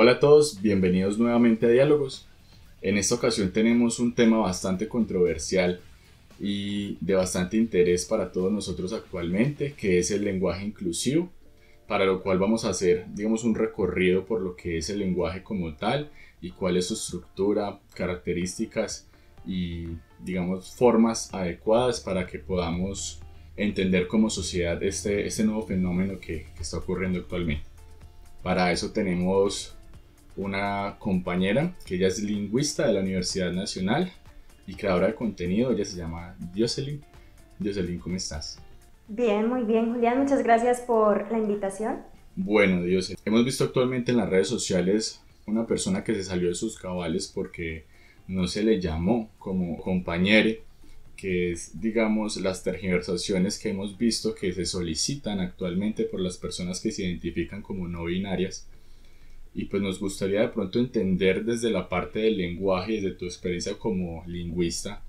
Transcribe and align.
Hola 0.00 0.12
a 0.12 0.20
todos, 0.20 0.62
bienvenidos 0.62 1.18
nuevamente 1.18 1.66
a 1.66 1.70
Diálogos. 1.70 2.28
En 2.82 2.96
esta 2.96 3.16
ocasión 3.16 3.50
tenemos 3.50 3.98
un 3.98 4.14
tema 4.14 4.38
bastante 4.38 4.86
controversial 4.86 5.80
y 6.38 6.96
de 7.00 7.16
bastante 7.16 7.56
interés 7.56 8.04
para 8.04 8.30
todos 8.30 8.52
nosotros 8.52 8.92
actualmente, 8.92 9.72
que 9.72 9.98
es 9.98 10.12
el 10.12 10.24
lenguaje 10.24 10.64
inclusivo, 10.64 11.32
para 11.88 12.04
lo 12.04 12.22
cual 12.22 12.38
vamos 12.38 12.64
a 12.64 12.68
hacer, 12.68 13.06
digamos, 13.12 13.42
un 13.42 13.56
recorrido 13.56 14.24
por 14.24 14.40
lo 14.40 14.54
que 14.54 14.78
es 14.78 14.88
el 14.88 15.00
lenguaje 15.00 15.42
como 15.42 15.74
tal 15.74 16.12
y 16.40 16.52
cuál 16.52 16.76
es 16.76 16.86
su 16.86 16.94
estructura, 16.94 17.80
características 17.94 19.08
y, 19.44 19.88
digamos, 20.22 20.76
formas 20.76 21.34
adecuadas 21.34 21.98
para 21.98 22.24
que 22.28 22.38
podamos 22.38 23.18
entender 23.56 24.06
como 24.06 24.30
sociedad 24.30 24.80
este, 24.80 25.26
este 25.26 25.42
nuevo 25.42 25.66
fenómeno 25.66 26.20
que, 26.20 26.46
que 26.54 26.62
está 26.62 26.78
ocurriendo 26.78 27.18
actualmente. 27.18 27.64
Para 28.44 28.70
eso 28.70 28.92
tenemos 28.92 29.74
una 30.38 30.96
compañera 31.00 31.74
que 31.84 31.96
ella 31.96 32.06
es 32.06 32.22
lingüista 32.22 32.86
de 32.86 32.92
la 32.94 33.00
Universidad 33.00 33.52
Nacional 33.52 34.12
y 34.66 34.74
creadora 34.74 35.08
de 35.08 35.14
contenido. 35.14 35.72
Ella 35.72 35.84
se 35.84 35.96
llama 35.96 36.36
Jocelyn. 36.56 37.02
Jocelyn, 37.62 37.98
¿cómo 37.98 38.16
estás? 38.16 38.58
Bien, 39.08 39.48
muy 39.48 39.64
bien, 39.64 39.92
Julián. 39.92 40.22
Muchas 40.22 40.44
gracias 40.44 40.80
por 40.80 41.30
la 41.32 41.38
invitación. 41.38 42.02
Bueno, 42.36 42.82
Dios, 42.84 43.14
hemos 43.24 43.44
visto 43.44 43.64
actualmente 43.64 44.12
en 44.12 44.18
las 44.18 44.30
redes 44.30 44.46
sociales 44.46 45.20
una 45.46 45.66
persona 45.66 46.04
que 46.04 46.14
se 46.14 46.22
salió 46.22 46.48
de 46.48 46.54
sus 46.54 46.78
cabales 46.78 47.26
porque 47.34 47.84
no 48.28 48.46
se 48.46 48.62
le 48.62 48.80
llamó 48.80 49.30
como 49.38 49.76
compañere, 49.78 50.62
que 51.16 51.50
es, 51.50 51.80
digamos, 51.80 52.36
las 52.36 52.62
tergiversaciones 52.62 53.58
que 53.58 53.70
hemos 53.70 53.98
visto 53.98 54.36
que 54.36 54.52
se 54.52 54.66
solicitan 54.66 55.40
actualmente 55.40 56.04
por 56.04 56.20
las 56.20 56.36
personas 56.36 56.80
que 56.80 56.92
se 56.92 57.02
identifican 57.02 57.60
como 57.60 57.88
no 57.88 58.04
binarias 58.04 58.67
y 59.54 59.66
pues 59.66 59.82
nos 59.82 60.00
gustaría 60.00 60.42
de 60.42 60.48
pronto 60.48 60.78
entender 60.78 61.44
desde 61.44 61.70
la 61.70 61.88
parte 61.88 62.20
del 62.20 62.36
lenguaje, 62.36 62.94
desde 62.94 63.12
tu 63.12 63.24
experiencia 63.24 63.78
como 63.78 64.24
lingüista, 64.26 65.02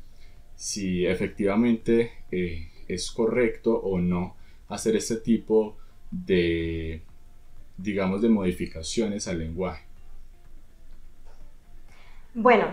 si 0.56 1.06
efectivamente 1.06 2.12
eh, 2.32 2.68
es 2.88 3.12
correcto 3.12 3.76
o 3.76 4.00
no 4.00 4.36
hacer 4.68 4.96
este 4.96 5.18
tipo 5.18 5.78
de, 6.12 7.02
digamos, 7.78 8.22
de 8.22 8.30
modificaciones 8.30 9.28
al 9.28 9.40
lenguaje. 9.40 9.86
Bueno, 12.34 12.66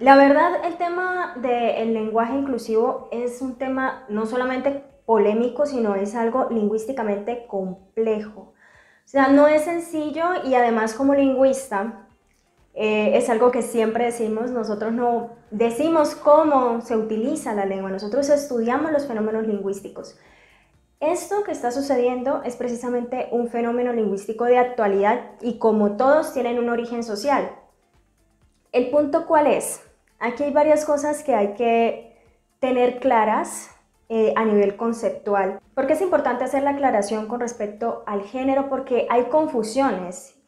la 0.00 0.16
verdad 0.16 0.64
el 0.64 0.76
tema 0.76 1.34
del 1.36 1.94
lenguaje 1.94 2.36
inclusivo 2.36 3.08
es 3.12 3.40
un 3.40 3.56
tema 3.56 4.04
no 4.08 4.26
solamente 4.26 4.82
polémico, 5.06 5.64
sino 5.64 5.94
es 5.94 6.14
algo 6.14 6.48
lingüísticamente 6.50 7.46
complejo. 7.46 8.52
O 9.06 9.08
sea, 9.08 9.28
no 9.28 9.46
es 9.46 9.62
sencillo 9.62 10.24
y 10.44 10.56
además 10.56 10.92
como 10.92 11.14
lingüista 11.14 12.08
eh, 12.74 13.16
es 13.16 13.30
algo 13.30 13.52
que 13.52 13.62
siempre 13.62 14.06
decimos, 14.06 14.50
nosotros 14.50 14.92
no 14.92 15.30
decimos 15.52 16.16
cómo 16.16 16.80
se 16.80 16.96
utiliza 16.96 17.54
la 17.54 17.66
lengua, 17.66 17.88
nosotros 17.88 18.28
estudiamos 18.28 18.90
los 18.90 19.06
fenómenos 19.06 19.46
lingüísticos. 19.46 20.18
Esto 20.98 21.44
que 21.44 21.52
está 21.52 21.70
sucediendo 21.70 22.42
es 22.42 22.56
precisamente 22.56 23.28
un 23.30 23.48
fenómeno 23.48 23.92
lingüístico 23.92 24.44
de 24.44 24.58
actualidad 24.58 25.30
y 25.40 25.58
como 25.58 25.96
todos 25.96 26.32
tienen 26.32 26.58
un 26.58 26.68
origen 26.68 27.04
social. 27.04 27.52
¿El 28.72 28.90
punto 28.90 29.26
cuál 29.26 29.46
es? 29.46 29.82
Aquí 30.18 30.42
hay 30.42 30.52
varias 30.52 30.84
cosas 30.84 31.22
que 31.22 31.32
hay 31.32 31.54
que 31.54 32.18
tener 32.58 32.98
claras 32.98 33.70
eh, 34.08 34.32
a 34.36 34.44
nivel 34.44 34.76
conceptual. 34.76 35.60
Porque 35.74 35.94
es 35.94 36.00
importante 36.00 36.44
hacer 36.44 36.62
la 36.62 36.70
aclaración 36.70 37.26
con 37.26 37.40
respecto 37.40 38.04
al 38.06 38.22
género? 38.22 38.68
Porque 38.68 39.06
hay 39.10 39.24
confusiones 39.24 40.40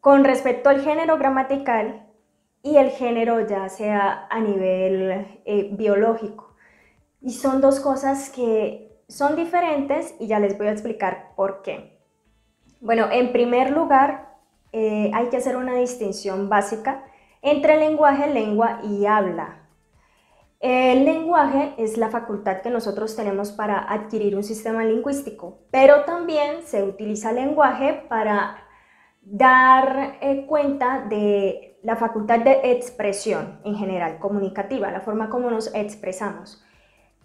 con 0.00 0.24
respecto 0.24 0.68
al 0.68 0.82
género 0.82 1.16
gramatical 1.16 2.06
y 2.62 2.76
el 2.76 2.90
género 2.90 3.46
ya 3.46 3.68
sea 3.68 4.26
a 4.30 4.40
nivel 4.40 5.40
eh, 5.44 5.70
biológico. 5.72 6.54
Y 7.20 7.32
son 7.32 7.60
dos 7.60 7.80
cosas 7.80 8.30
que 8.30 9.02
son 9.08 9.36
diferentes 9.36 10.14
y 10.18 10.26
ya 10.26 10.38
les 10.38 10.56
voy 10.56 10.68
a 10.68 10.72
explicar 10.72 11.32
por 11.36 11.62
qué. 11.62 11.98
Bueno, 12.80 13.08
en 13.10 13.32
primer 13.32 13.70
lugar, 13.70 14.36
eh, 14.72 15.10
hay 15.14 15.28
que 15.28 15.38
hacer 15.38 15.56
una 15.56 15.74
distinción 15.74 16.48
básica 16.48 17.04
entre 17.42 17.76
lenguaje, 17.78 18.28
lengua 18.28 18.80
y 18.82 19.06
habla. 19.06 19.63
El 20.66 21.04
lenguaje 21.04 21.74
es 21.76 21.98
la 21.98 22.08
facultad 22.08 22.62
que 22.62 22.70
nosotros 22.70 23.14
tenemos 23.14 23.52
para 23.52 23.80
adquirir 23.80 24.34
un 24.34 24.42
sistema 24.42 24.82
lingüístico, 24.82 25.58
pero 25.70 26.04
también 26.06 26.62
se 26.62 26.82
utiliza 26.82 27.28
el 27.28 27.36
lenguaje 27.36 28.06
para 28.08 28.56
dar 29.20 30.16
eh, 30.22 30.46
cuenta 30.46 31.04
de 31.06 31.78
la 31.82 31.96
facultad 31.96 32.38
de 32.38 32.72
expresión 32.72 33.60
en 33.62 33.74
general, 33.74 34.18
comunicativa, 34.18 34.90
la 34.90 35.02
forma 35.02 35.28
como 35.28 35.50
nos 35.50 35.70
expresamos. 35.74 36.64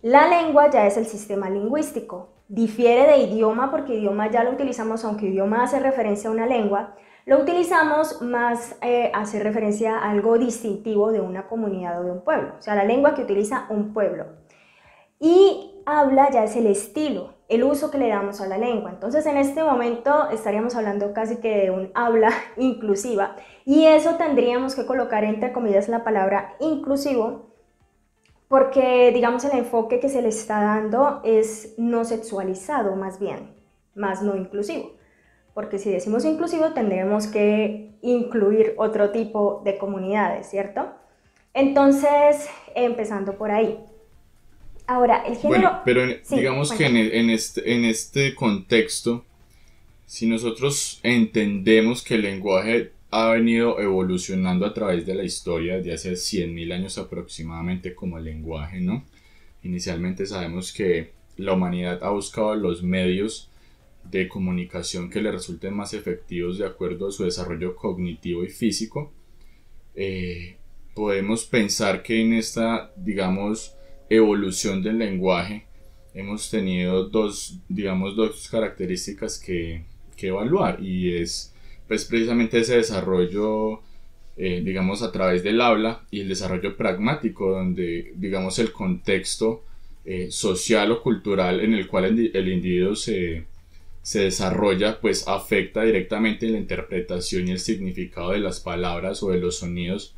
La 0.01 0.29
lengua 0.29 0.69
ya 0.69 0.87
es 0.87 0.95
el 0.95 1.05
sistema 1.05 1.49
lingüístico, 1.49 2.29
difiere 2.47 3.05
de 3.05 3.17
idioma 3.17 3.69
porque 3.69 3.95
idioma 3.95 4.31
ya 4.31 4.45
lo 4.45 4.51
utilizamos, 4.51 5.03
aunque 5.03 5.25
idioma 5.25 5.63
hace 5.63 5.77
referencia 5.77 6.29
a 6.29 6.33
una 6.33 6.45
lengua, 6.45 6.95
lo 7.25 7.37
utilizamos 7.37 8.21
más, 8.21 8.77
eh, 8.81 9.11
hacer 9.13 9.43
referencia 9.43 9.97
a 9.97 10.11
algo 10.11 10.37
distintivo 10.37 11.11
de 11.11 11.19
una 11.19 11.47
comunidad 11.47 11.99
o 11.99 12.05
de 12.05 12.11
un 12.11 12.23
pueblo, 12.23 12.53
o 12.57 12.61
sea, 12.61 12.75
la 12.75 12.85
lengua 12.85 13.13
que 13.13 13.23
utiliza 13.23 13.67
un 13.69 13.93
pueblo. 13.93 14.27
Y 15.19 15.81
habla 15.85 16.31
ya 16.31 16.45
es 16.45 16.55
el 16.55 16.67
estilo, 16.67 17.33
el 17.49 17.65
uso 17.65 17.91
que 17.91 17.97
le 17.97 18.07
damos 18.07 18.39
a 18.39 18.47
la 18.47 18.57
lengua. 18.57 18.91
Entonces, 18.91 19.25
en 19.25 19.35
este 19.35 19.63
momento 19.63 20.29
estaríamos 20.29 20.77
hablando 20.77 21.11
casi 21.11 21.41
que 21.41 21.57
de 21.57 21.71
un 21.71 21.91
habla 21.93 22.31
inclusiva 22.57 23.35
y 23.65 23.85
eso 23.85 24.15
tendríamos 24.15 24.75
que 24.75 24.85
colocar 24.85 25.25
entre 25.25 25.51
comillas 25.51 25.89
la 25.89 26.05
palabra 26.05 26.53
inclusivo 26.61 27.48
porque, 28.49 29.11
digamos, 29.13 29.45
el 29.45 29.57
enfoque 29.57 30.01
que 30.01 30.09
se 30.09 30.21
le 30.21 30.27
está 30.27 30.61
dando 30.61 31.21
es 31.23 31.75
no 31.77 32.03
sexualizado 32.03 32.97
más 32.97 33.17
bien, 33.17 33.53
más 33.95 34.21
no 34.21 34.35
inclusivo 34.35 34.99
porque 35.59 35.77
si 35.77 35.91
decimos 35.91 36.23
inclusivo 36.23 36.71
tendremos 36.71 37.27
que 37.27 37.91
incluir 38.01 38.75
otro 38.77 39.11
tipo 39.11 39.61
de 39.65 39.77
comunidades, 39.77 40.49
¿cierto? 40.49 40.87
Entonces, 41.53 42.47
empezando 42.75 43.37
por 43.37 43.51
ahí. 43.51 43.77
Ahora, 44.87 45.23
el 45.27 45.35
género... 45.35 45.49
Bueno, 45.49 45.81
pero 45.83 46.01
digamos 46.29 46.71
que 46.71 46.85
en, 46.85 47.29
este, 47.29 47.73
en 47.73 47.83
este 47.83 48.35
contexto, 48.35 49.25
si 50.05 50.27
nosotros 50.27 51.01
entendemos 51.03 52.05
que 52.05 52.15
el 52.15 52.21
lenguaje 52.21 52.93
ha 53.11 53.31
venido 53.31 53.79
evolucionando 53.79 54.65
a 54.65 54.73
través 54.73 55.05
de 55.05 55.15
la 55.15 55.23
historia 55.23 55.77
desde 55.77 55.93
hace 55.93 56.11
100.000 56.13 56.73
años 56.73 56.97
aproximadamente 56.97 57.95
como 57.95 58.19
lenguaje, 58.19 58.81
¿no? 58.81 59.03
Inicialmente 59.63 60.25
sabemos 60.25 60.71
que 60.71 61.11
la 61.37 61.53
humanidad 61.53 62.03
ha 62.03 62.09
buscado 62.09 62.55
los 62.55 62.83
medios 62.83 63.49
de 64.03 64.27
comunicación 64.27 65.09
que 65.09 65.21
le 65.21 65.31
resulten 65.31 65.73
más 65.73 65.93
efectivos 65.93 66.57
de 66.57 66.65
acuerdo 66.65 67.07
a 67.07 67.11
su 67.11 67.23
desarrollo 67.23 67.75
cognitivo 67.75 68.43
y 68.43 68.49
físico. 68.49 69.11
Eh, 69.95 70.57
podemos 70.93 71.45
pensar 71.45 72.03
que 72.03 72.21
en 72.21 72.33
esta, 72.33 72.91
digamos, 72.95 73.75
evolución 74.09 74.81
del 74.81 74.97
lenguaje 74.97 75.65
hemos 76.13 76.49
tenido 76.49 77.07
dos, 77.07 77.59
digamos, 77.69 78.15
dos 78.15 78.47
características 78.49 79.39
que, 79.39 79.83
evaluar 80.21 80.83
y 80.83 81.15
es 81.15 81.53
pues 81.89 82.05
precisamente 82.05 82.59
ese 82.59 82.77
desarrollo 82.77 83.81
eh, 84.37 84.61
digamos 84.63 85.01
a 85.01 85.11
través 85.11 85.43
del 85.43 85.59
habla 85.59 86.05
y 86.11 86.21
el 86.21 86.29
desarrollo 86.29 86.77
pragmático 86.77 87.51
donde 87.51 88.13
digamos 88.15 88.59
el 88.59 88.71
contexto 88.71 89.65
eh, 90.05 90.27
social 90.31 90.91
o 90.91 91.01
cultural 91.01 91.59
en 91.59 91.73
el 91.73 91.87
cual 91.87 92.05
el 92.05 92.47
individuo 92.47 92.95
se, 92.95 93.45
se 94.03 94.21
desarrolla 94.21 95.01
pues 95.01 95.27
afecta 95.27 95.83
directamente 95.83 96.47
la 96.47 96.59
interpretación 96.59 97.47
y 97.47 97.51
el 97.51 97.59
significado 97.59 98.31
de 98.31 98.39
las 98.39 98.59
palabras 98.59 99.21
o 99.23 99.31
de 99.31 99.39
los 99.39 99.57
sonidos 99.57 100.13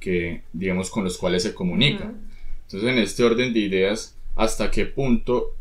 que 0.00 0.42
digamos 0.52 0.90
con 0.90 1.04
los 1.04 1.16
cuales 1.16 1.44
se 1.44 1.54
comunica. 1.54 2.12
Entonces 2.66 2.90
en 2.90 2.98
este 2.98 3.22
orden 3.22 3.52
de 3.52 3.60
ideas, 3.60 4.16
hasta 4.34 4.72
qué 4.72 4.86
punto 4.86 5.54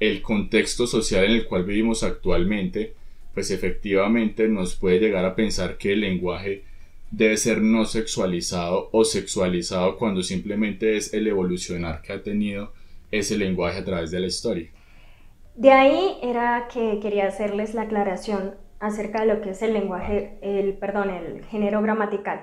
el 0.00 0.22
contexto 0.22 0.88
social 0.88 1.24
en 1.24 1.32
el 1.32 1.44
cual 1.44 1.64
vivimos 1.64 2.02
actualmente 2.02 2.94
pues 3.38 3.52
efectivamente 3.52 4.48
nos 4.48 4.74
puede 4.74 4.98
llegar 4.98 5.24
a 5.24 5.36
pensar 5.36 5.78
que 5.78 5.92
el 5.92 6.00
lenguaje 6.00 6.64
debe 7.12 7.36
ser 7.36 7.62
no 7.62 7.84
sexualizado 7.84 8.88
o 8.90 9.04
sexualizado 9.04 9.96
cuando 9.96 10.24
simplemente 10.24 10.96
es 10.96 11.14
el 11.14 11.28
evolucionar 11.28 12.02
que 12.02 12.12
ha 12.12 12.20
tenido 12.20 12.72
ese 13.12 13.38
lenguaje 13.38 13.78
a 13.78 13.84
través 13.84 14.10
de 14.10 14.18
la 14.18 14.26
historia. 14.26 14.68
De 15.54 15.70
ahí 15.70 16.18
era 16.20 16.66
que 16.74 16.98
quería 17.00 17.28
hacerles 17.28 17.74
la 17.74 17.82
aclaración 17.82 18.56
acerca 18.80 19.20
de 19.20 19.32
lo 19.32 19.40
que 19.40 19.50
es 19.50 19.62
el 19.62 19.72
lenguaje, 19.72 20.36
el, 20.42 20.76
perdón, 20.76 21.10
el 21.10 21.44
género 21.44 21.80
gramatical. 21.80 22.40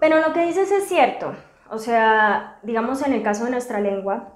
Pero 0.00 0.18
lo 0.18 0.34
que 0.34 0.44
dices 0.44 0.70
es 0.70 0.86
cierto. 0.86 1.34
O 1.70 1.78
sea, 1.78 2.58
digamos 2.62 3.00
en 3.06 3.14
el 3.14 3.22
caso 3.22 3.46
de 3.46 3.52
nuestra 3.52 3.80
lengua, 3.80 4.34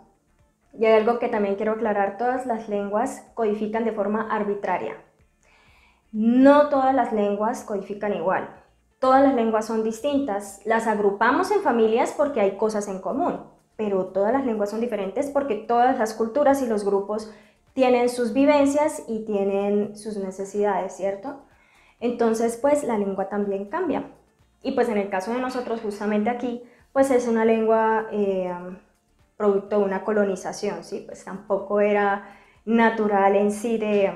y 0.72 0.86
hay 0.86 0.94
algo 0.94 1.18
que 1.18 1.28
también 1.28 1.56
quiero 1.56 1.72
aclarar, 1.72 2.16
todas 2.16 2.46
las 2.46 2.70
lenguas 2.70 3.30
codifican 3.34 3.84
de 3.84 3.92
forma 3.92 4.34
arbitraria. 4.34 4.96
No 6.14 6.68
todas 6.68 6.94
las 6.94 7.12
lenguas 7.12 7.64
codifican 7.64 8.14
igual. 8.14 8.48
todas 9.00 9.20
las 9.20 9.34
lenguas 9.34 9.66
son 9.66 9.82
distintas. 9.82 10.60
Las 10.64 10.86
agrupamos 10.86 11.50
en 11.50 11.60
familias 11.60 12.14
porque 12.16 12.40
hay 12.40 12.56
cosas 12.56 12.86
en 12.86 13.00
común, 13.00 13.40
pero 13.76 14.06
todas 14.06 14.32
las 14.32 14.46
lenguas 14.46 14.70
son 14.70 14.80
diferentes 14.80 15.28
porque 15.28 15.56
todas 15.56 15.98
las 15.98 16.14
culturas 16.14 16.62
y 16.62 16.66
los 16.66 16.84
grupos 16.84 17.32
tienen 17.72 18.08
sus 18.08 18.32
vivencias 18.32 19.02
y 19.08 19.24
tienen 19.24 19.96
sus 19.96 20.16
necesidades, 20.16 20.96
¿cierto? 20.96 21.40
Entonces, 21.98 22.56
pues 22.62 22.84
la 22.84 22.96
lengua 22.96 23.28
también 23.28 23.68
cambia. 23.68 24.12
Y 24.62 24.72
pues 24.72 24.88
en 24.88 24.98
el 24.98 25.10
caso 25.10 25.32
de 25.32 25.40
nosotros, 25.40 25.80
justamente 25.80 26.30
aquí, 26.30 26.62
pues 26.92 27.10
es 27.10 27.26
una 27.26 27.44
lengua 27.44 28.06
eh, 28.12 28.54
producto 29.36 29.80
de 29.80 29.84
una 29.84 30.04
colonización, 30.04 30.84
¿sí? 30.84 31.02
Pues 31.04 31.24
tampoco 31.24 31.80
era 31.80 32.38
natural 32.64 33.34
en 33.34 33.50
sí 33.50 33.78
de, 33.78 34.12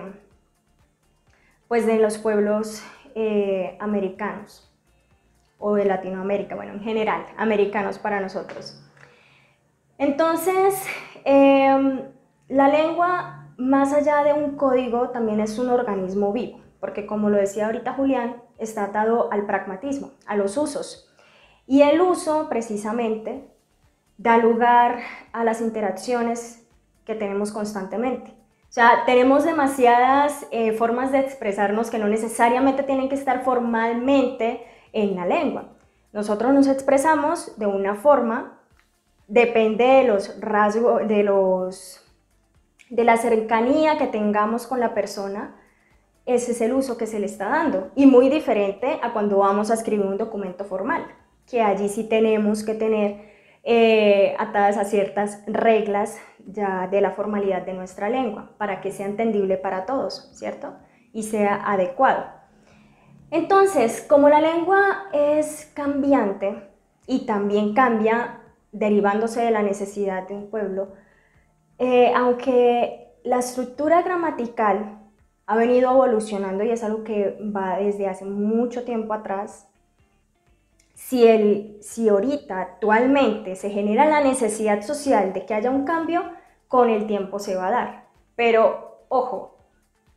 pues 1.68 1.86
de 1.86 1.98
los 1.98 2.18
pueblos 2.18 2.82
eh, 3.14 3.76
americanos 3.78 4.64
o 5.58 5.74
de 5.74 5.84
Latinoamérica, 5.84 6.54
bueno, 6.54 6.72
en 6.72 6.80
general, 6.80 7.26
americanos 7.36 7.98
para 7.98 8.20
nosotros. 8.20 8.82
Entonces, 9.98 10.86
em, 11.24 12.02
la 12.48 12.68
lengua, 12.68 13.48
más 13.58 13.92
allá 13.92 14.22
de 14.22 14.32
un 14.32 14.56
código, 14.56 15.10
también 15.10 15.40
es 15.40 15.58
un 15.58 15.68
organismo 15.68 16.32
vivo, 16.32 16.60
porque 16.80 17.06
como 17.06 17.28
lo 17.28 17.36
decía 17.36 17.66
ahorita 17.66 17.94
Julián, 17.94 18.42
está 18.58 18.84
atado 18.84 19.30
al 19.32 19.46
pragmatismo, 19.46 20.12
a 20.26 20.36
los 20.36 20.56
usos. 20.56 21.12
Y 21.66 21.82
el 21.82 22.00
uso, 22.00 22.48
precisamente, 22.48 23.50
da 24.16 24.38
lugar 24.38 25.00
a 25.32 25.44
las 25.44 25.60
interacciones 25.60 26.66
que 27.04 27.14
tenemos 27.14 27.52
constantemente. 27.52 28.32
O 28.68 28.72
sea, 28.72 29.04
tenemos 29.06 29.44
demasiadas 29.44 30.46
eh, 30.50 30.72
formas 30.72 31.10
de 31.10 31.20
expresarnos 31.20 31.90
que 31.90 31.98
no 31.98 32.06
necesariamente 32.06 32.82
tienen 32.82 33.08
que 33.08 33.14
estar 33.14 33.42
formalmente 33.42 34.62
en 34.92 35.16
la 35.16 35.24
lengua. 35.24 35.70
Nosotros 36.12 36.52
nos 36.52 36.66
expresamos 36.66 37.58
de 37.58 37.66
una 37.66 37.94
forma, 37.94 38.60
depende 39.26 39.84
de 39.84 40.04
los 40.04 40.38
rasgos, 40.40 41.08
de 41.08 41.22
los 41.22 42.04
de 42.90 43.04
la 43.04 43.16
cercanía 43.18 43.98
que 43.98 44.06
tengamos 44.06 44.66
con 44.66 44.80
la 44.80 44.94
persona, 44.94 45.54
ese 46.24 46.52
es 46.52 46.60
el 46.60 46.72
uso 46.72 46.96
que 46.96 47.06
se 47.06 47.18
le 47.20 47.26
está 47.26 47.48
dando. 47.48 47.90
Y 47.94 48.06
muy 48.06 48.28
diferente 48.28 48.98
a 49.02 49.12
cuando 49.12 49.38
vamos 49.38 49.70
a 49.70 49.74
escribir 49.74 50.06
un 50.06 50.18
documento 50.18 50.64
formal, 50.64 51.06
que 51.46 51.62
allí 51.62 51.88
sí 51.88 52.04
tenemos 52.04 52.64
que 52.64 52.74
tener 52.74 53.28
eh, 53.64 54.34
atadas 54.38 54.76
a 54.76 54.84
ciertas 54.84 55.42
reglas 55.46 56.18
ya 56.48 56.88
de 56.88 57.00
la 57.00 57.10
formalidad 57.10 57.62
de 57.62 57.74
nuestra 57.74 58.08
lengua, 58.08 58.52
para 58.56 58.80
que 58.80 58.90
sea 58.90 59.06
entendible 59.06 59.58
para 59.58 59.84
todos, 59.84 60.30
¿cierto? 60.34 60.74
Y 61.12 61.24
sea 61.24 61.62
adecuado. 61.70 62.24
Entonces, 63.30 64.04
como 64.08 64.30
la 64.30 64.40
lengua 64.40 65.08
es 65.12 65.70
cambiante 65.74 66.70
y 67.06 67.26
también 67.26 67.74
cambia 67.74 68.40
derivándose 68.72 69.42
de 69.42 69.50
la 69.50 69.62
necesidad 69.62 70.26
de 70.26 70.34
un 70.34 70.50
pueblo, 70.50 70.92
eh, 71.78 72.12
aunque 72.16 73.12
la 73.24 73.38
estructura 73.38 74.02
gramatical 74.02 74.98
ha 75.46 75.56
venido 75.56 75.90
evolucionando 75.90 76.64
y 76.64 76.70
es 76.70 76.82
algo 76.82 77.04
que 77.04 77.38
va 77.54 77.78
desde 77.78 78.08
hace 78.08 78.24
mucho 78.24 78.84
tiempo 78.84 79.12
atrás, 79.12 79.68
si, 80.94 81.26
el, 81.26 81.78
si 81.80 82.08
ahorita 82.08 82.60
actualmente 82.60 83.54
se 83.54 83.70
genera 83.70 84.06
la 84.06 84.20
necesidad 84.20 84.82
social 84.82 85.32
de 85.32 85.46
que 85.46 85.54
haya 85.54 85.70
un 85.70 85.84
cambio, 85.84 86.22
con 86.68 86.90
el 86.90 87.06
tiempo 87.06 87.38
se 87.38 87.56
va 87.56 87.68
a 87.68 87.72
dar. 87.72 88.04
Pero 88.36 89.04
ojo, 89.08 89.58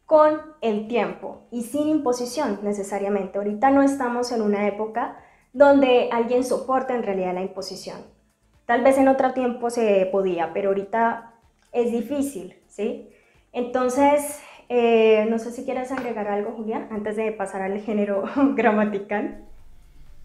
con 0.06 0.42
el 0.60 0.88
tiempo 0.90 1.48
y 1.52 1.64
sin 1.64 1.88
imposición 1.88 2.60
necesariamente. 2.64 3.38
Ahorita 3.38 3.72
no 3.72 3.82
estamos 3.82 4.32
en 4.32 4.42
una 4.42 4.68
época 4.68 5.18
donde 5.54 6.10
alguien 6.12 6.44
soporta 6.44 6.94
en 6.94 7.04
realidad 7.04 7.34
la 7.34 7.42
imposición. 7.42 8.02
Tal 8.66 8.84
vez 8.84 8.98
en 8.98 9.08
otro 9.08 9.34
tiempo 9.34 9.70
se 9.70 10.08
podía, 10.12 10.54
pero 10.54 10.70
ahorita 10.70 11.34
es 11.72 11.92
difícil, 11.92 12.58
¿sí? 12.68 13.10
Entonces, 13.54 14.42
eh, 14.70 15.26
no 15.30 15.40
sé 15.40 15.52
si 15.52 15.66
quieres 15.66 15.92
agregar 15.92 16.28
algo, 16.28 16.52
Julián, 16.52 16.88
antes 16.92 17.16
de 17.16 17.32
pasar 17.32 17.62
al 17.62 17.80
género 17.80 18.24
gramatical. 18.56 19.46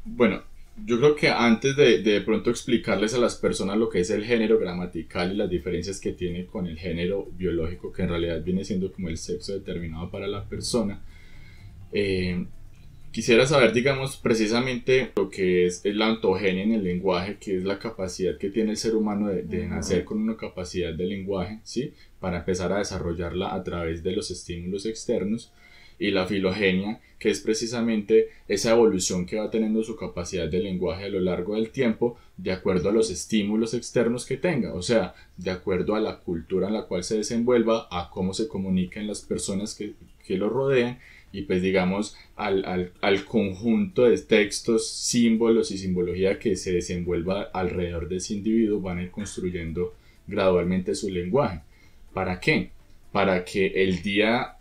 Bueno, 0.05 0.43
yo 0.85 0.99
creo 0.99 1.17
que 1.17 1.29
antes 1.29 1.75
de, 1.77 2.03
de, 2.03 2.21
pronto 2.21 2.51
explicarles 2.51 3.15
a 3.15 3.19
las 3.19 3.37
personas 3.37 3.79
lo 3.79 3.89
que 3.89 4.01
es 4.01 4.11
el 4.11 4.25
género 4.25 4.59
gramatical 4.59 5.33
y 5.33 5.37
las 5.37 5.49
diferencias 5.49 6.01
que 6.01 6.13
tiene 6.13 6.47
con 6.47 6.67
el 6.67 6.79
género 6.79 7.29
biológico, 7.33 7.93
que 7.93 8.03
en 8.03 8.11
realidad 8.11 8.43
viene 8.43 8.65
siendo 8.65 8.93
como 8.93 9.09
el 9.09 9.17
sexo 9.17 9.55
determinado 9.55 10.11
para 10.11 10.27
la 10.27 10.45
persona, 10.45 11.03
eh, 11.93 12.45
quisiera 13.11 13.47
saber, 13.47 13.73
digamos, 13.73 14.19
precisamente 14.19 15.13
lo 15.17 15.31
que 15.31 15.65
es 15.65 15.83
la 15.87 16.11
ontogenia 16.11 16.63
en 16.63 16.73
el 16.73 16.85
lenguaje, 16.85 17.39
que 17.41 17.57
es 17.57 17.65
la 17.65 17.79
capacidad 17.79 18.37
que 18.37 18.51
tiene 18.51 18.73
el 18.73 18.77
ser 18.77 18.95
humano 18.95 19.29
de, 19.29 19.45
de 19.45 19.67
nacer 19.67 20.05
con 20.05 20.21
una 20.21 20.37
capacidad 20.37 20.93
de 20.93 21.07
lenguaje, 21.07 21.61
¿sí? 21.63 21.95
Para 22.21 22.41
empezar 22.41 22.73
a 22.73 22.79
desarrollarla 22.79 23.55
a 23.55 23.65
través 23.65 24.03
de 24.03 24.13
los 24.13 24.31
estímulos 24.31 24.85
externos 24.85 25.53
y 25.99 26.11
la 26.11 26.27
filogenia, 26.27 27.01
que 27.19 27.31
es 27.31 27.41
precisamente 27.41 28.29
esa 28.49 28.73
evolución 28.73 29.27
que 29.27 29.37
va 29.37 29.51
teniendo 29.51 29.83
su 29.83 29.97
capacidad 29.97 30.49
de 30.49 30.61
lenguaje 30.61 31.05
a 31.05 31.09
lo 31.09 31.21
largo 31.21 31.55
del 31.55 31.71
tiempo, 31.71 32.19
de 32.37 32.53
acuerdo 32.53 32.91
a 32.91 32.93
los 32.93 33.11
estímulos 33.11 33.73
externos 33.75 34.27
que 34.27 34.37
tenga, 34.37 34.75
o 34.75 34.83
sea, 34.83 35.15
de 35.37 35.51
acuerdo 35.51 35.95
a 35.95 36.01
la 36.01 36.19
cultura 36.19 36.69
en 36.69 36.75
la 36.75 36.83
cual 36.83 37.05
se 37.05 37.17
desenvuelva, 37.17 37.89
a 37.91 38.11
cómo 38.11 38.35
se 38.35 38.49
comunican 38.49 39.07
las 39.07 39.23
personas 39.23 39.75
que, 39.75 39.95
que 40.25 40.37
lo 40.37 40.51
rodean 40.51 40.99
y 41.33 41.43
pues 41.43 41.61
digamos 41.61 42.17
al, 42.37 42.65
al, 42.65 42.93
al, 43.01 43.25
conjunto 43.25 44.05
de 44.05 44.19
textos, 44.19 44.89
símbolos 44.89 45.71
y 45.71 45.79
simbología 45.79 46.39
que 46.39 46.57
se 46.57 46.73
desenvuelva 46.73 47.43
alrededor 47.53 48.09
de 48.09 48.17
ese 48.17 48.35
individuo 48.35 48.81
van 48.81 48.99
a 48.99 49.03
ir 49.03 49.11
construyendo 49.11 49.95
gradualmente 50.27 50.95
su 50.95 51.11
lenguaje. 51.11 51.61
¿Para 52.13 52.41
qué? 52.41 52.71
Para 53.13 53.45
que 53.45 53.67
el 53.67 54.03
día 54.03 54.56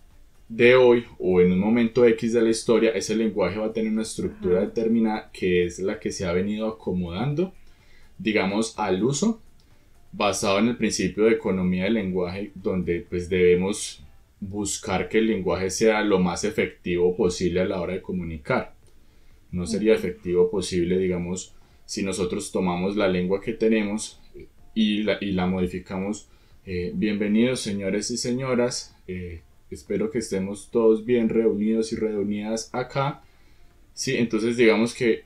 de 0.48 0.76
hoy 0.76 1.06
o 1.18 1.42
en 1.42 1.52
un 1.52 1.60
momento 1.60 2.06
X 2.06 2.34
de 2.34 2.42
la 2.42 2.50
historia, 2.50 2.92
ese 2.92 3.16
lenguaje 3.16 3.58
va 3.58 3.68
a 3.68 3.74
tener 3.74 3.92
una 3.92 4.04
estructura 4.04 4.62
determinada 4.62 5.32
que 5.34 5.66
es 5.66 5.80
la 5.80 6.00
que 6.00 6.12
se 6.12 6.26
ha 6.26 6.34
venido 6.34 6.68
acomodando, 6.68 7.54
digamos, 8.18 8.78
al 8.78 9.04
uso, 9.04 9.42
basado 10.12 10.60
en 10.60 10.70
el 10.70 10.78
principio 10.78 11.26
de 11.26 11.32
economía 11.32 11.86
del 11.86 11.96
lenguaje, 11.96 12.52
donde 12.56 13.06
pues 13.10 13.28
debemos 13.28 14.04
buscar 14.40 15.10
que 15.10 15.18
el 15.18 15.28
lenguaje 15.28 15.70
sea 15.70 16.04
lo 16.04 16.20
más 16.20 16.44
efectivo 16.44 17.16
posible 17.16 17.62
a 17.62 17.66
la 17.66 17.82
hora 17.82 17.94
de 17.94 18.02
comunicar. 18.02 18.76
No 19.52 19.66
sería 19.66 19.94
efectivo 19.94 20.50
posible, 20.50 20.98
digamos, 20.98 21.56
si 21.86 22.04
nosotros 22.04 22.52
tomamos 22.52 22.96
la 22.96 23.08
lengua 23.08 23.42
que 23.42 23.54
tenemos 23.54 24.22
y 24.74 25.04
la, 25.04 25.18
y 25.22 25.32
la 25.32 25.48
modificamos. 25.48 26.30
Eh, 26.66 26.92
bienvenidos 26.94 27.62
señores 27.62 28.12
y 28.12 28.18
señoras. 28.18 28.96
Eh, 29.08 29.42
espero 29.72 30.12
que 30.12 30.20
estemos 30.20 30.70
todos 30.72 31.06
bien 31.06 31.30
reunidos 31.30 31.92
y 31.92 31.96
reunidas 31.96 32.70
acá. 32.74 33.22
Sí, 33.94 34.16
entonces 34.18 34.58
digamos 34.58 34.94
que 34.94 35.24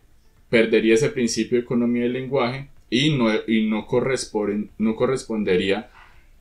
perdería 0.50 0.96
ese 0.96 1.10
principio 1.10 1.58
de 1.58 1.63
economía 1.63 2.03
del 2.03 2.13
lenguaje 2.13 2.69
y 2.89 3.15
no, 3.15 3.29
y 3.48 3.67
no, 3.67 3.88
no 4.77 4.96
correspondería 4.96 5.89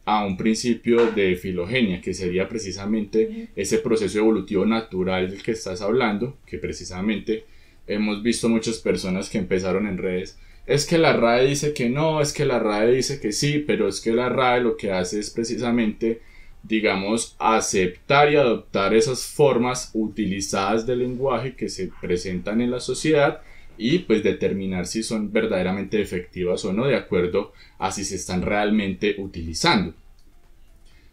a 0.05 0.25
un 0.25 0.39
principio 0.39 1.11
de 1.13 1.37
filogenia, 1.37 2.01
que 2.01 2.15
sería 2.15 2.49
precisamente 2.49 3.49
ese 3.55 3.79
proceso 3.79 4.19
evolutivo 4.19 4.65
natural 4.65 5.31
del 5.31 5.43
que 5.43 5.53
estás 5.53 5.83
hablando, 5.83 6.39
que 6.47 6.57
precisamente 6.57 7.45
hemos 7.87 8.23
visto 8.23 8.49
muchas 8.49 8.79
personas 8.79 9.29
que 9.29 9.37
empezaron 9.37 9.87
en 9.87 9.99
redes. 9.99 10.39
Es 10.67 10.87
que 10.87 10.97
la 10.97 11.13
RAE 11.13 11.47
dice 11.49 11.75
que 11.75 11.91
no, 11.91 12.23
es 12.23 12.33
que 12.33 12.47
la 12.47 12.59
RAE 12.59 12.93
dice 12.93 13.21
que 13.21 13.33
sí, 13.33 13.63
pero 13.67 13.87
es 13.87 14.01
que 14.01 14.13
la 14.13 14.31
RAE 14.31 14.63
lo 14.63 14.79
que 14.79 14.93
hace 14.93 15.21
es 15.21 15.29
precisamente 15.29 16.21
digamos, 16.63 17.37
aceptar 17.39 18.33
y 18.33 18.37
adoptar 18.37 18.95
esas 18.95 19.27
formas 19.27 19.91
utilizadas 19.95 20.87
del 20.87 21.01
lenguaje 21.01 21.55
que 21.55 21.69
se 21.69 21.91
presentan 22.01 22.61
en 22.61 22.71
la 22.71 22.81
sociedad 22.81 23.41
y 23.77 24.01
pues 24.01 24.25
determinar 24.25 24.87
si 24.87 25.03
son 25.03 25.33
verdaderamente 25.33 26.01
efectivas 26.01 26.65
o 26.65 26.73
no 26.73 26.87
de 26.87 26.97
acuerdo 26.97 27.53
a 27.79 27.93
si 27.93 28.05
se 28.05 28.17
están 28.17 28.43
realmente 28.43 29.15
utilizando. 29.19 29.95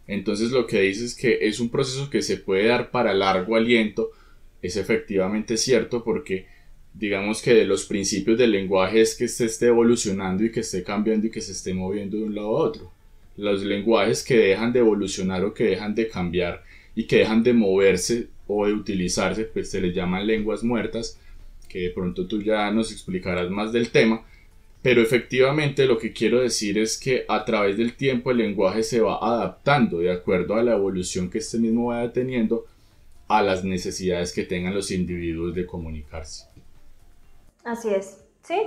Entonces 0.08 0.50
lo 0.50 0.66
que 0.66 0.80
dice 0.82 1.04
es 1.04 1.14
que 1.14 1.38
es 1.42 1.60
un 1.60 1.70
proceso 1.70 2.10
que 2.10 2.22
se 2.22 2.36
puede 2.36 2.66
dar 2.66 2.90
para 2.90 3.14
largo 3.14 3.56
aliento, 3.56 4.10
es 4.62 4.76
efectivamente 4.76 5.56
cierto 5.56 6.02
porque 6.02 6.46
digamos 6.92 7.40
que 7.40 7.54
de 7.54 7.66
los 7.66 7.86
principios 7.86 8.38
del 8.38 8.52
lenguaje 8.52 9.00
es 9.00 9.14
que 9.14 9.28
se 9.28 9.44
esté 9.44 9.66
evolucionando 9.66 10.44
y 10.44 10.50
que 10.50 10.60
esté 10.60 10.82
cambiando 10.82 11.26
y 11.26 11.30
que 11.30 11.40
se 11.40 11.52
esté 11.52 11.72
moviendo 11.72 12.16
de 12.16 12.24
un 12.24 12.34
lado 12.34 12.48
a 12.48 12.62
otro 12.62 12.95
los 13.36 13.62
lenguajes 13.62 14.24
que 14.24 14.36
dejan 14.36 14.72
de 14.72 14.80
evolucionar 14.80 15.44
o 15.44 15.54
que 15.54 15.64
dejan 15.64 15.94
de 15.94 16.08
cambiar 16.08 16.62
y 16.94 17.04
que 17.04 17.18
dejan 17.18 17.42
de 17.42 17.52
moverse 17.52 18.28
o 18.46 18.66
de 18.66 18.72
utilizarse, 18.72 19.44
pues 19.44 19.70
se 19.70 19.80
les 19.80 19.94
llaman 19.94 20.26
lenguas 20.26 20.62
muertas, 20.62 21.18
que 21.68 21.80
de 21.80 21.90
pronto 21.90 22.26
tú 22.26 22.42
ya 22.42 22.70
nos 22.70 22.92
explicarás 22.92 23.50
más 23.50 23.72
del 23.72 23.90
tema, 23.90 24.24
pero 24.82 25.02
efectivamente 25.02 25.84
lo 25.86 25.98
que 25.98 26.12
quiero 26.12 26.40
decir 26.40 26.78
es 26.78 26.96
que 26.96 27.24
a 27.28 27.44
través 27.44 27.76
del 27.76 27.94
tiempo 27.96 28.30
el 28.30 28.38
lenguaje 28.38 28.82
se 28.82 29.00
va 29.00 29.18
adaptando 29.20 29.98
de 29.98 30.12
acuerdo 30.12 30.54
a 30.54 30.62
la 30.62 30.74
evolución 30.74 31.28
que 31.28 31.38
este 31.38 31.58
mismo 31.58 31.88
vaya 31.88 32.12
teniendo 32.12 32.66
a 33.28 33.42
las 33.42 33.64
necesidades 33.64 34.32
que 34.32 34.44
tengan 34.44 34.74
los 34.74 34.90
individuos 34.92 35.54
de 35.54 35.66
comunicarse. 35.66 36.46
Así 37.64 37.88
es, 37.92 38.24
sí, 38.42 38.60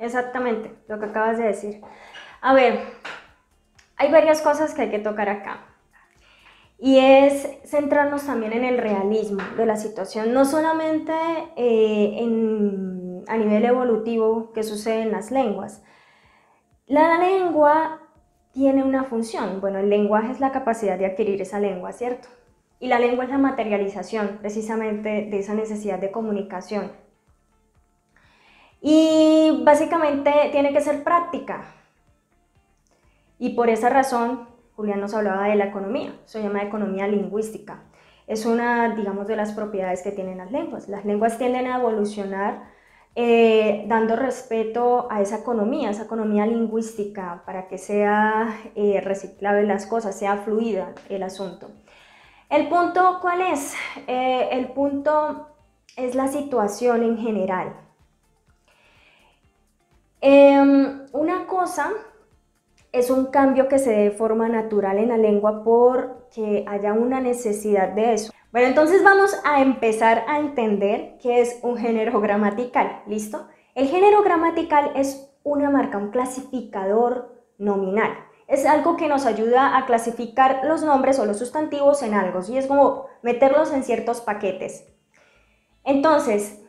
exactamente 0.00 0.70
lo 0.88 0.98
que 0.98 1.06
acabas 1.06 1.38
de 1.38 1.44
decir. 1.44 1.80
A 2.40 2.54
ver, 2.54 2.80
hay 4.02 4.10
varias 4.10 4.42
cosas 4.42 4.74
que 4.74 4.82
hay 4.82 4.90
que 4.90 4.98
tocar 4.98 5.28
acá. 5.28 5.60
Y 6.76 6.98
es 6.98 7.48
centrarnos 7.64 8.26
también 8.26 8.52
en 8.52 8.64
el 8.64 8.78
realismo 8.78 9.42
de 9.56 9.64
la 9.64 9.76
situación, 9.76 10.34
no 10.34 10.44
solamente 10.44 11.12
eh, 11.54 12.18
a 13.28 13.36
nivel 13.36 13.64
evolutivo 13.64 14.52
que 14.52 14.64
sucede 14.64 15.02
en 15.02 15.12
las 15.12 15.30
lenguas. 15.30 15.84
La 16.88 17.16
lengua 17.18 18.00
tiene 18.52 18.82
una 18.82 19.04
función. 19.04 19.60
Bueno, 19.60 19.78
el 19.78 19.88
lenguaje 19.88 20.32
es 20.32 20.40
la 20.40 20.50
capacidad 20.50 20.98
de 20.98 21.06
adquirir 21.06 21.40
esa 21.40 21.60
lengua, 21.60 21.92
¿cierto? 21.92 22.28
Y 22.80 22.88
la 22.88 22.98
lengua 22.98 23.24
es 23.24 23.30
la 23.30 23.38
materialización 23.38 24.38
precisamente 24.40 25.28
de 25.30 25.38
esa 25.38 25.54
necesidad 25.54 26.00
de 26.00 26.10
comunicación. 26.10 26.90
Y 28.80 29.62
básicamente 29.64 30.32
tiene 30.50 30.72
que 30.72 30.80
ser 30.80 31.04
práctica. 31.04 31.81
Y 33.42 33.54
por 33.56 33.68
esa 33.70 33.88
razón, 33.88 34.46
Julián 34.76 35.00
nos 35.00 35.14
hablaba 35.14 35.48
de 35.48 35.56
la 35.56 35.64
economía, 35.64 36.14
se 36.26 36.40
llama 36.40 36.62
economía 36.62 37.08
lingüística. 37.08 37.82
Es 38.28 38.46
una, 38.46 38.94
digamos, 38.94 39.26
de 39.26 39.34
las 39.34 39.50
propiedades 39.50 40.02
que 40.02 40.12
tienen 40.12 40.38
las 40.38 40.52
lenguas. 40.52 40.88
Las 40.88 41.04
lenguas 41.04 41.38
tienden 41.38 41.66
a 41.66 41.80
evolucionar 41.80 42.62
eh, 43.16 43.84
dando 43.88 44.14
respeto 44.14 45.08
a 45.10 45.20
esa 45.20 45.38
economía, 45.38 45.90
esa 45.90 46.04
economía 46.04 46.46
lingüística, 46.46 47.42
para 47.44 47.66
que 47.66 47.78
sea 47.78 48.60
eh, 48.76 49.00
reciclable 49.00 49.66
las 49.66 49.86
cosas, 49.86 50.16
sea 50.16 50.36
fluida 50.36 50.94
el 51.08 51.24
asunto. 51.24 51.68
El 52.48 52.68
punto, 52.68 53.18
¿cuál 53.20 53.40
es? 53.40 53.74
Eh, 54.06 54.50
el 54.52 54.68
punto 54.68 55.48
es 55.96 56.14
la 56.14 56.28
situación 56.28 57.02
en 57.02 57.18
general. 57.18 57.74
Em, 60.20 61.06
una 61.12 61.48
cosa 61.48 61.90
es 62.92 63.10
un 63.10 63.26
cambio 63.26 63.68
que 63.68 63.78
se 63.78 63.90
dé 63.90 64.04
de 64.04 64.10
forma 64.10 64.48
natural 64.48 64.98
en 64.98 65.08
la 65.08 65.16
lengua 65.16 65.64
porque 65.64 66.64
haya 66.68 66.92
una 66.92 67.20
necesidad 67.20 67.88
de 67.88 68.14
eso. 68.14 68.32
Bueno, 68.52 68.68
entonces 68.68 69.02
vamos 69.02 69.34
a 69.44 69.62
empezar 69.62 70.24
a 70.28 70.38
entender 70.38 71.16
qué 71.20 71.40
es 71.40 71.58
un 71.62 71.76
género 71.76 72.20
gramatical, 72.20 73.02
¿listo? 73.06 73.48
El 73.74 73.88
género 73.88 74.22
gramatical 74.22 74.92
es 74.94 75.30
una 75.42 75.70
marca, 75.70 75.98
un 75.98 76.10
clasificador 76.10 77.32
nominal 77.58 78.12
es 78.52 78.66
algo 78.66 78.98
que 78.98 79.08
nos 79.08 79.24
ayuda 79.24 79.78
a 79.78 79.86
clasificar 79.86 80.60
los 80.64 80.82
nombres 80.82 81.18
o 81.18 81.24
los 81.24 81.38
sustantivos 81.38 82.02
en 82.02 82.12
algo, 82.12 82.40
y 82.46 82.58
es 82.58 82.66
como 82.66 83.06
meterlos 83.22 83.72
en 83.72 83.82
ciertos 83.82 84.20
paquetes. 84.20 84.84
Entonces, 85.84 86.60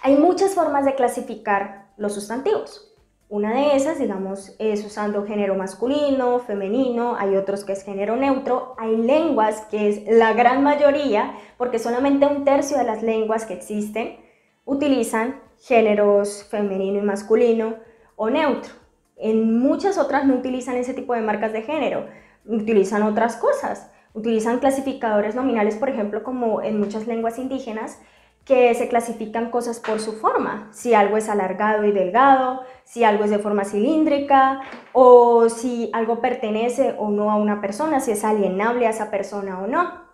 hay 0.00 0.16
muchas 0.16 0.54
formas 0.54 0.84
de 0.84 0.94
clasificar 0.94 1.92
los 1.96 2.14
sustantivos. 2.14 2.94
Una 3.28 3.54
de 3.54 3.74
esas, 3.74 3.98
digamos, 3.98 4.54
es 4.60 4.84
usando 4.84 5.26
género 5.26 5.56
masculino, 5.56 6.38
femenino, 6.38 7.16
hay 7.18 7.34
otros 7.34 7.64
que 7.64 7.72
es 7.72 7.82
género 7.82 8.14
neutro, 8.14 8.76
hay 8.78 8.96
lenguas 8.96 9.62
que 9.62 9.88
es 9.88 10.02
la 10.06 10.32
gran 10.32 10.62
mayoría, 10.62 11.34
porque 11.58 11.80
solamente 11.80 12.24
un 12.26 12.44
tercio 12.44 12.78
de 12.78 12.84
las 12.84 13.02
lenguas 13.02 13.44
que 13.44 13.54
existen 13.54 14.16
utilizan 14.64 15.40
géneros 15.58 16.44
femenino 16.44 17.00
y 17.00 17.02
masculino 17.02 17.74
o 18.14 18.30
neutro. 18.30 18.72
En 19.16 19.58
muchas 19.58 19.98
otras 19.98 20.24
no 20.24 20.36
utilizan 20.36 20.76
ese 20.76 20.94
tipo 20.94 21.12
de 21.12 21.22
marcas 21.22 21.52
de 21.52 21.62
género, 21.62 22.06
utilizan 22.44 23.02
otras 23.02 23.36
cosas. 23.36 23.90
Utilizan 24.14 24.60
clasificadores 24.60 25.34
nominales, 25.34 25.76
por 25.76 25.90
ejemplo, 25.90 26.22
como 26.22 26.62
en 26.62 26.78
muchas 26.78 27.06
lenguas 27.06 27.38
indígenas, 27.38 28.00
que 28.46 28.72
se 28.76 28.88
clasifican 28.88 29.50
cosas 29.50 29.80
por 29.80 29.98
su 29.98 30.12
forma, 30.12 30.68
si 30.70 30.94
algo 30.94 31.16
es 31.16 31.28
alargado 31.28 31.84
y 31.84 31.90
delgado, 31.90 32.62
si 32.84 33.02
algo 33.02 33.24
es 33.24 33.30
de 33.30 33.40
forma 33.40 33.64
cilíndrica, 33.64 34.60
o 34.92 35.48
si 35.48 35.90
algo 35.92 36.20
pertenece 36.20 36.94
o 36.96 37.10
no 37.10 37.32
a 37.32 37.36
una 37.36 37.60
persona, 37.60 37.98
si 37.98 38.12
es 38.12 38.22
alienable 38.22 38.86
a 38.86 38.90
esa 38.90 39.10
persona 39.10 39.58
o 39.58 39.66
no. 39.66 40.06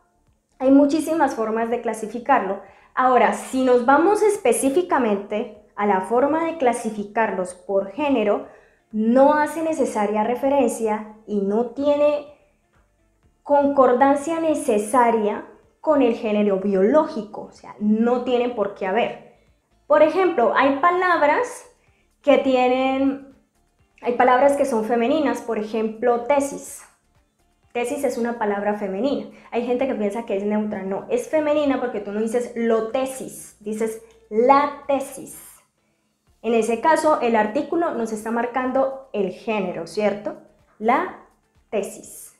Hay 0.58 0.70
muchísimas 0.70 1.34
formas 1.34 1.68
de 1.68 1.82
clasificarlo. 1.82 2.62
Ahora, 2.94 3.34
si 3.34 3.64
nos 3.64 3.84
vamos 3.84 4.22
específicamente 4.22 5.62
a 5.76 5.84
la 5.84 6.00
forma 6.00 6.46
de 6.46 6.56
clasificarlos 6.56 7.52
por 7.52 7.90
género, 7.90 8.46
no 8.92 9.34
hace 9.34 9.62
necesaria 9.62 10.24
referencia 10.24 11.16
y 11.26 11.42
no 11.42 11.66
tiene 11.66 12.28
concordancia 13.42 14.40
necesaria 14.40 15.44
con 15.82 16.00
el 16.00 16.14
género 16.14 16.58
biológico, 16.58 17.48
o 17.50 17.52
sea, 17.52 17.74
no 17.80 18.22
tiene 18.22 18.50
por 18.50 18.76
qué 18.76 18.86
haber. 18.86 19.34
Por 19.88 20.02
ejemplo, 20.02 20.52
hay 20.56 20.76
palabras 20.76 21.66
que 22.22 22.38
tienen, 22.38 23.34
hay 24.00 24.12
palabras 24.12 24.52
que 24.52 24.64
son 24.64 24.84
femeninas, 24.84 25.42
por 25.42 25.58
ejemplo, 25.58 26.20
tesis. 26.20 26.82
Tesis 27.72 28.04
es 28.04 28.16
una 28.16 28.38
palabra 28.38 28.74
femenina. 28.74 29.30
Hay 29.50 29.66
gente 29.66 29.88
que 29.88 29.96
piensa 29.96 30.24
que 30.24 30.36
es 30.36 30.44
neutra, 30.44 30.84
no, 30.84 31.06
es 31.10 31.28
femenina 31.28 31.80
porque 31.80 31.98
tú 31.98 32.12
no 32.12 32.20
dices 32.20 32.52
lo 32.54 32.92
tesis, 32.92 33.56
dices 33.58 34.02
la 34.30 34.84
tesis. 34.86 35.36
En 36.42 36.54
ese 36.54 36.80
caso, 36.80 37.20
el 37.20 37.34
artículo 37.34 37.92
nos 37.94 38.12
está 38.12 38.30
marcando 38.30 39.08
el 39.12 39.32
género, 39.32 39.88
¿cierto? 39.88 40.36
La 40.78 41.26
tesis. 41.70 42.31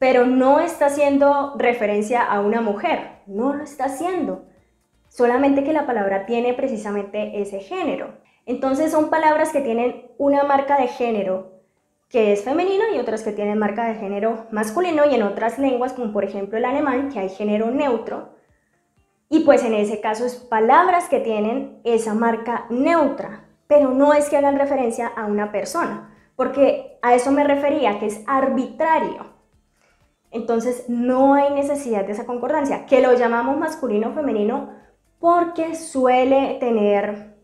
Pero 0.00 0.26
no 0.26 0.58
está 0.58 0.86
haciendo 0.86 1.54
referencia 1.56 2.24
a 2.24 2.40
una 2.40 2.60
mujer, 2.60 3.20
no 3.28 3.52
lo 3.52 3.62
está 3.62 3.84
haciendo. 3.84 4.46
Solamente 5.08 5.62
que 5.62 5.72
la 5.72 5.86
palabra 5.86 6.26
tiene 6.26 6.54
precisamente 6.54 7.40
ese 7.40 7.60
género. 7.60 8.18
Entonces 8.46 8.90
son 8.90 9.10
palabras 9.10 9.50
que 9.50 9.60
tienen 9.60 10.10
una 10.18 10.42
marca 10.42 10.80
de 10.80 10.88
género 10.88 11.60
que 12.08 12.32
es 12.32 12.42
femenino 12.42 12.84
y 12.92 12.98
otras 12.98 13.22
que 13.22 13.30
tienen 13.30 13.58
marca 13.58 13.86
de 13.86 13.94
género 13.94 14.46
masculino 14.50 15.04
y 15.08 15.14
en 15.14 15.22
otras 15.22 15.58
lenguas, 15.58 15.92
como 15.92 16.12
por 16.12 16.24
ejemplo 16.24 16.58
el 16.58 16.64
alemán, 16.64 17.10
que 17.10 17.20
hay 17.20 17.28
género 17.28 17.70
neutro, 17.70 18.30
y 19.28 19.40
pues 19.40 19.62
en 19.62 19.74
ese 19.74 20.00
caso 20.00 20.26
es 20.26 20.34
palabras 20.34 21.08
que 21.08 21.20
tienen 21.20 21.80
esa 21.84 22.14
marca 22.14 22.66
neutra, 22.68 23.44
pero 23.68 23.90
no 23.90 24.12
es 24.12 24.28
que 24.28 24.36
hagan 24.36 24.58
referencia 24.58 25.06
a 25.06 25.26
una 25.26 25.52
persona, 25.52 26.12
porque 26.34 26.98
a 27.00 27.14
eso 27.14 27.30
me 27.30 27.44
refería, 27.44 28.00
que 28.00 28.06
es 28.06 28.24
arbitrario. 28.26 29.29
Entonces 30.30 30.84
no 30.88 31.34
hay 31.34 31.52
necesidad 31.52 32.04
de 32.04 32.12
esa 32.12 32.26
concordancia, 32.26 32.86
que 32.86 33.00
lo 33.00 33.14
llamamos 33.14 33.58
masculino 33.58 34.10
o 34.10 34.12
femenino 34.12 34.70
porque 35.18 35.74
suele 35.74 36.56
tener 36.60 37.36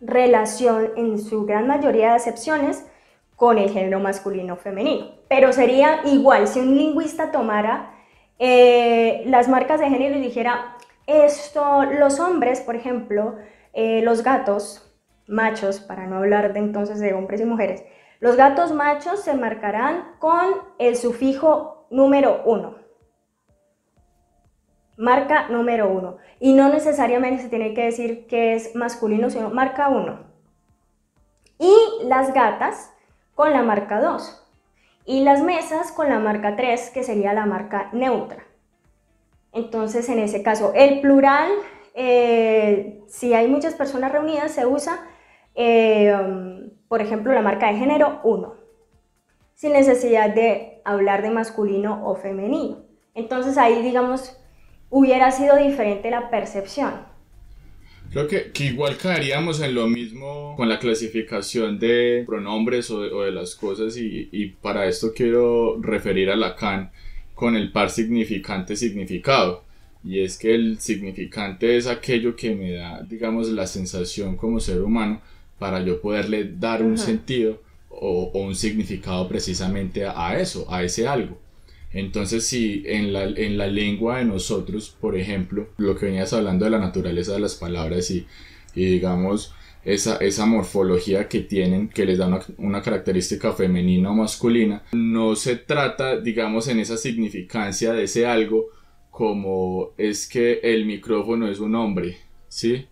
relación 0.00 0.90
en 0.96 1.18
su 1.18 1.44
gran 1.44 1.66
mayoría 1.66 2.10
de 2.10 2.16
acepciones 2.16 2.86
con 3.36 3.58
el 3.58 3.70
género 3.70 4.00
masculino 4.00 4.54
o 4.54 4.56
femenino. 4.56 5.12
Pero 5.28 5.52
sería 5.52 6.00
igual 6.04 6.46
si 6.48 6.60
un 6.60 6.76
lingüista 6.76 7.30
tomara 7.30 7.94
eh, 8.38 9.22
las 9.26 9.48
marcas 9.48 9.80
de 9.80 9.88
género 9.88 10.16
y 10.16 10.20
dijera, 10.20 10.76
esto, 11.06 11.84
los 11.84 12.20
hombres, 12.20 12.60
por 12.60 12.76
ejemplo, 12.76 13.36
eh, 13.72 14.02
los 14.02 14.22
gatos 14.22 14.94
machos, 15.26 15.80
para 15.80 16.06
no 16.06 16.16
hablar 16.16 16.52
de 16.52 16.58
entonces 16.58 17.00
de 17.00 17.14
hombres 17.14 17.40
y 17.40 17.44
mujeres, 17.44 17.84
los 18.18 18.36
gatos 18.36 18.72
machos 18.72 19.20
se 19.20 19.34
marcarán 19.34 20.16
con 20.18 20.44
el 20.78 20.96
sufijo 20.96 21.79
número 21.90 22.42
1. 22.44 22.74
Marca 24.96 25.48
número 25.48 25.90
1. 25.90 26.16
Y 26.40 26.52
no 26.52 26.68
necesariamente 26.68 27.42
se 27.42 27.48
tiene 27.48 27.74
que 27.74 27.84
decir 27.84 28.26
que 28.26 28.54
es 28.54 28.74
masculino, 28.74 29.30
sino 29.30 29.50
marca 29.50 29.88
1. 29.88 30.18
Y 31.58 31.74
las 32.04 32.32
gatas 32.32 32.92
con 33.34 33.52
la 33.52 33.62
marca 33.62 34.00
2. 34.00 34.46
Y 35.06 35.24
las 35.24 35.42
mesas 35.42 35.92
con 35.92 36.08
la 36.08 36.18
marca 36.18 36.56
3, 36.56 36.90
que 36.90 37.02
sería 37.02 37.32
la 37.32 37.46
marca 37.46 37.90
neutra. 37.92 38.44
Entonces, 39.52 40.08
en 40.08 40.18
ese 40.18 40.42
caso, 40.42 40.72
el 40.74 41.00
plural, 41.00 41.50
eh, 41.94 43.02
si 43.08 43.34
hay 43.34 43.48
muchas 43.48 43.74
personas 43.74 44.12
reunidas, 44.12 44.52
se 44.52 44.66
usa, 44.66 45.00
eh, 45.54 46.14
por 46.88 47.00
ejemplo, 47.00 47.32
la 47.32 47.42
marca 47.42 47.66
de 47.66 47.78
género 47.78 48.20
1, 48.22 48.54
sin 49.60 49.74
necesidad 49.74 50.34
de 50.34 50.80
hablar 50.86 51.20
de 51.20 51.28
masculino 51.28 52.08
o 52.08 52.16
femenino. 52.16 52.78
Entonces 53.14 53.58
ahí, 53.58 53.82
digamos, 53.82 54.34
hubiera 54.88 55.30
sido 55.32 55.58
diferente 55.58 56.10
la 56.10 56.30
percepción. 56.30 56.94
Creo 58.10 58.26
que, 58.26 58.50
igual 58.64 58.96
caeríamos 58.96 59.60
en 59.60 59.74
lo 59.74 59.86
mismo 59.86 60.54
con 60.56 60.70
la 60.70 60.78
clasificación 60.78 61.78
de 61.78 62.24
pronombres 62.26 62.90
o 62.90 63.02
de, 63.02 63.32
las 63.32 63.54
cosas 63.54 63.98
y, 63.98 64.30
y, 64.32 64.46
para 64.46 64.86
esto 64.86 65.12
quiero 65.14 65.78
referir 65.82 66.30
a 66.30 66.36
Lacan 66.36 66.90
con 67.34 67.54
el 67.54 67.70
par 67.70 67.90
significante 67.90 68.76
significado. 68.76 69.64
Y 70.02 70.20
es 70.20 70.38
que 70.38 70.54
el 70.54 70.80
significante 70.80 71.76
es 71.76 71.86
aquello 71.86 72.34
que 72.34 72.54
me 72.54 72.72
da, 72.72 73.02
digamos, 73.02 73.50
la 73.50 73.66
sensación 73.66 74.38
como 74.38 74.58
ser 74.58 74.80
humano 74.80 75.20
para 75.58 75.82
yo 75.82 76.00
poderle 76.00 76.50
dar 76.50 76.82
un 76.82 76.96
sentido 76.96 77.60
o, 77.90 78.30
un 78.34 78.54
significado 78.54 79.28
precisamente 79.28 80.06
a, 80.06 80.40
eso, 80.40 80.72
a 80.72 80.82
ese 80.82 81.06
algo. 81.06 81.38
Entonces, 81.92 82.46
si 82.46 82.84
en 82.86 83.12
la, 83.12 83.24
en 83.24 83.58
la 83.58 83.66
lengua 83.66 84.18
de 84.18 84.24
nosotros, 84.24 84.96
por 85.00 85.16
ejemplo, 85.16 85.68
lo 85.76 85.96
que 85.96 86.06
venías 86.06 86.32
hablando 86.32 86.64
de 86.64 86.70
la 86.70 86.78
naturaleza 86.78 87.32
de 87.32 87.40
las 87.40 87.56
palabras 87.56 88.10
y 88.10 88.26
digamos 88.74 89.52
esa, 89.84 90.16
esa 90.16 90.46
morfología 90.46 91.28
que 91.28 91.40
tienen 91.40 91.88
que 91.88 92.04
les 92.04 92.18
da 92.18 92.26
una, 92.26 92.40
una, 92.58 92.82
característica 92.82 93.52
femenina 93.52 94.10
o 94.10 94.14
masculina. 94.14 94.82
No 94.92 95.36
se 95.36 95.56
trata, 95.56 96.20
digamos, 96.20 96.68
en 96.68 96.80
esa 96.80 96.96
significancia 96.96 97.92
de 97.92 98.04
ese 98.04 98.26
algo 98.26 98.68
como 99.10 99.92
es 99.98 100.28
que 100.28 100.60
el 100.62 100.86
micrófono 100.86 101.48
es 101.48 101.60
un 101.60 101.74
hombre, 101.74 102.18
¿sí? 102.48 102.86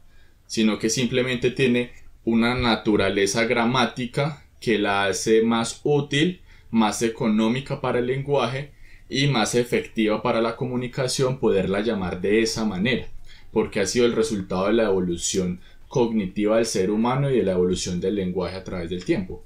Sino 0.47 0.79
que 0.79 0.91
simplemente 0.91 1.51
tiene 1.51 1.93
una 2.25 2.55
naturaleza 2.55 3.45
gramática 3.45 4.45
que 4.61 4.79
la 4.79 5.07
hace 5.07 5.43
más 5.43 5.81
útil, 5.85 6.41
más 6.71 7.03
económica 7.03 7.81
para 7.81 7.99
el 7.99 8.07
lenguaje 8.07 8.73
y 9.09 9.27
más 9.29 9.55
efectiva 9.55 10.23
para 10.23 10.41
la 10.41 10.57
comunicación 10.57 11.39
poderla 11.39 11.81
llamar 11.81 12.21
de 12.21 12.43
esa 12.43 12.65
manera, 12.65 13.07
porque 13.53 13.81
ha 13.81 13.87
sido 13.87 14.07
el 14.07 14.15
resultado 14.15 14.67
de 14.67 14.75
la 14.75 14.85
evolución 14.85 15.61
cognitiva 15.89 16.57
del 16.57 16.67
ser 16.67 16.91
humano 16.91 17.31
y 17.31 17.39
de 17.39 17.45
la 17.45 17.53
evolución 17.53 18.01
del 18.01 18.17
lenguaje 18.17 18.57
a 18.57 18.65
través 18.65 18.91
del 18.91 19.05
tiempo. 19.05 19.43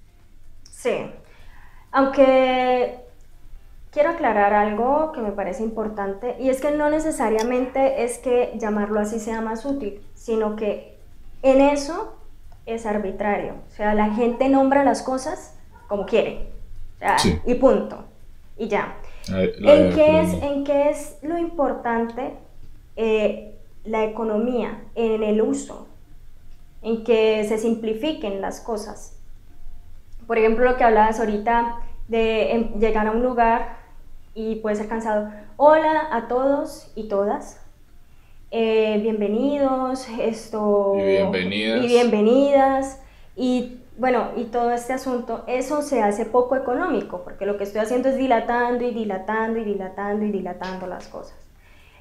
Sí, 0.71 0.97
aunque 1.93 2.97
quiero 3.93 4.11
aclarar 4.11 4.53
algo 4.55 5.13
que 5.13 5.21
me 5.21 5.31
parece 5.31 5.63
importante 5.63 6.37
y 6.41 6.49
es 6.49 6.61
que 6.61 6.73
no 6.73 6.91
necesariamente 6.91 8.03
es 8.03 8.19
que 8.19 8.53
llamarlo 8.59 8.99
así 8.99 9.21
sea 9.21 9.41
más 9.41 9.65
útil, 9.65 10.01
sino 10.15 10.57
que 10.57 10.97
en 11.43 11.61
eso 11.61 12.17
es 12.67 12.87
arbitrario. 12.87 13.55
O 13.69 13.71
sea, 13.71 13.95
la 13.95 14.11
gente 14.11 14.49
nombra 14.49 14.85
las 14.85 15.03
cosas 15.03 15.59
como 15.89 16.07
quiere. 16.07 16.53
Y 17.45 17.55
punto. 17.55 18.05
Y 18.57 18.69
ya. 18.69 18.97
¿En, 19.29 19.95
qué 19.95 20.21
es, 20.21 20.33
¿En 20.43 20.65
qué 20.65 20.91
es 20.91 21.19
lo 21.23 21.39
importante 21.39 22.35
eh, 22.97 23.59
la 23.85 24.05
economía 24.05 24.83
en 24.95 25.23
el 25.23 25.43
uso? 25.43 25.89
En 26.83 27.05
que 27.05 27.45
se 27.45 27.59
simplifiquen 27.59 28.41
las 28.41 28.61
cosas. 28.61 29.19
Por 30.27 30.39
ejemplo, 30.39 30.65
lo 30.65 30.77
que 30.77 30.85
hablabas 30.85 31.21
ahorita 31.21 31.77
de 32.09 32.53
em, 32.53 32.79
llegar 32.79 33.07
a 33.07 33.13
un 33.13 33.23
lugar 33.23 33.77
y 34.35 34.57
puede 34.57 34.77
ser 34.77 34.89
cansado. 34.89 35.31
Hola 35.57 36.09
a 36.11 36.29
todos 36.29 36.91
y 36.95 37.09
todas. 37.09 37.62
Eh, 38.55 38.99
bienvenidos, 39.01 40.07
esto... 40.21 40.93
Y 40.99 41.03
bienvenidas. 41.03 41.83
Y 41.83 41.87
bienvenidas. 41.87 43.03
Y 43.35 43.79
bueno, 43.97 44.29
y 44.37 44.45
todo 44.45 44.73
este 44.73 44.93
asunto, 44.93 45.43
eso 45.47 45.81
se 45.81 46.03
hace 46.03 46.27
poco 46.27 46.55
económico, 46.55 47.25
porque 47.25 47.47
lo 47.47 47.57
que 47.57 47.65
estoy 47.65 47.81
haciendo 47.81 48.11
es 48.11 48.19
dilatando 48.19 48.85
y 48.85 48.91
dilatando 48.91 49.59
y 49.59 49.65
dilatando 49.65 50.27
y 50.27 50.31
dilatando 50.31 50.87
las 50.87 51.09
cosas. 51.09 51.35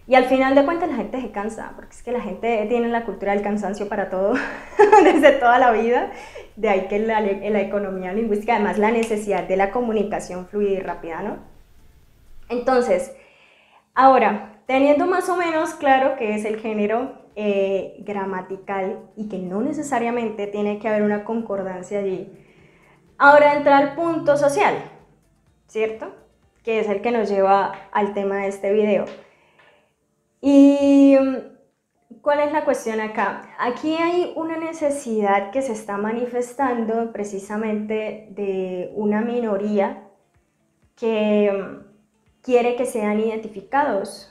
Y 0.07 0.15
al 0.15 0.25
final 0.25 0.53
de 0.53 0.65
cuentas 0.65 0.89
la 0.89 0.97
gente 0.97 1.21
se 1.21 1.31
cansa, 1.31 1.71
porque 1.77 1.95
es 1.95 2.03
que 2.03 2.11
la 2.11 2.19
gente 2.19 2.65
tiene 2.67 2.89
la 2.89 3.05
cultura 3.05 3.31
del 3.31 3.43
cansancio 3.43 3.87
para 3.87 4.09
todo, 4.09 4.33
desde 5.05 5.31
toda 5.31 5.57
la 5.57 5.71
vida. 5.71 6.11
De 6.57 6.67
ahí 6.67 6.87
que 6.89 6.99
la, 6.99 7.21
la 7.21 7.61
economía 7.61 8.11
lingüística, 8.11 8.55
además 8.55 8.77
la 8.77 8.91
necesidad 8.91 9.47
de 9.47 9.55
la 9.55 9.71
comunicación 9.71 10.47
fluida 10.47 10.71
y 10.71 10.79
rápida, 10.81 11.21
¿no? 11.21 11.37
Entonces, 12.49 13.13
ahora, 13.95 14.50
teniendo 14.71 15.05
más 15.05 15.27
o 15.27 15.35
menos 15.35 15.73
claro 15.73 16.15
qué 16.17 16.33
es 16.33 16.45
el 16.45 16.57
género 16.61 17.11
eh, 17.35 17.97
gramatical 18.05 19.01
y 19.17 19.27
que 19.27 19.37
no 19.37 19.59
necesariamente 19.59 20.47
tiene 20.47 20.79
que 20.79 20.87
haber 20.87 21.01
una 21.01 21.25
concordancia 21.25 21.99
allí, 21.99 22.31
ahora 23.17 23.57
entra 23.57 23.77
al 23.77 23.95
punto 23.95 24.37
social, 24.37 24.75
¿cierto? 25.67 26.15
Que 26.63 26.79
es 26.79 26.87
el 26.87 27.01
que 27.01 27.11
nos 27.11 27.27
lleva 27.29 27.73
al 27.91 28.13
tema 28.13 28.37
de 28.37 28.47
este 28.47 28.71
video. 28.71 29.03
¿Y 30.39 31.17
cuál 32.21 32.39
es 32.39 32.53
la 32.53 32.63
cuestión 32.63 33.01
acá? 33.01 33.49
Aquí 33.59 33.97
hay 33.97 34.31
una 34.37 34.55
necesidad 34.55 35.51
que 35.51 35.61
se 35.61 35.73
está 35.73 35.97
manifestando 35.97 37.11
precisamente 37.11 38.29
de 38.29 38.89
una 38.95 39.19
minoría 39.19 40.07
que 40.95 41.81
quiere 42.41 42.77
que 42.77 42.85
sean 42.85 43.19
identificados 43.19 44.30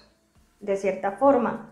de 0.60 0.76
cierta 0.76 1.12
forma. 1.12 1.70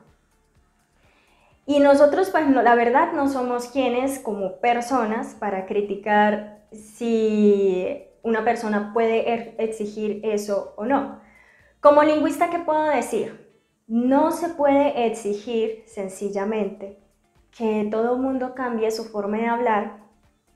Y 1.67 1.81
nosotros, 1.81 2.31
pues 2.31 2.49
la 2.49 2.75
verdad, 2.75 3.13
no 3.13 3.29
somos 3.29 3.69
quienes 3.69 4.19
como 4.19 4.57
personas 4.57 5.35
para 5.35 5.67
criticar 5.67 6.63
si 6.73 8.05
una 8.23 8.45
persona 8.45 8.93
puede 8.93 9.33
er, 9.33 9.55
exigir 9.59 10.21
eso 10.25 10.73
o 10.77 10.87
no. 10.87 11.21
Como 11.81 12.03
lingüista, 12.03 12.51
¿qué 12.51 12.59
puedo 12.59 12.85
decir? 12.85 13.53
No 13.87 14.31
se 14.31 14.49
puede 14.49 15.07
exigir 15.07 15.85
sencillamente 15.87 16.99
que 17.57 17.87
todo 17.91 18.15
el 18.15 18.23
mundo 18.23 18.55
cambie 18.55 18.91
su 18.91 19.05
forma 19.05 19.39
de 19.39 19.47
hablar 19.47 19.99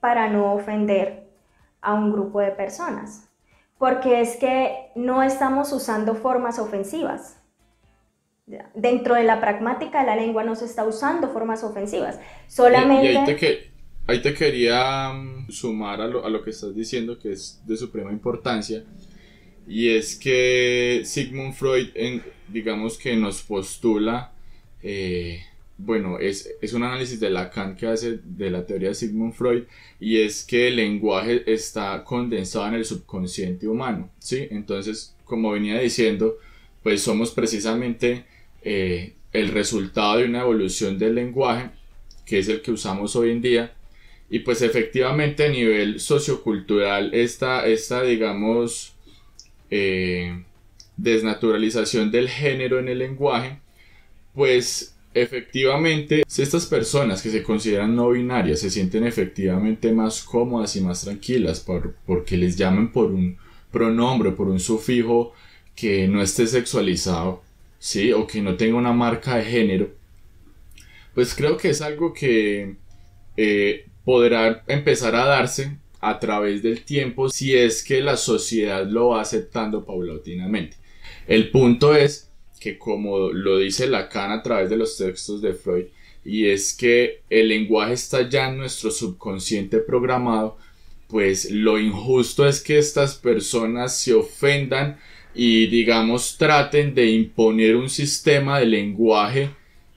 para 0.01 0.29
no 0.29 0.55
ofender 0.55 1.31
a 1.81 1.95
un 1.95 2.13
grupo 2.13 2.41
de 2.41 2.53
personas, 2.53 3.29
porque 3.79 4.21
es 4.21 4.37
que 4.37 4.91
no 4.95 5.23
estamos 5.23 5.73
usando 5.73 6.15
formas 6.15 6.59
ofensivas. 6.59 7.42
Dentro 8.75 9.15
de 9.15 9.25
la 9.25 9.41
pragmática 9.41 10.01
de 10.01 10.07
la 10.07 10.17
lengua 10.17 10.45
no 10.45 10.55
se 10.55 10.65
está 10.65 10.85
usando 10.85 11.29
formas 11.29 11.65
ofensivas. 11.65 12.19
Solamente... 12.49 13.13
Y, 13.13 13.17
ahí, 13.17 13.25
te 13.25 13.37
que, 13.37 13.71
ahí, 14.07 14.23
te 14.23 14.35
quería 14.35 15.13
mm, 15.13 15.51
sumar 15.51 16.01
a 16.01 16.07
lo, 16.07 16.25
a 16.25 16.31
lo 16.31 16.43
que 16.43 16.51
estás 16.51 16.75
diciendo, 16.75 17.19
que 17.19 17.33
es 17.33 17.63
de 17.67 17.77
suprema 17.77 18.13
importancia, 18.13 18.85
y 19.67 19.91
es 19.91 20.17
que 20.17 21.03
Sigmund 21.05 21.55
Freud, 21.55 21.89
en, 21.95 22.23
digamos 22.49 22.99
que 22.99 23.17
nos 23.17 23.43
postula, 23.43 24.33
eh, 24.83 25.41
bueno, 25.79 26.19
es, 26.19 26.53
es, 26.61 26.73
un 26.73 26.83
análisis 26.83 27.19
de 27.21 27.31
Lacan 27.31 27.77
que 27.77 27.87
hace 27.87 28.19
de 28.23 28.51
la 28.51 28.67
teoría 28.67 28.89
de 28.89 28.95
Sigmund 28.95 29.33
Freud, 29.33 29.65
y 30.01 30.19
es 30.19 30.45
que 30.45 30.69
el 30.69 30.77
lenguaje 30.77 31.43
está 31.53 32.03
condensado 32.05 32.67
en 32.69 32.75
el 32.75 32.85
subconsciente 32.85 33.67
humano, 33.69 34.11
¿sí? 34.19 34.47
Entonces, 34.51 35.17
como 35.25 35.53
venía 35.53 35.79
diciendo, 35.79 36.37
pues 36.83 37.03
somos 37.03 37.31
precisamente 37.31 38.25
eh, 38.65 39.15
el 39.33 39.49
resultado 39.49 40.19
de 40.19 40.25
una 40.25 40.43
evolución 40.43 40.99
del 40.99 41.15
lenguaje, 41.15 41.71
que 42.27 42.39
es 42.39 42.49
el 42.49 42.63
que 42.63 42.71
usamos 42.71 43.17
hoy 43.17 43.31
en 43.31 43.43
día, 43.43 43.75
y 44.31 44.41
pues 44.41 44.63
efectivamente 44.63 45.45
a 45.45 45.49
nivel 45.49 46.01
sociocultural 46.01 47.13
esta, 47.15 47.67
esta 47.67 48.03
digamos, 48.03 48.95
eh, 49.71 50.43
desnaturalización 50.97 52.11
del 52.11 52.29
género 52.29 52.79
en 52.79 52.89
el 52.89 52.99
lenguaje, 52.99 53.59
pues 54.35 54.97
efectivamente, 55.15 56.23
si 56.27 56.43
estas 56.43 56.67
personas 56.67 57.23
que 57.23 57.31
se 57.31 57.43
consideran 57.43 57.95
no 57.95 58.11
binarias 58.11 58.61
se 58.61 58.71
sienten 58.71 59.05
efectivamente 59.07 59.93
más 59.93 60.23
cómodas 60.23 60.77
y 60.77 60.81
más 60.81 61.03
tranquilas 61.03 61.61
por, 61.61 61.95
porque 62.07 62.37
les 62.37 62.57
llamen 62.57 62.91
por 62.93 63.11
un 63.11 63.37
pronombre, 63.71 64.33
por 64.33 64.49
un 64.49 64.61
sufijo 64.61 65.33
que 65.75 66.09
no 66.09 66.23
esté 66.23 66.47
sexualizado, 66.47 67.43
¿sí? 67.83 68.13
O 68.13 68.29
que 68.29 68.41
no 68.41 68.55
tenga 68.57 68.77
una 68.77 68.93
marca 68.93 69.37
de 69.37 69.45
género, 69.45 69.91
pues 71.15 71.35
creo 71.35 71.57
que 71.57 71.71
es 71.71 71.83
algo 71.83 72.13
que 72.13 72.77
eh, 73.37 73.87
podrá 74.05 74.63
empezar 74.69 75.17
a 75.17 75.25
darse 75.25 75.79
a 76.01 76.21
través 76.21 76.63
del 76.63 76.85
tiempo 76.85 77.29
si 77.29 77.57
es 77.57 77.83
que 77.83 78.01
la 78.01 78.17
sociedad 78.17 78.87
lo 78.87 79.09
va 79.09 79.23
aceptando 79.23 79.85
paulatinamente. 79.85 80.77
El 81.27 81.51
punto 81.51 81.97
es 81.97 82.31
que 82.61 82.79
como 82.79 83.31
lo 83.33 83.59
dice 83.59 83.89
Lacan 83.89 84.31
a 84.31 84.43
través 84.45 84.71
de 84.71 84.77
los 84.77 84.97
textos 84.97 85.43
de 85.43 85.53
Freud, 85.53 85.87
y 86.25 86.47
es 86.47 86.75
que 86.75 87.23
el 87.31 87.49
lenguaje 87.49 87.95
está 87.95 88.29
ya 88.29 88.49
en 88.49 88.59
nuestro 88.59 88.93
subconsciente 88.93 89.79
programado, 89.79 90.57
pues 91.09 91.51
lo 91.51 91.81
injusto 91.81 92.47
es 92.47 92.61
que 92.61 92.79
estas 92.79 93.17
personas 93.17 93.99
se 93.99 94.15
ofendan 94.15 95.01
y 95.35 95.67
digamos 95.67 96.37
traten 96.37 96.95
de 96.95 97.11
imponer 97.11 97.77
un 97.77 97.89
sistema 97.89 98.59
de 98.59 98.67
lenguaje 98.67 99.51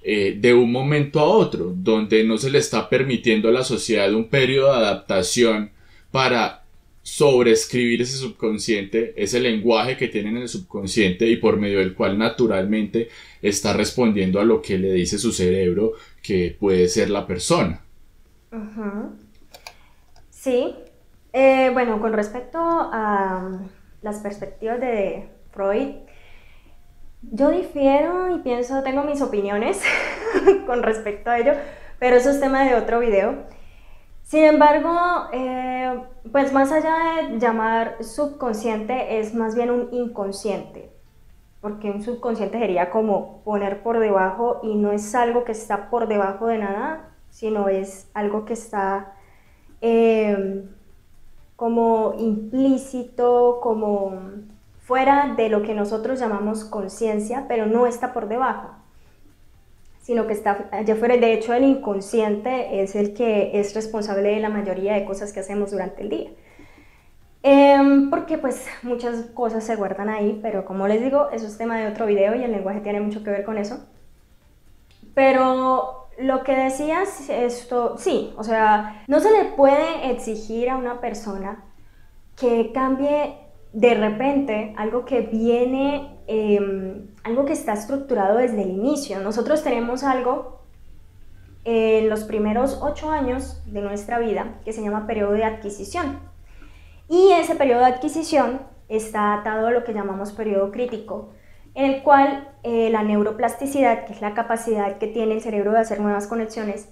eh, 0.03 0.37
de 0.39 0.53
un 0.53 0.71
momento 0.71 1.19
a 1.19 1.23
otro, 1.23 1.73
donde 1.75 2.23
no 2.23 2.37
se 2.37 2.51
le 2.51 2.59
está 2.59 2.89
permitiendo 2.89 3.49
a 3.49 3.51
la 3.51 3.63
sociedad 3.63 4.13
un 4.13 4.29
periodo 4.29 4.71
de 4.71 4.85
adaptación 4.85 5.71
para 6.11 6.63
sobreescribir 7.01 8.01
ese 8.01 8.17
subconsciente, 8.17 9.13
ese 9.15 9.39
lenguaje 9.39 9.97
que 9.97 10.07
tienen 10.07 10.37
en 10.37 10.43
el 10.43 10.49
subconsciente 10.49 11.27
y 11.27 11.37
por 11.37 11.57
medio 11.57 11.79
del 11.79 11.93
cual 11.93 12.17
naturalmente 12.17 13.09
está 13.41 13.73
respondiendo 13.73 14.39
a 14.39 14.45
lo 14.45 14.61
que 14.61 14.77
le 14.77 14.91
dice 14.91 15.19
su 15.19 15.31
cerebro 15.31 15.93
que 16.23 16.55
puede 16.59 16.87
ser 16.87 17.09
la 17.09 17.27
persona. 17.27 17.81
Sí, 20.29 20.73
eh, 21.33 21.69
bueno, 21.73 21.99
con 21.99 22.13
respecto 22.13 22.59
a 22.59 23.59
las 24.05 24.19
perspectivas 24.19 24.79
de 24.79 25.27
Freud, 25.51 25.95
yo 27.23 27.49
difiero 27.49 28.35
y 28.35 28.39
pienso, 28.39 28.83
tengo 28.83 29.03
mis 29.03 29.19
opiniones 29.19 29.81
con 30.67 30.83
respecto 30.83 31.31
a 31.31 31.39
ello, 31.39 31.53
pero 31.97 32.15
eso 32.15 32.29
es 32.29 32.39
tema 32.39 32.63
de 32.65 32.75
otro 32.75 32.99
video. 32.99 33.45
Sin 34.21 34.43
embargo, 34.43 34.95
eh, 35.33 36.03
pues 36.31 36.53
más 36.53 36.71
allá 36.71 37.29
de 37.29 37.39
llamar 37.39 38.03
subconsciente, 38.03 39.19
es 39.19 39.33
más 39.33 39.55
bien 39.55 39.71
un 39.71 39.89
inconsciente, 39.91 40.91
porque 41.59 41.89
un 41.89 42.03
subconsciente 42.03 42.59
sería 42.59 42.91
como 42.91 43.43
poner 43.43 43.81
por 43.81 43.97
debajo 43.97 44.59
y 44.61 44.75
no 44.75 44.91
es 44.91 45.15
algo 45.15 45.45
que 45.45 45.51
está 45.51 45.89
por 45.89 46.07
debajo 46.07 46.45
de 46.45 46.59
nada, 46.59 47.09
sino 47.31 47.69
es 47.69 48.07
algo 48.13 48.45
que 48.45 48.53
está 48.53 49.15
em, 49.81 50.69
como 51.55 52.15
implícito, 52.19 53.59
como 53.61 54.19
fuera 54.85 55.33
de 55.35 55.49
lo 55.49 55.63
que 55.63 55.73
nosotros 55.73 56.19
llamamos 56.19 56.63
conciencia, 56.63 57.45
pero 57.47 57.65
no 57.65 57.87
está 57.87 58.13
por 58.13 58.27
debajo, 58.27 58.69
sino 60.01 60.27
que 60.27 60.33
está 60.33 60.69
allá 60.71 60.95
fuera. 60.95 61.17
De 61.17 61.33
hecho, 61.33 61.53
el 61.53 61.63
inconsciente 61.63 62.81
es 62.81 62.95
el 62.95 63.13
que 63.13 63.59
es 63.59 63.73
responsable 63.73 64.29
de 64.29 64.39
la 64.39 64.49
mayoría 64.49 64.93
de 64.93 65.05
cosas 65.05 65.33
que 65.33 65.39
hacemos 65.39 65.71
durante 65.71 66.03
el 66.03 66.09
día. 66.09 66.29
Em, 67.47 68.09
porque 68.09 68.37
pues 68.39 68.65
muchas 68.81 69.25
cosas 69.33 69.63
se 69.63 69.75
guardan 69.75 70.09
ahí, 70.09 70.39
pero 70.41 70.65
como 70.65 70.87
les 70.87 71.01
digo, 71.01 71.29
eso 71.31 71.45
es 71.45 71.57
tema 71.57 71.77
de 71.77 71.87
otro 71.87 72.07
video 72.07 72.35
y 72.35 72.43
el 72.43 72.51
lenguaje 72.51 72.81
tiene 72.81 73.01
mucho 73.01 73.23
que 73.23 73.29
ver 73.29 73.45
con 73.45 73.57
eso. 73.57 73.85
Pero 75.13 76.04
lo 76.17 76.43
que 76.43 76.55
decías, 76.55 77.29
esto, 77.29 77.97
sí, 77.97 78.33
o 78.37 78.43
sea, 78.43 79.03
no 79.07 79.19
se 79.19 79.31
le 79.31 79.45
puede 79.51 80.11
exigir 80.11 80.69
a 80.69 80.77
una 80.77 81.01
persona 81.01 81.63
que 82.35 82.71
cambie 82.73 83.37
de 83.73 83.93
repente 83.93 84.73
algo 84.77 85.05
que 85.05 85.21
viene, 85.21 86.19
em, 86.27 87.07
algo 87.23 87.45
que 87.45 87.53
está 87.53 87.73
estructurado 87.73 88.37
desde 88.37 88.61
el 88.61 88.71
inicio. 88.71 89.19
Nosotros 89.19 89.63
tenemos 89.63 90.03
algo 90.03 90.61
en 91.65 92.09
los 92.09 92.23
primeros 92.23 92.79
ocho 92.81 93.09
años 93.09 93.61
de 93.65 93.81
nuestra 93.81 94.19
vida 94.19 94.59
que 94.63 94.71
se 94.71 94.81
llama 94.81 95.07
periodo 95.07 95.33
de 95.33 95.43
adquisición. 95.43 96.19
Y 97.09 97.31
ese 97.31 97.55
periodo 97.55 97.79
de 97.81 97.87
adquisición 97.87 98.61
está 98.87 99.33
atado 99.33 99.67
a 99.67 99.71
lo 99.71 99.83
que 99.83 99.93
llamamos 99.93 100.31
periodo 100.31 100.71
crítico, 100.71 101.29
en 101.75 101.85
el 101.85 102.03
cual 102.03 102.49
eh, 102.63 102.89
la 102.89 103.03
neuroplasticidad, 103.03 104.05
que 104.05 104.13
es 104.13 104.21
la 104.21 104.33
capacidad 104.33 104.97
que 104.97 105.07
tiene 105.07 105.35
el 105.35 105.41
cerebro 105.41 105.71
de 105.71 105.79
hacer 105.79 105.99
nuevas 105.99 106.27
conexiones, 106.27 106.89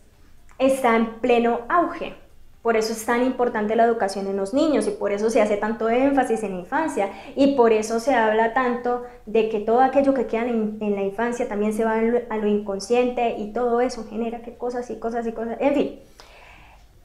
está 0.60 0.96
en 0.96 1.20
pleno 1.20 1.62
auge. 1.70 2.16
Por 2.62 2.78
eso 2.78 2.94
es 2.94 3.06
tan 3.06 3.24
importante 3.24 3.76
la 3.76 3.84
educación 3.84 4.26
en 4.28 4.38
los 4.38 4.54
niños 4.54 4.88
y 4.88 4.92
por 4.92 5.12
eso 5.12 5.30
se 5.30 5.42
hace 5.42 5.58
tanto 5.58 5.90
énfasis 5.90 6.44
en 6.44 6.54
la 6.54 6.60
infancia 6.60 7.10
y 7.36 7.56
por 7.56 7.74
eso 7.74 8.00
se 8.00 8.14
habla 8.14 8.54
tanto 8.54 9.04
de 9.26 9.50
que 9.50 9.60
todo 9.60 9.82
aquello 9.82 10.14
que 10.14 10.28
queda 10.28 10.48
en, 10.48 10.78
la 10.80 11.02
infancia 11.02 11.50
también 11.50 11.74
se 11.74 11.84
va 11.84 11.96
a 11.96 12.38
lo, 12.38 12.48
inconsciente 12.48 13.36
y 13.38 13.52
todo 13.52 13.82
eso 13.82 14.06
genera 14.10 14.42
que 14.44 14.56
cosas 14.56 14.90
y 14.92 14.98
cosas 14.98 15.28
y 15.28 15.34
cosas, 15.34 15.58
en 15.60 15.74
fin, 15.74 16.00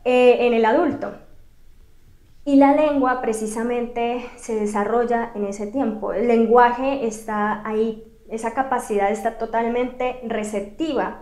eh, 0.05 0.47
en 0.47 0.55
el 0.55 0.65
adulto. 0.65 1.15
Y 2.49 2.57
la 2.57 2.75
lengua 2.75 3.21
precisamente 3.21 4.25
se 4.37 4.55
desarrolla 4.55 5.33
en 5.35 5.45
ese 5.45 5.67
tiempo. 5.67 6.15
El 6.15 6.29
lenguaje 6.29 7.07
está 7.07 7.61
ahí, 7.69 8.11
esa 8.31 8.55
capacidad 8.55 9.11
está 9.11 9.37
totalmente 9.37 10.19
receptiva. 10.27 11.21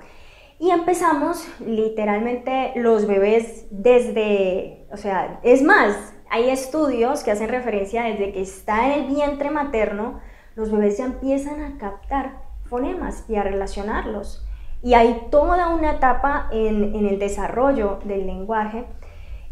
Y 0.61 0.71
empezamos 0.71 1.45
literalmente 1.59 2.75
los 2.77 3.09
bebés 3.09 3.67
desde, 3.73 4.87
o 4.93 4.97
sea, 4.97 5.41
es 5.43 5.65
más, 5.65 6.15
hay 6.31 6.49
estudios 6.49 7.25
que 7.25 7.33
hacen 7.33 7.49
referencia 7.49 8.05
desde 8.05 8.31
que 8.31 8.43
está 8.43 8.87
en 8.87 8.93
el 8.93 9.13
vientre 9.13 9.51
materno, 9.51 10.21
los 10.55 10.71
bebés 10.71 10.99
ya 10.99 11.07
empiezan 11.07 11.61
a 11.61 11.77
captar 11.77 12.41
fonemas 12.67 13.25
y 13.29 13.35
a 13.35 13.43
relacionarlos. 13.43 14.47
Y 14.81 14.95
hay 14.95 15.27
toda 15.33 15.75
una 15.75 15.95
etapa 15.95 16.49
en, 16.53 16.95
en 16.95 17.05
el 17.05 17.19
desarrollo 17.19 17.99
del 18.05 18.29
lenguaje 18.29 18.87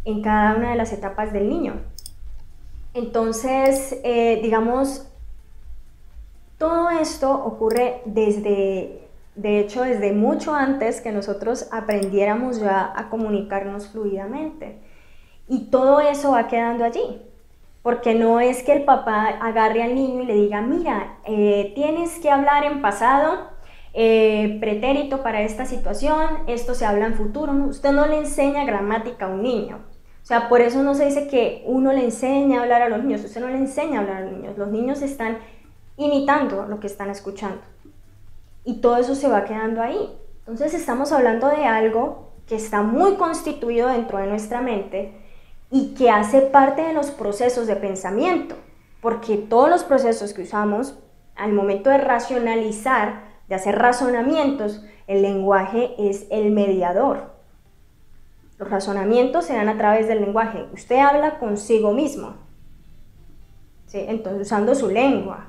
en 0.05 0.23
cada 0.23 0.57
una 0.57 0.71
de 0.71 0.77
las 0.77 0.93
etapas 0.93 1.33
del 1.33 1.49
niño. 1.49 1.75
Entonces, 2.95 3.99
eh, 4.05 4.39
digamos, 4.43 5.07
todo 6.59 6.91
esto 6.91 7.33
ocurre 7.33 8.03
desde, 8.05 9.09
de 9.35 9.59
hecho, 9.59 9.83
desde 9.83 10.13
mucho 10.13 10.55
antes 10.55 11.01
que 11.01 11.11
nosotros 11.11 11.69
aprendiéramos 11.73 12.61
ya 12.61 12.93
a 12.95 13.11
comunicarnos 13.11 13.89
fluidamente. 13.89 14.79
Y 15.49 15.67
todo 15.71 16.01
eso 16.01 16.33
va 16.33 16.47
quedando 16.47 16.85
allí. 16.85 17.21
Porque 17.83 18.15
no 18.15 18.41
es 18.41 18.63
que 18.63 18.73
el 18.73 18.85
papá 18.85 19.27
agarre 19.27 19.83
al 19.83 19.95
niño 19.95 20.23
y 20.23 20.27
le 20.27 20.35
diga, 20.35 20.63
mira, 20.63 21.19
eh, 21.25 21.73
tienes 21.75 22.19
que 22.19 22.31
hablar 22.31 22.65
en 22.65 22.81
pasado, 22.81 23.51
eh, 23.93 24.57
pretérito 24.59 25.23
para 25.23 25.43
esta 25.43 25.67
situación, 25.67 26.45
esto 26.47 26.75
se 26.75 26.87
habla 26.87 27.07
en 27.07 27.15
futuro. 27.15 27.53
Usted 27.53 27.93
no 27.93 28.07
le 28.07 28.19
enseña 28.19 28.65
gramática 28.65 29.27
a 29.27 29.29
un 29.29 29.43
niño. 29.43 29.94
O 30.25 30.27
sea, 30.27 30.49
por 30.49 30.63
eso 30.63 30.83
no 30.83 30.95
se 30.95 31.05
dice 31.05 31.29
que 31.29 31.63
uno 31.67 31.93
le 31.93 32.03
enseña 32.03 32.59
a 32.59 32.63
hablar 32.63 32.81
a 32.81 32.89
los 32.89 33.05
niños, 33.05 33.23
usted 33.23 33.43
no 33.43 33.49
le 33.49 33.59
enseña 33.59 33.99
a 33.99 34.01
hablar 34.01 34.17
a 34.17 34.21
los 34.23 34.33
niños, 34.33 34.57
los 34.57 34.71
niños 34.71 35.03
están 35.03 35.37
imitando 35.99 36.65
lo 36.65 36.81
que 36.81 36.87
están 36.87 37.11
escuchando. 37.11 37.61
Y 38.65 38.81
todo 38.81 38.97
eso 38.97 39.15
se 39.15 39.29
va 39.29 39.45
quedando 39.45 39.83
ahí. 39.83 40.19
Entonces 40.39 40.73
estamos 40.73 41.13
hablando 41.13 41.49
de 41.49 41.67
algo 41.67 42.31
que 42.47 42.57
está 42.57 42.81
muy 42.81 43.17
constituido 43.17 43.89
dentro 43.89 44.17
de 44.17 44.27
nuestra 44.27 44.63
mente 44.63 45.13
y 45.71 45.93
que 45.93 46.09
hace 46.09 46.41
parte 46.41 46.81
de 46.81 46.95
los 46.95 47.11
procesos 47.11 47.67
de 47.67 47.77
pensamiento, 47.77 48.55
porque 49.03 49.37
todos 49.37 49.69
los 49.69 49.85
procesos 49.85 50.33
que 50.33 50.45
usamos 50.45 50.99
al 51.37 51.53
momento 51.53 51.91
de 51.91 51.99
racionalizar, 51.99 53.25
de 53.49 53.57
hacer 53.57 53.79
razonamientos, 53.79 54.83
el 55.07 55.21
lenguaje 55.21 55.95
es 55.99 56.27
el 56.31 56.51
mediador. 56.51 57.34
Los 58.65 58.71
razonamientos 58.71 59.45
se 59.45 59.53
dan 59.53 59.69
a 59.69 59.77
través 59.77 60.09
del 60.09 60.23
lenguaje. 60.23 60.65
Usted 60.73 60.97
habla 60.97 61.39
consigo 61.39 61.93
mismo, 61.93 62.37
¿sí? 63.85 64.03
entonces 64.09 64.41
usando 64.41 64.75
su 64.75 64.89
lengua. 64.89 65.49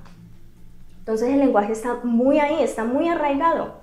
Entonces 0.99 1.29
el 1.29 1.39
lenguaje 1.39 1.71
está 1.71 2.01
muy 2.03 2.39
ahí, 2.39 2.61
está 2.61 2.83
muy 2.83 3.07
arraigado. 3.07 3.75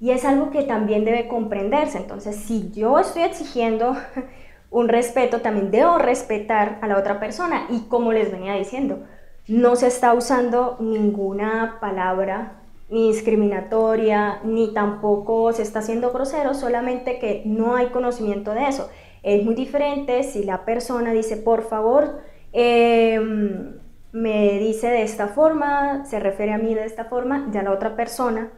Y 0.00 0.12
es 0.12 0.24
algo 0.24 0.50
que 0.50 0.62
también 0.62 1.04
debe 1.04 1.26
comprenderse. 1.26 1.98
Entonces, 1.98 2.36
si 2.36 2.70
yo 2.70 3.00
estoy 3.00 3.22
exigiendo 3.22 3.96
un 4.70 4.88
respeto, 4.88 5.40
también 5.40 5.72
debo 5.72 5.98
respetar 5.98 6.78
a 6.80 6.86
la 6.86 6.98
otra 6.98 7.18
persona. 7.18 7.66
Y 7.70 7.88
como 7.88 8.12
les 8.12 8.30
venía 8.30 8.54
diciendo, 8.54 9.00
no 9.48 9.74
se 9.74 9.88
está 9.88 10.14
usando 10.14 10.76
ninguna 10.78 11.78
palabra 11.80 12.57
ni 12.90 13.08
discriminatoria, 13.12 14.40
ni 14.44 14.72
tampoco 14.72 15.52
se 15.52 15.62
está 15.62 15.80
haciendo 15.80 16.10
grosero, 16.10 16.54
solamente 16.54 17.18
que 17.18 17.42
no 17.44 17.76
hay 17.76 17.88
conocimiento 17.88 18.52
de 18.52 18.68
eso. 18.68 18.88
Es 19.22 19.44
muy 19.44 19.54
diferente 19.54 20.22
si 20.22 20.44
la 20.44 20.64
persona 20.64 21.12
dice, 21.12 21.36
por 21.36 21.62
favor, 21.62 22.20
em, 22.52 23.78
me 24.12 24.58
dice 24.58 24.88
de 24.88 25.02
esta 25.02 25.28
forma, 25.28 26.04
se 26.06 26.18
refiere 26.18 26.52
a 26.52 26.58
mí 26.58 26.74
de 26.74 26.84
esta 26.84 27.04
forma, 27.04 27.48
ya 27.52 27.62
la 27.62 27.72
otra 27.72 27.94
persona, 27.94 28.50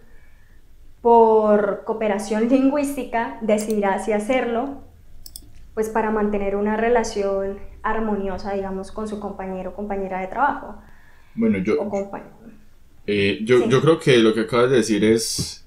por 1.03 1.85
cooperación 1.85 2.49
lingüística, 2.49 3.39
decidirá 3.41 3.99
si 3.99 4.13
hacerlo, 4.13 4.83
pues 5.75 5.89
para 5.89 6.11
mantener 6.11 6.55
una 6.57 6.77
relación 6.77 7.59
armoniosa, 7.83 8.53
digamos, 8.53 8.93
con 8.93 9.09
su 9.09 9.19
compañero 9.19 9.71
o 9.71 9.75
compañera 9.75 10.21
de 10.21 10.29
trabajo. 10.29 10.77
Bueno, 11.35 11.59
yo... 11.59 11.77
Eh, 13.07 13.41
yo, 13.43 13.69
yo, 13.69 13.81
creo 13.81 13.99
que 13.99 14.19
lo 14.19 14.35
que 14.35 14.41
acabas 14.41 14.71
de 14.71 14.77
decir 14.77 15.05
es, 15.05 15.67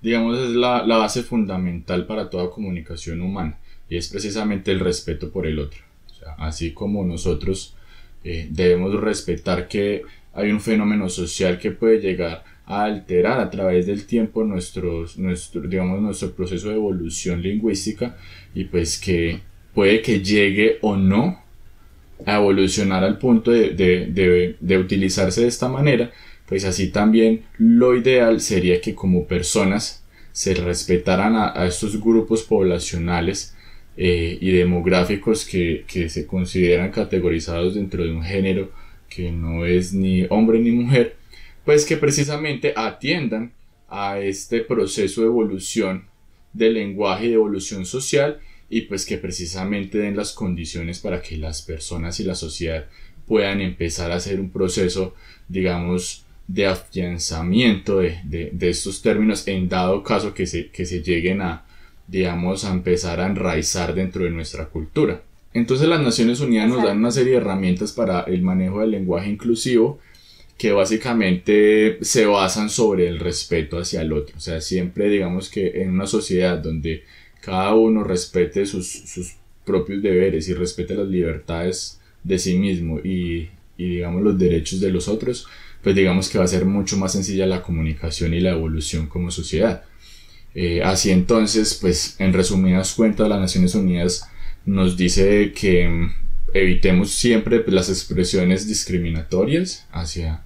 digamos, 0.00 0.38
es 0.38 0.50
la, 0.50 0.84
la, 0.84 0.96
base 0.96 1.22
fundamental 1.22 2.06
para 2.06 2.28
toda 2.28 2.50
comunicación 2.50 3.20
humana 3.20 3.58
y 3.88 3.96
es 3.96 4.08
precisamente 4.08 4.72
el 4.72 4.80
respeto 4.80 5.30
por 5.30 5.46
el 5.46 5.58
otro. 5.58 5.80
O 6.10 6.14
sea, 6.14 6.34
así 6.38 6.72
como 6.72 7.04
nosotros 7.04 7.76
eh, 8.24 8.48
debemos 8.50 8.94
respetar 9.00 9.68
que 9.68 10.02
hay 10.32 10.50
un 10.50 10.60
fenómeno 10.60 11.08
social 11.08 11.58
que 11.58 11.72
puede 11.72 12.00
llegar 12.00 12.44
a 12.66 12.84
alterar 12.84 13.40
a 13.40 13.50
través 13.50 13.86
del 13.86 14.06
tiempo 14.06 14.44
nuestros, 14.44 15.18
nuestro, 15.18 15.62
digamos, 15.62 16.00
nuestro 16.00 16.32
proceso 16.32 16.68
de 16.68 16.76
evolución 16.76 17.42
lingüística 17.42 18.16
y 18.54 18.64
pues 18.64 18.98
que 18.98 19.40
puede 19.74 20.00
que 20.02 20.20
llegue 20.20 20.78
o 20.80 20.96
no 20.96 21.42
a 22.24 22.36
evolucionar 22.36 23.02
al 23.02 23.18
punto 23.18 23.50
de, 23.50 23.70
de, 23.70 24.06
de, 24.06 24.56
de 24.60 24.78
utilizarse 24.78 25.42
de 25.42 25.48
esta 25.48 25.68
manera, 25.68 26.12
pues 26.46 26.64
así 26.64 26.88
también 26.88 27.44
lo 27.58 27.96
ideal 27.96 28.40
sería 28.40 28.80
que 28.80 28.94
como 28.94 29.26
personas 29.26 30.04
se 30.32 30.54
respetaran 30.54 31.34
a, 31.36 31.66
estos 31.66 32.00
grupos 32.00 32.42
poblacionales 32.42 33.54
eh, 33.96 34.38
y 34.40 34.50
demográficos 34.50 35.44
que, 35.44 35.84
que, 35.86 36.08
se 36.08 36.26
consideran 36.26 36.90
categorizados 36.90 37.74
dentro 37.74 38.04
de 38.04 38.12
un 38.12 38.22
género 38.22 38.72
que 39.08 39.30
no 39.30 39.66
es 39.66 39.92
ni 39.92 40.24
hombre 40.30 40.58
ni 40.58 40.70
mujer, 40.70 41.16
pues 41.64 41.84
que 41.84 41.98
precisamente 41.98 42.72
atiendan 42.74 43.52
a 43.88 44.18
este 44.18 44.60
proceso 44.60 45.20
de 45.20 45.26
evolución 45.26 46.06
del 46.54 46.74
lenguaje 46.74 47.26
y 47.26 47.28
de 47.28 47.34
evolución 47.34 47.84
social 47.84 48.40
y 48.70 48.82
pues 48.82 49.04
que 49.04 49.18
precisamente 49.18 49.98
den 49.98 50.16
las 50.16 50.32
condiciones 50.32 50.98
para 51.00 51.20
que 51.20 51.36
las 51.36 51.60
personas 51.60 52.18
y 52.20 52.24
la 52.24 52.34
sociedad 52.34 52.86
puedan 53.26 53.60
empezar 53.60 54.10
a 54.10 54.16
hacer 54.16 54.40
un 54.40 54.50
proceso, 54.50 55.14
digamos, 55.46 56.24
de 56.52 56.66
afianzamiento 56.66 58.00
de, 58.00 58.50
de, 58.52 58.68
estos 58.68 59.00
términos 59.00 59.48
en 59.48 59.70
dado 59.70 60.02
caso 60.02 60.34
que 60.34 60.46
se, 60.46 60.68
que 60.68 60.84
se 60.84 61.00
lleguen 61.00 61.40
a, 61.40 61.64
digamos, 62.06 62.66
a 62.66 62.72
empezar 62.72 63.20
a 63.20 63.26
enraizar 63.26 63.94
dentro 63.94 64.24
de 64.24 64.30
nuestra 64.30 64.66
cultura. 64.66 65.22
Entonces 65.54 65.88
las 65.88 66.02
Naciones 66.02 66.40
Unidas 66.40 66.68
nos 66.68 66.84
dan 66.84 66.98
una 66.98 67.10
serie 67.10 67.32
de 67.32 67.38
herramientas 67.38 67.92
para 67.92 68.20
el 68.22 68.42
manejo 68.42 68.80
del 68.80 68.90
lenguaje 68.90 69.30
inclusivo 69.30 69.98
que 70.58 70.72
básicamente 70.72 71.98
se 72.02 72.26
basan 72.26 72.68
sobre 72.68 73.08
el 73.08 73.18
respeto 73.18 73.78
hacia 73.78 74.02
el 74.02 74.12
otro. 74.12 74.36
O 74.36 74.40
sea, 74.40 74.60
siempre 74.60 75.08
digamos 75.08 75.48
que 75.48 75.82
en 75.82 75.90
una 75.90 76.06
sociedad 76.06 76.58
donde 76.58 77.04
cada 77.40 77.74
uno 77.74 78.04
respete 78.04 78.66
sus, 78.66 78.86
sus 78.88 79.36
propios 79.64 80.02
deberes 80.02 80.48
y 80.48 80.54
respete 80.54 80.94
las 80.94 81.08
libertades 81.08 81.98
de 82.22 82.38
sí 82.38 82.58
mismo 82.58 82.98
y, 82.98 83.48
y 83.78 83.88
digamos 83.96 84.22
los 84.22 84.38
derechos 84.38 84.80
de 84.80 84.90
los 84.90 85.08
otros, 85.08 85.46
pues 85.82 85.96
digamos 85.96 86.28
que 86.28 86.38
va 86.38 86.44
a 86.44 86.48
ser 86.48 86.64
mucho 86.64 86.96
más 86.96 87.12
sencilla 87.12 87.46
la 87.46 87.62
comunicación 87.62 88.34
y 88.34 88.40
la 88.40 88.50
evolución 88.50 89.06
como 89.06 89.30
sociedad. 89.30 89.84
Eh, 90.54 90.82
así 90.82 91.10
entonces, 91.10 91.74
pues 91.80 92.16
en 92.18 92.32
resumidas 92.32 92.94
cuentas, 92.94 93.28
las 93.28 93.40
Naciones 93.40 93.74
Unidas 93.74 94.28
nos 94.64 94.96
dice 94.96 95.52
que 95.52 95.88
mm, 95.88 96.12
evitemos 96.54 97.10
siempre 97.10 97.60
pues, 97.60 97.74
las 97.74 97.88
expresiones 97.88 98.68
discriminatorias 98.68 99.86
hacia, 99.90 100.42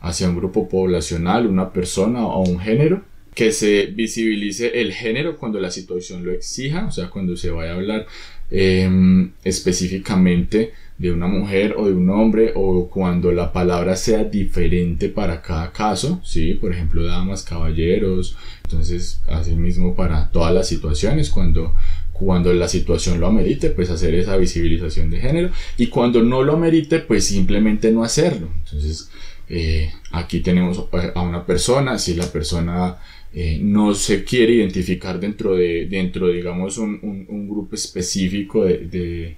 hacia 0.00 0.28
un 0.28 0.36
grupo 0.36 0.68
poblacional, 0.68 1.46
una 1.46 1.72
persona 1.72 2.26
o 2.26 2.42
un 2.42 2.60
género, 2.60 3.04
que 3.34 3.52
se 3.52 3.86
visibilice 3.86 4.80
el 4.80 4.92
género 4.92 5.36
cuando 5.38 5.60
la 5.60 5.70
situación 5.70 6.24
lo 6.24 6.32
exija, 6.32 6.86
o 6.86 6.90
sea, 6.90 7.08
cuando 7.08 7.36
se 7.36 7.50
vaya 7.50 7.72
a 7.72 7.74
hablar 7.76 8.06
em, 8.50 9.30
específicamente 9.44 10.72
de 11.00 11.10
una 11.10 11.26
mujer 11.26 11.76
o 11.78 11.86
de 11.86 11.94
un 11.94 12.10
hombre 12.10 12.52
o 12.54 12.90
cuando 12.90 13.32
la 13.32 13.54
palabra 13.54 13.96
sea 13.96 14.22
diferente 14.22 15.08
para 15.08 15.40
cada 15.40 15.72
caso, 15.72 16.20
¿sí? 16.22 16.52
Por 16.52 16.74
ejemplo, 16.74 17.02
damas, 17.02 17.42
caballeros, 17.42 18.36
entonces 18.64 19.22
así 19.26 19.52
mismo 19.52 19.94
para 19.94 20.30
todas 20.30 20.52
las 20.52 20.68
situaciones, 20.68 21.30
cuando, 21.30 21.74
cuando 22.12 22.52
la 22.52 22.68
situación 22.68 23.18
lo 23.18 23.28
amerite, 23.28 23.70
pues 23.70 23.88
hacer 23.88 24.14
esa 24.14 24.36
visibilización 24.36 25.08
de 25.08 25.20
género 25.20 25.50
y 25.78 25.86
cuando 25.86 26.22
no 26.22 26.42
lo 26.42 26.52
amerite, 26.52 26.98
pues 26.98 27.24
simplemente 27.24 27.90
no 27.90 28.04
hacerlo. 28.04 28.50
Entonces, 28.58 29.10
eh, 29.48 29.90
aquí 30.10 30.40
tenemos 30.40 30.84
a 31.14 31.22
una 31.22 31.46
persona, 31.46 31.98
si 31.98 32.12
la 32.12 32.26
persona 32.26 32.98
eh, 33.32 33.58
no 33.62 33.94
se 33.94 34.22
quiere 34.22 34.52
identificar 34.52 35.18
dentro 35.18 35.54
de, 35.54 35.86
dentro, 35.86 36.28
digamos, 36.28 36.76
un, 36.76 36.98
un, 37.02 37.48
grupo 37.48 37.74
específico 37.74 38.66
de 38.66 38.78
de 38.80 39.36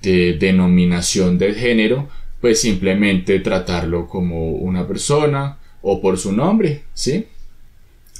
denominación 0.00 1.38
de 1.38 1.54
género, 1.54 2.08
pues 2.40 2.60
simplemente 2.60 3.38
tratarlo 3.40 4.08
como 4.08 4.50
una 4.50 4.86
persona 4.86 5.58
o 5.80 6.00
por 6.00 6.18
su 6.18 6.32
nombre, 6.32 6.82
¿sí? 6.94 7.26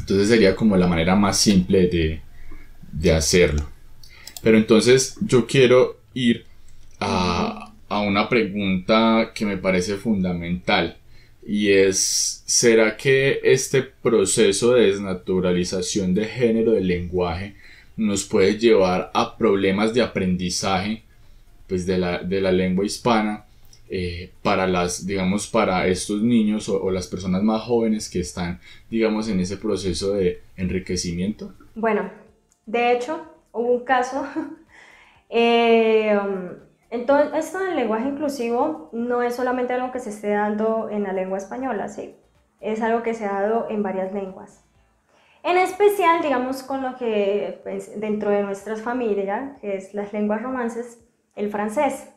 Entonces 0.00 0.28
sería 0.28 0.54
como 0.54 0.76
la 0.76 0.86
manera 0.86 1.16
más 1.16 1.38
simple 1.38 1.88
de, 1.88 2.20
de 2.92 3.12
hacerlo. 3.12 3.68
Pero 4.42 4.58
entonces 4.58 5.16
yo 5.20 5.46
quiero 5.46 6.00
ir 6.14 6.44
a, 7.00 7.72
a 7.88 8.00
una 8.00 8.28
pregunta 8.28 9.32
que 9.34 9.44
me 9.44 9.56
parece 9.56 9.96
fundamental 9.96 10.96
y 11.46 11.70
es, 11.70 12.42
¿será 12.46 12.96
que 12.96 13.40
este 13.42 13.82
proceso 13.82 14.74
de 14.74 14.86
desnaturalización 14.86 16.14
de 16.14 16.26
género 16.26 16.72
del 16.72 16.86
lenguaje 16.86 17.56
nos 17.96 18.24
puede 18.24 18.58
llevar 18.58 19.10
a 19.14 19.36
problemas 19.36 19.92
de 19.92 20.02
aprendizaje 20.02 21.02
pues 21.68 21.86
de 21.86 21.98
la, 21.98 22.18
de 22.18 22.40
la 22.40 22.52
lengua 22.52 22.84
hispana 22.84 23.44
eh, 23.94 24.32
para 24.42 24.66
las, 24.66 25.06
digamos, 25.06 25.46
para 25.46 25.86
estos 25.86 26.22
niños 26.22 26.66
o, 26.70 26.90
las 26.90 27.08
personas 27.08 27.42
más 27.42 27.62
jóvenes 27.62 28.08
que 28.08 28.20
están, 28.20 28.58
digamos, 28.88 29.28
en 29.28 29.38
ese 29.38 29.58
proceso 29.58 30.14
de 30.14 30.40
enriquecimiento? 30.56 31.52
Bueno, 31.74 32.10
de 32.64 32.92
hecho, 32.92 33.20
hubo 33.52 33.72
un 33.74 33.84
caso. 33.84 34.26
eh, 35.28 36.18
entonces, 36.88 37.32
esto 37.34 37.58
del 37.58 37.76
lenguaje 37.76 38.08
inclusivo 38.08 38.88
no 38.92 39.22
es 39.22 39.34
solamente 39.34 39.74
algo 39.74 39.92
que 39.92 40.00
se 40.00 40.08
esté 40.08 40.30
dando 40.30 40.88
en 40.90 41.02
la 41.02 41.12
lengua 41.12 41.36
española, 41.36 41.88
sí. 41.88 42.14
Es 42.60 42.80
algo 42.80 43.02
que 43.02 43.12
se 43.12 43.26
ha 43.26 43.42
dado 43.42 43.66
en 43.68 43.82
varias 43.82 44.14
lenguas. 44.14 44.64
En 45.42 45.58
especial, 45.58 46.22
digamos, 46.22 46.62
con 46.62 46.82
lo 46.82 46.96
que 46.96 47.60
pues, 47.62 48.00
dentro 48.00 48.30
de 48.30 48.42
nuestras 48.42 48.80
familias, 48.80 49.58
que 49.60 49.76
es 49.76 49.92
las 49.92 50.14
lenguas 50.14 50.40
romances, 50.40 50.98
el 51.34 51.50
francés, 51.50 52.08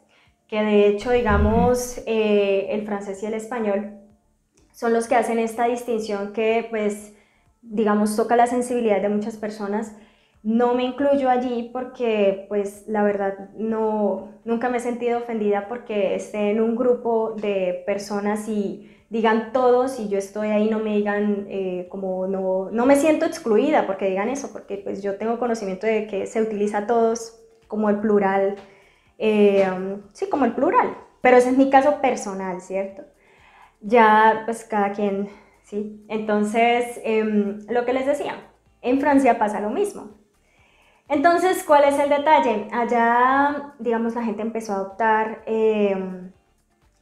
que 0.47 0.62
de 0.62 0.88
hecho, 0.88 1.12
digamos, 1.12 2.01
eh, 2.06 2.67
el 2.71 2.86
francés 2.86 3.21
y 3.23 3.25
el 3.25 3.34
español 3.34 3.99
son 4.71 4.93
los 4.93 5.08
que 5.08 5.15
hacen 5.15 5.39
esta 5.39 5.65
distinción 5.65 6.34
que, 6.34 6.67
pues, 6.69 7.13
digamos, 7.62 8.15
toca 8.15 8.36
la 8.36 8.47
sensibilidad 8.47 9.01
de 9.01 9.10
muchas 9.10 9.38
personas. 9.38 9.95
No 10.43 10.75
me 10.75 10.84
incluyo 10.84 11.30
allí 11.30 11.69
porque, 11.73 12.45
pues, 12.49 12.84
la 12.88 13.01
verdad, 13.01 13.49
no, 13.56 14.34
nunca 14.43 14.69
me 14.69 14.78
he 14.78 14.82
sentido 14.82 15.19
ofendida 15.19 15.67
porque 15.67 16.15
esté 16.15 16.51
en 16.51 16.62
un 16.62 16.75
grupo 16.75 17.36
de 17.41 17.84
personas 17.86 18.47
y 18.47 18.91
digan 19.10 19.54
todos 19.54 19.99
y 19.99 20.10
yo 20.10 20.17
estoy 20.17 20.49
ahí, 20.49 20.69
no 20.69 20.80
me 20.80 20.97
digan 20.97 21.47
eh, 21.49 21.88
como, 21.89 22.28
no, 22.28 22.69
no 22.71 22.86
me 22.86 22.95
siento 22.95 23.25
excluida 23.25 23.88
porque 23.88 24.10
digan 24.10 24.30
eso, 24.30 24.51
porque 24.51 24.78
pues 24.78 25.01
yo 25.01 25.15
tengo 25.15 25.39
conocimiento 25.39 25.88
de 25.88 26.06
que 26.06 26.28
se 26.28 26.41
utiliza 26.41 26.86
todos 26.86 27.39
como 27.67 27.89
el 27.89 27.99
plural 27.99 28.56
eh, 29.17 29.97
sí, 30.13 30.28
como 30.30 30.45
el 30.45 30.54
plural, 30.54 30.97
pero 31.21 31.38
ese 31.38 31.49
es 31.49 31.58
mi 31.58 31.69
caso 31.69 32.01
personal, 32.01 32.62
¿cierto? 32.62 33.04
Ya, 33.82 34.43
pues 34.45 34.65
cada 34.65 34.91
quien, 34.91 35.30
¿sí? 35.63 36.06
Entonces, 36.08 36.99
em, 37.04 37.60
lo 37.69 37.86
que 37.86 37.93
les 37.93 38.06
decía, 38.06 38.36
en 38.82 38.99
Francia 38.99 39.38
pasa 39.38 39.60
lo 39.60 39.69
mismo. 39.69 40.12
Entonces, 41.08 41.63
¿cuál 41.63 41.84
es 41.86 41.99
el 41.99 42.10
detalle? 42.10 42.67
Allá, 42.71 43.73
digamos, 43.80 44.15
la 44.15 44.23
gente 44.23 44.41
empezó 44.41 44.73
a 44.73 44.75
adoptar 44.78 45.43
em, 45.45 46.32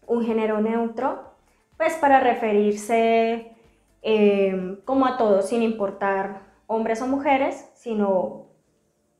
un 0.08 0.26
género 0.26 0.60
neutro, 0.62 1.34
pues 1.78 1.93
para 1.95 2.19
referirse 2.19 3.56
em, 4.02 4.78
como 4.86 5.06
a 5.06 5.17
todos, 5.17 5.47
sin 5.49 5.62
importar 5.63 6.41
hombres 6.67 7.02
o 7.02 7.08
mujeres, 7.08 7.69
sino 7.76 8.47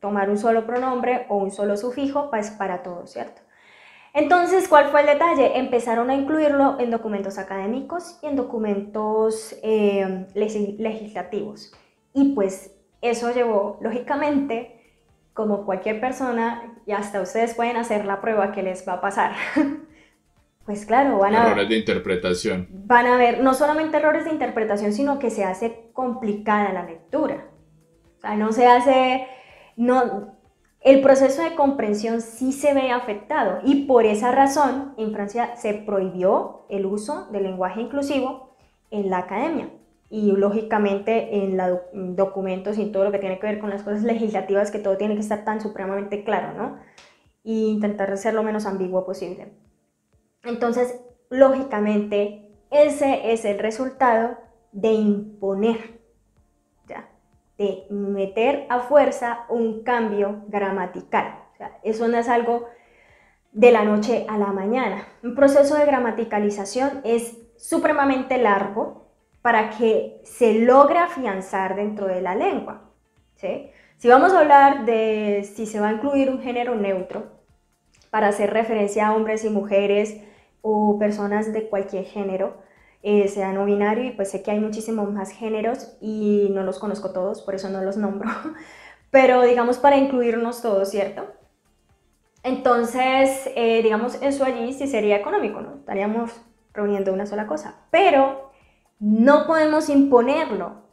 tomar 0.04 0.28
un 0.28 0.36
solo 0.36 0.66
pronombre 0.66 1.24
o 1.30 1.38
un 1.38 1.50
solo 1.50 1.78
sufijo 1.78 2.28
pues, 2.28 2.50
para 2.50 2.82
todos, 2.82 3.10
¿cierto? 3.10 3.40
Entonces, 4.12 4.68
¿cuál 4.68 4.90
fue 4.90 5.00
el 5.00 5.06
detalle? 5.06 5.58
Empezaron 5.58 6.10
a 6.10 6.14
incluirlo 6.14 6.76
en 6.78 6.90
documentos 6.90 7.38
académicos 7.38 8.18
y 8.22 8.26
en 8.26 8.36
documentos 8.36 9.56
eh, 9.62 10.26
legislativos. 10.34 11.72
Y 12.12 12.34
pues 12.34 12.76
eso 13.00 13.32
llevó, 13.32 13.78
lógicamente, 13.80 14.78
como 15.32 15.64
cualquier 15.64 16.02
persona, 16.02 16.74
y 16.84 16.92
hasta 16.92 17.22
ustedes 17.22 17.54
pueden 17.54 17.78
hacer 17.78 18.04
la 18.04 18.20
prueba 18.20 18.52
que 18.52 18.62
les 18.62 18.86
va 18.86 18.94
a 18.94 19.00
pasar. 19.00 19.32
pues 20.66 20.84
claro, 20.84 21.16
van 21.16 21.34
a... 21.34 21.46
Errores 21.46 21.70
de 21.70 21.78
interpretación. 21.78 22.68
Van 22.70 23.06
a 23.06 23.16
ver 23.16 23.40
no 23.40 23.54
solamente 23.54 23.96
errores 23.96 24.26
de 24.26 24.32
interpretación, 24.32 24.92
sino 24.92 25.18
que 25.18 25.30
se 25.30 25.44
hace 25.44 25.88
complicada 25.94 26.74
la 26.74 26.84
lectura. 26.84 27.46
O 28.18 28.20
sea, 28.20 28.36
no 28.36 28.52
se 28.52 28.66
hace 28.66 29.26
no, 29.76 30.34
el 30.80 31.00
proceso 31.00 31.42
de 31.42 31.54
comprensión 31.54 32.20
sí 32.20 32.52
se 32.52 32.74
ve 32.74 32.90
afectado 32.90 33.60
y 33.64 33.86
por 33.86 34.04
esa 34.04 34.32
razón 34.32 34.94
en 34.98 35.12
Francia 35.12 35.56
se 35.56 35.74
prohibió 35.74 36.66
el 36.68 36.84
uso 36.84 37.26
del 37.32 37.44
lenguaje 37.44 37.80
inclusivo 37.80 38.54
en 38.90 39.08
la 39.08 39.18
academia 39.18 39.70
y 40.10 40.32
lógicamente 40.32 41.42
en 41.42 41.56
los 41.56 41.80
documentos 41.92 42.78
y 42.78 42.86
todo 42.86 43.04
lo 43.04 43.12
que 43.12 43.18
tiene 43.18 43.38
que 43.38 43.46
ver 43.46 43.58
con 43.58 43.70
las 43.70 43.82
cosas 43.82 44.02
legislativas 44.02 44.70
que 44.70 44.78
todo 44.78 44.96
tiene 44.96 45.14
que 45.14 45.22
estar 45.22 45.44
tan 45.44 45.60
supremamente 45.60 46.22
claro, 46.22 46.52
¿no? 46.56 46.78
Y 47.42 47.70
intentar 47.70 48.16
ser 48.18 48.34
lo 48.34 48.42
menos 48.42 48.66
ambiguo 48.66 49.04
posible. 49.04 49.52
Entonces, 50.44 51.00
lógicamente, 51.30 52.52
ese 52.70 53.32
es 53.32 53.44
el 53.44 53.58
resultado 53.58 54.36
de 54.72 54.92
imponer 54.92 56.03
de 57.58 57.86
meter 57.90 58.66
a 58.68 58.80
fuerza 58.80 59.44
un 59.48 59.82
cambio 59.82 60.44
gramatical. 60.48 61.40
eso 61.82 62.08
no 62.08 62.18
es 62.18 62.28
algo 62.28 62.66
de 63.52 63.70
la 63.70 63.84
noche 63.84 64.26
a 64.28 64.36
la 64.36 64.48
mañana. 64.48 65.06
Un 65.22 65.34
proceso 65.34 65.76
de 65.76 65.86
gramaticalización 65.86 67.00
es 67.04 67.38
supremamente 67.56 68.38
largo 68.38 69.04
para 69.42 69.70
que 69.70 70.20
se 70.24 70.54
logre 70.54 70.98
afianzar 70.98 71.76
dentro 71.76 72.06
de 72.06 72.20
la 72.20 72.34
lengua. 72.34 72.90
Si 73.98 74.08
vamos 74.08 74.32
a 74.32 74.40
hablar 74.40 74.86
de 74.86 75.48
si 75.54 75.66
se 75.66 75.80
va 75.80 75.88
a 75.88 75.92
incluir 75.92 76.30
un 76.30 76.40
género 76.40 76.74
neutro 76.74 77.32
para 78.10 78.28
hacer 78.28 78.52
referencia 78.52 79.08
a 79.08 79.14
hombres 79.14 79.44
y 79.44 79.50
mujeres 79.50 80.20
o 80.62 80.98
personas 80.98 81.52
de 81.52 81.68
cualquier 81.68 82.04
género, 82.04 82.56
eh, 83.06 83.28
sea 83.28 83.52
no 83.52 83.66
binario 83.66 84.04
y 84.04 84.12
pues 84.12 84.30
sé 84.30 84.42
que 84.42 84.50
hay 84.50 84.58
muchísimos 84.58 85.12
más 85.12 85.30
géneros 85.30 85.92
y 86.00 86.48
no 86.52 86.62
los 86.62 86.78
conozco 86.78 87.10
todos, 87.12 87.42
por 87.42 87.54
eso 87.54 87.68
no 87.68 87.82
los 87.82 87.98
nombro, 87.98 88.30
pero 89.10 89.42
digamos 89.42 89.76
para 89.76 89.98
incluirnos 89.98 90.62
todos, 90.62 90.88
¿cierto? 90.88 91.26
Entonces, 92.42 93.50
eh, 93.56 93.82
digamos, 93.82 94.14
eso 94.22 94.46
allí 94.46 94.72
sí 94.72 94.86
sería 94.86 95.16
económico, 95.16 95.60
¿no? 95.60 95.74
Estaríamos 95.74 96.30
reuniendo 96.72 97.12
una 97.12 97.26
sola 97.26 97.46
cosa, 97.46 97.74
pero 97.90 98.50
no 98.98 99.46
podemos 99.46 99.90
imponerlo. 99.90 100.84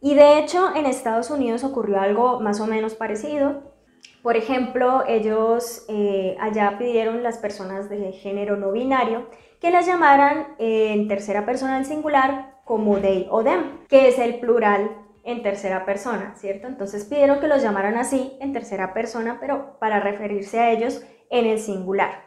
Y 0.00 0.14
de 0.14 0.38
hecho, 0.38 0.72
en 0.76 0.86
Estados 0.86 1.30
Unidos 1.30 1.64
ocurrió 1.64 2.00
algo 2.00 2.38
más 2.38 2.60
o 2.60 2.68
menos 2.68 2.94
parecido. 2.94 3.74
Por 4.22 4.36
ejemplo, 4.36 5.02
ellos 5.08 5.84
eh, 5.88 6.36
allá 6.40 6.78
pidieron 6.78 7.24
las 7.24 7.38
personas 7.38 7.88
de 7.88 8.12
género 8.12 8.56
no 8.56 8.70
binario 8.70 9.26
que 9.64 9.70
las 9.70 9.86
llamaran 9.86 10.56
en 10.58 11.08
tercera 11.08 11.46
persona 11.46 11.78
en 11.78 11.86
singular 11.86 12.60
como 12.66 12.98
they 12.98 13.26
o 13.30 13.42
them, 13.42 13.86
que 13.88 14.08
es 14.08 14.18
el 14.18 14.38
plural 14.38 14.94
en 15.22 15.42
tercera 15.42 15.86
persona, 15.86 16.34
¿cierto? 16.36 16.66
Entonces 16.66 17.06
pidieron 17.06 17.40
que 17.40 17.48
los 17.48 17.62
llamaran 17.62 17.96
así 17.96 18.36
en 18.42 18.52
tercera 18.52 18.92
persona, 18.92 19.38
pero 19.40 19.78
para 19.78 20.00
referirse 20.00 20.60
a 20.60 20.70
ellos 20.70 21.00
en 21.30 21.46
el 21.46 21.58
singular. 21.58 22.24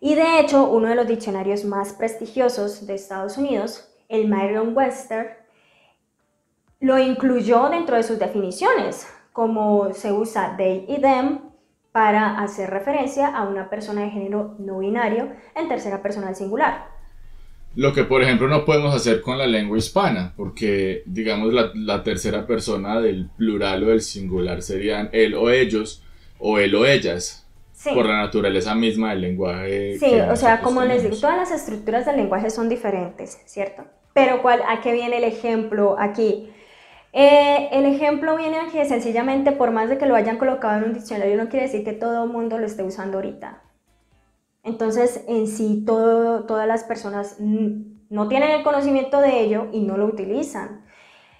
Y 0.00 0.16
de 0.16 0.40
hecho, 0.40 0.68
uno 0.68 0.88
de 0.88 0.96
los 0.96 1.06
diccionarios 1.06 1.64
más 1.64 1.92
prestigiosos 1.92 2.84
de 2.88 2.96
Estados 2.96 3.38
Unidos, 3.38 3.88
el 4.08 4.26
Myron 4.28 4.76
Webster, 4.76 5.46
lo 6.80 6.98
incluyó 6.98 7.68
dentro 7.68 7.94
de 7.94 8.02
sus 8.02 8.18
definiciones, 8.18 9.06
como 9.32 9.94
se 9.94 10.10
usa 10.10 10.56
they 10.56 10.86
y 10.88 11.00
them 11.00 11.51
para 11.92 12.40
hacer 12.40 12.70
referencia 12.70 13.28
a 13.28 13.44
una 13.44 13.68
persona 13.68 14.02
de 14.02 14.10
género 14.10 14.56
no 14.58 14.78
binario 14.78 15.30
en 15.54 15.68
tercera 15.68 16.02
persona 16.02 16.26
del 16.26 16.36
singular. 16.36 16.86
Lo 17.74 17.92
que, 17.94 18.04
por 18.04 18.22
ejemplo, 18.22 18.48
no 18.48 18.64
podemos 18.64 18.94
hacer 18.94 19.22
con 19.22 19.38
la 19.38 19.46
lengua 19.46 19.78
hispana, 19.78 20.34
porque, 20.36 21.02
digamos, 21.06 21.54
la, 21.74 22.02
tercera 22.02 22.46
persona 22.46 23.00
del 23.00 23.30
plural 23.36 23.84
o 23.84 23.86
del 23.88 24.02
singular 24.02 24.60
serían 24.62 25.08
él 25.12 25.34
o 25.34 25.48
ellos, 25.48 26.02
o 26.38 26.58
él 26.58 26.74
o 26.74 26.84
ellas, 26.84 27.46
por 27.94 28.06
la 28.06 28.18
naturaleza 28.18 28.74
misma 28.74 29.10
del 29.10 29.22
lenguaje. 29.22 29.98
Sí, 29.98 30.14
o 30.30 30.36
sea, 30.36 30.60
como 30.60 30.82
les 30.84 31.02
digo, 31.02 31.16
todas 31.16 31.36
las 31.36 31.50
estructuras 31.50 32.04
del 32.04 32.16
lenguaje 32.16 32.50
son 32.50 32.68
diferentes, 32.68 33.38
¿cierto? 33.46 33.84
Pero, 34.12 34.42
¿cuál, 34.42 34.60
¿a 34.68 34.82
qué 34.82 34.92
viene 34.92 35.16
el 35.16 35.24
ejemplo 35.24 35.96
aquí? 35.98 36.50
Eh, 37.12 37.68
el 37.72 37.84
ejemplo 37.84 38.36
viene 38.36 38.58
a 38.58 38.68
que 38.72 38.84
sencillamente, 38.86 39.52
por 39.52 39.70
más 39.70 39.90
de 39.90 39.98
que 39.98 40.06
lo 40.06 40.14
hayan 40.14 40.38
colocado 40.38 40.78
en 40.78 40.84
un 40.84 40.94
diccionario, 40.94 41.36
no 41.36 41.48
quiere 41.50 41.66
decir 41.66 41.84
que 41.84 41.92
todo 41.92 42.24
el 42.24 42.30
mundo 42.30 42.58
lo 42.58 42.66
esté 42.66 42.82
usando 42.82 43.18
ahorita. 43.18 43.62
Entonces, 44.62 45.24
en 45.28 45.46
sí, 45.46 45.82
todo, 45.86 46.44
todas 46.44 46.66
las 46.66 46.84
personas 46.84 47.36
no 47.38 48.28
tienen 48.28 48.50
el 48.50 48.62
conocimiento 48.62 49.20
de 49.20 49.40
ello 49.40 49.68
y 49.72 49.80
no 49.80 49.96
lo 49.96 50.06
utilizan. 50.06 50.84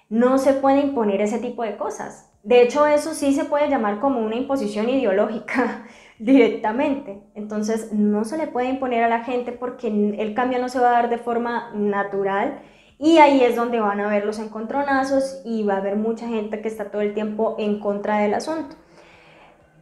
No 0.09 0.37
se 0.37 0.53
puede 0.53 0.81
imponer 0.81 1.21
ese 1.21 1.39
tipo 1.39 1.63
de 1.63 1.77
cosas. 1.77 2.29
De 2.43 2.61
hecho, 2.61 2.85
eso 2.85 3.13
sí 3.13 3.33
se 3.33 3.45
puede 3.45 3.69
llamar 3.69 3.99
como 3.99 4.19
una 4.19 4.35
imposición 4.35 4.89
ideológica 4.89 5.85
directamente. 6.19 7.23
Entonces, 7.33 7.93
no 7.93 8.25
se 8.25 8.37
le 8.37 8.47
puede 8.47 8.69
imponer 8.69 9.03
a 9.03 9.09
la 9.09 9.23
gente 9.23 9.53
porque 9.53 9.87
el 9.87 10.33
cambio 10.35 10.59
no 10.59 10.69
se 10.69 10.79
va 10.79 10.89
a 10.89 11.01
dar 11.01 11.09
de 11.09 11.17
forma 11.17 11.71
natural 11.73 12.59
y 12.99 13.17
ahí 13.17 13.43
es 13.43 13.55
donde 13.55 13.79
van 13.79 13.99
a 13.99 14.07
ver 14.07 14.25
los 14.25 14.39
encontronazos 14.39 15.41
y 15.45 15.63
va 15.63 15.75
a 15.75 15.77
haber 15.77 15.95
mucha 15.95 16.27
gente 16.27 16.61
que 16.61 16.67
está 16.67 16.91
todo 16.91 17.01
el 17.01 17.13
tiempo 17.13 17.55
en 17.59 17.79
contra 17.79 18.19
del 18.19 18.33
asunto. 18.33 18.75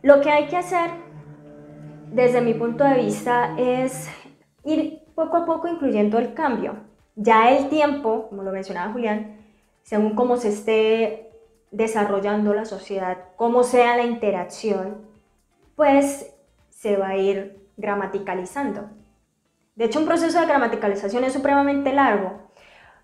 Lo 0.01 0.21
que 0.21 0.31
hay 0.31 0.47
que 0.47 0.57
hacer 0.57 0.89
desde 2.11 2.41
mi 2.41 2.53
punto 2.53 2.83
de 2.83 2.95
vista, 2.95 3.55
es 3.57 4.09
ir 4.63 5.03
poco 5.15 5.37
a 5.37 5.45
poco 5.45 5.67
incluyendo 5.67 6.19
el 6.19 6.33
cambio. 6.33 6.75
Ya 7.15 7.51
el 7.51 7.69
tiempo, 7.69 8.27
como 8.29 8.43
lo 8.43 8.51
mencionaba 8.51 8.91
Julián, 8.91 9.37
según 9.83 10.15
cómo 10.15 10.37
se 10.37 10.49
esté 10.49 11.31
desarrollando 11.71 12.53
la 12.53 12.65
sociedad, 12.65 13.17
cómo 13.37 13.63
sea 13.63 13.95
la 13.95 14.03
interacción, 14.03 15.05
pues 15.75 16.33
se 16.69 16.97
va 16.97 17.09
a 17.09 17.17
ir 17.17 17.69
gramaticalizando. 17.77 18.89
De 19.75 19.85
hecho, 19.85 19.99
un 19.99 20.05
proceso 20.05 20.39
de 20.39 20.47
gramaticalización 20.47 21.23
es 21.23 21.33
supremamente 21.33 21.93
largo. 21.93 22.50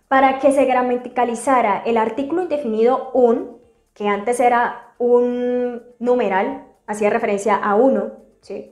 Para 0.07 0.39
que 0.39 0.51
se 0.51 0.65
gramaticalizara 0.65 1.83
el 1.85 1.97
artículo 1.97 2.43
indefinido 2.43 3.11
un, 3.13 3.57
que 3.93 4.07
antes 4.07 4.39
era 4.39 4.93
un 4.97 5.83
numeral, 5.99 6.67
hacía 6.85 7.09
referencia 7.09 7.55
a 7.55 7.75
uno, 7.75 8.13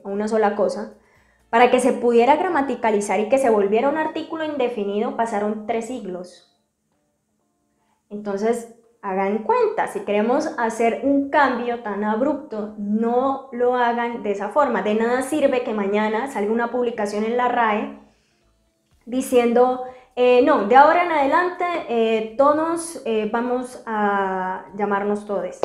a 0.04 0.08
una 0.08 0.28
sola 0.28 0.56
cosa, 0.56 0.94
para 1.50 1.70
que 1.70 1.80
se 1.80 1.92
pudiera 1.92 2.36
gramaticalizar 2.36 3.20
y 3.20 3.28
que 3.28 3.38
se 3.38 3.50
volviera 3.50 3.88
un 3.88 3.98
artículo 3.98 4.44
indefinido 4.44 5.16
pasaron 5.16 5.66
tres 5.66 5.86
siglos. 5.86 6.56
Entonces, 8.08 8.74
hagan 9.02 9.44
cuenta, 9.44 9.86
si 9.86 10.00
queremos 10.00 10.48
hacer 10.58 11.00
un 11.04 11.30
cambio 11.30 11.82
tan 11.82 12.02
abrupto, 12.04 12.74
no 12.78 13.48
lo 13.52 13.76
hagan 13.76 14.22
de 14.22 14.32
esa 14.32 14.48
forma. 14.48 14.82
De 14.82 14.94
nada 14.94 15.22
sirve 15.22 15.62
que 15.62 15.74
mañana 15.74 16.30
salga 16.30 16.52
una 16.52 16.70
publicación 16.70 17.24
en 17.24 17.36
la 17.36 17.48
RAE 17.48 17.98
diciendo, 19.04 19.84
eh, 20.16 20.42
no, 20.42 20.66
de 20.66 20.74
ahora 20.74 21.04
en 21.04 21.12
adelante 21.12 21.64
eh, 21.88 22.34
todos 22.36 23.02
eh, 23.04 23.28
vamos 23.32 23.82
a 23.86 24.66
llamarnos 24.76 25.26
todes 25.26 25.60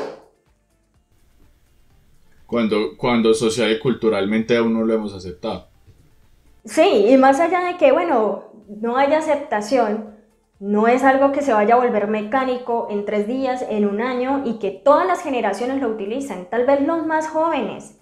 cuando, 2.52 2.98
cuando 2.98 3.34
social 3.34 3.72
y 3.72 3.80
culturalmente 3.80 4.58
aún 4.58 4.74
no 4.74 4.84
lo 4.84 4.94
hemos 4.94 5.14
aceptado. 5.14 5.70
Sí, 6.66 7.06
y 7.08 7.16
más 7.16 7.40
allá 7.40 7.62
de 7.62 7.78
que, 7.78 7.94
bueno, 7.94 8.44
no 8.68 8.98
haya 8.98 9.20
aceptación, 9.20 10.18
no 10.60 10.90
es 10.90 11.04
algo 11.04 11.32
que 11.32 11.42
se 11.42 11.54
vaya 11.54 11.76
a 11.76 11.78
volver 11.78 12.10
mecánico 12.10 12.88
en 12.92 13.06
tres 13.06 13.26
días, 13.26 13.66
en 13.70 13.88
un 13.88 14.02
año, 14.02 14.44
y 14.46 14.60
que 14.60 14.70
todas 14.70 15.08
las 15.08 15.24
generaciones 15.24 15.82
lo 15.82 15.88
utilicen, 15.88 16.46
tal 16.50 16.66
vez 16.66 16.86
los 16.86 17.06
más 17.06 17.30
jóvenes, 17.30 17.98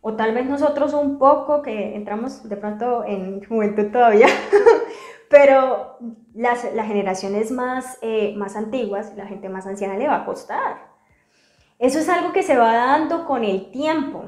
o 0.00 0.14
tal 0.14 0.34
vez 0.34 0.46
nosotros 0.46 0.92
un 0.92 1.18
poco, 1.20 1.62
que 1.62 1.94
entramos 1.94 2.48
de 2.48 2.56
pronto 2.56 3.04
en 3.04 3.44
juventud 3.44 3.92
todavía, 3.92 4.26
pero 5.28 5.98
las, 6.34 6.62
generaciones 6.62 7.50
más, 7.50 7.98
eh, 8.02 8.34
más 8.36 8.56
antiguas, 8.56 9.12
la 9.16 9.26
gente 9.26 9.48
más 9.48 9.66
anciana 9.66 9.96
le 9.96 10.08
va 10.08 10.16
a 10.16 10.24
costar. 10.24 10.96
Eso 11.78 11.98
es 11.98 12.08
algo 12.08 12.32
que 12.32 12.42
se 12.42 12.56
va 12.56 12.74
dando 12.74 13.26
con 13.26 13.44
el 13.44 13.70
tiempo. 13.70 14.24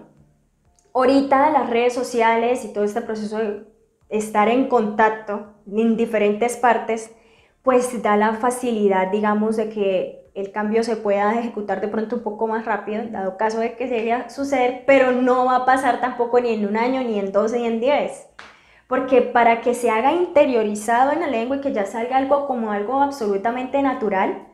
Ahorita 0.92 1.50
las 1.50 1.70
redes 1.70 1.94
sociales 1.94 2.64
y 2.64 2.72
todo 2.72 2.84
este 2.84 3.00
proceso 3.00 3.38
de 3.38 3.66
estar 4.08 4.48
en 4.48 4.68
contacto 4.68 5.54
en 5.70 5.96
diferentes 5.96 6.56
partes, 6.56 7.10
pues 7.62 8.02
da 8.02 8.16
la 8.16 8.34
facilidad, 8.34 9.10
digamos, 9.10 9.56
de 9.56 9.68
que 9.68 10.30
el 10.34 10.52
cambio 10.52 10.84
se 10.84 10.96
pueda 10.96 11.38
ejecutar 11.38 11.80
de 11.80 11.88
pronto 11.88 12.16
un 12.16 12.22
poco 12.22 12.46
más 12.46 12.64
rápido, 12.64 13.02
dado 13.10 13.36
caso 13.36 13.58
de 13.58 13.74
que 13.74 13.88
sería 13.88 14.30
suceder, 14.30 14.84
pero 14.86 15.12
no 15.12 15.46
va 15.46 15.56
a 15.56 15.64
pasar 15.64 16.00
tampoco 16.00 16.40
ni 16.40 16.50
en 16.50 16.66
un 16.66 16.76
año, 16.76 17.02
ni 17.02 17.18
en 17.18 17.32
12, 17.32 17.58
ni 17.58 17.66
en 17.66 17.80
10. 17.80 18.26
Porque 18.88 19.22
para 19.22 19.60
que 19.60 19.74
se 19.74 19.90
haga 19.90 20.14
interiorizado 20.14 21.12
en 21.12 21.20
la 21.20 21.28
lengua 21.28 21.58
y 21.58 21.60
que 21.60 21.72
ya 21.72 21.86
salga 21.86 22.16
algo 22.16 22.46
como 22.46 22.72
algo 22.72 23.00
absolutamente 23.00 23.80
natural, 23.82 24.48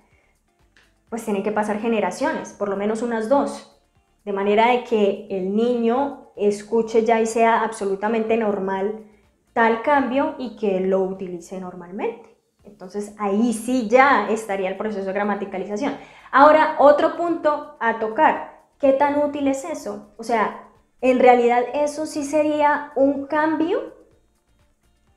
pues 1.09 1.25
tienen 1.25 1.45
que 1.45 1.53
pasar 1.53 1.79
generaciones, 1.79 2.53
por 2.53 2.69
lo 2.69 2.77
menos 2.77 3.01
unas 3.01 3.29
dos, 3.29 3.81
de 4.25 4.33
manera 4.33 4.69
de 4.73 4.85
que 4.85 5.29
el 5.31 5.55
niño 5.55 6.33
escuche 6.37 7.05
ya 7.05 7.21
y 7.21 7.27
sea 7.27 7.63
absolutamente 7.63 8.37
normal 8.37 9.05
tal 9.53 9.83
cambio 9.83 10.35
y 10.39 10.57
que 10.57 10.81
lo 10.81 11.03
utilice 11.03 11.61
normalmente. 11.61 12.37
Entonces 12.65 13.15
ahí 13.19 13.53
sí 13.53 13.89
ya 13.89 14.29
estaría 14.29 14.69
el 14.69 14.77
proceso 14.77 15.07
de 15.07 15.13
gramaticalización. 15.13 15.97
Ahora, 16.33 16.75
otro 16.81 17.17
punto 17.17 17.77
a 17.79 18.01
tocar, 18.01 18.65
¿qué 18.81 18.93
tan 18.93 19.23
útil 19.23 19.47
es 19.47 19.65
eso? 19.65 20.13
O 20.17 20.25
sea, 20.25 20.69
¿en 21.01 21.21
realidad 21.21 21.63
eso 21.75 22.07
sí 22.07 22.25
sería 22.25 22.91
un 22.97 23.27
cambio 23.27 23.95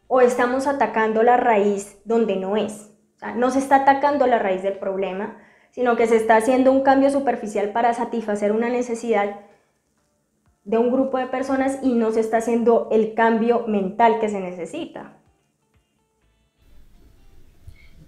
o 0.07 0.21
estamos 0.21 0.67
atacando 0.67 1.23
la 1.23 1.37
raíz 1.37 1.99
donde 2.05 2.35
no 2.35 2.57
es? 2.57 2.91
O 3.15 3.19
sea, 3.19 3.33
no 3.33 3.49
se 3.49 3.59
está 3.59 3.77
atacando 3.77 4.27
la 4.27 4.39
raíz 4.39 4.63
del 4.63 4.77
problema, 4.77 5.37
sino 5.71 5.95
que 5.95 6.07
se 6.07 6.15
está 6.15 6.37
haciendo 6.37 6.71
un 6.71 6.83
cambio 6.83 7.09
superficial 7.09 7.71
para 7.71 7.93
satisfacer 7.93 8.51
una 8.51 8.69
necesidad 8.69 9.41
de 10.63 10.77
un 10.77 10.91
grupo 10.91 11.17
de 11.17 11.27
personas 11.27 11.79
y 11.81 11.93
no 11.93 12.11
se 12.11 12.19
está 12.19 12.37
haciendo 12.37 12.89
el 12.91 13.13
cambio 13.13 13.65
mental 13.67 14.19
que 14.19 14.29
se 14.29 14.39
necesita. 14.39 15.17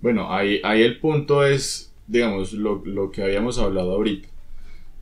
Bueno, 0.02 0.34
ahí, 0.34 0.62
ahí 0.64 0.82
el 0.82 1.00
punto 1.00 1.46
es, 1.46 1.96
digamos, 2.08 2.54
lo, 2.54 2.82
lo 2.86 3.12
que 3.12 3.24
habíamos 3.24 3.60
hablado 3.60 3.94
ahorita. 3.94 4.30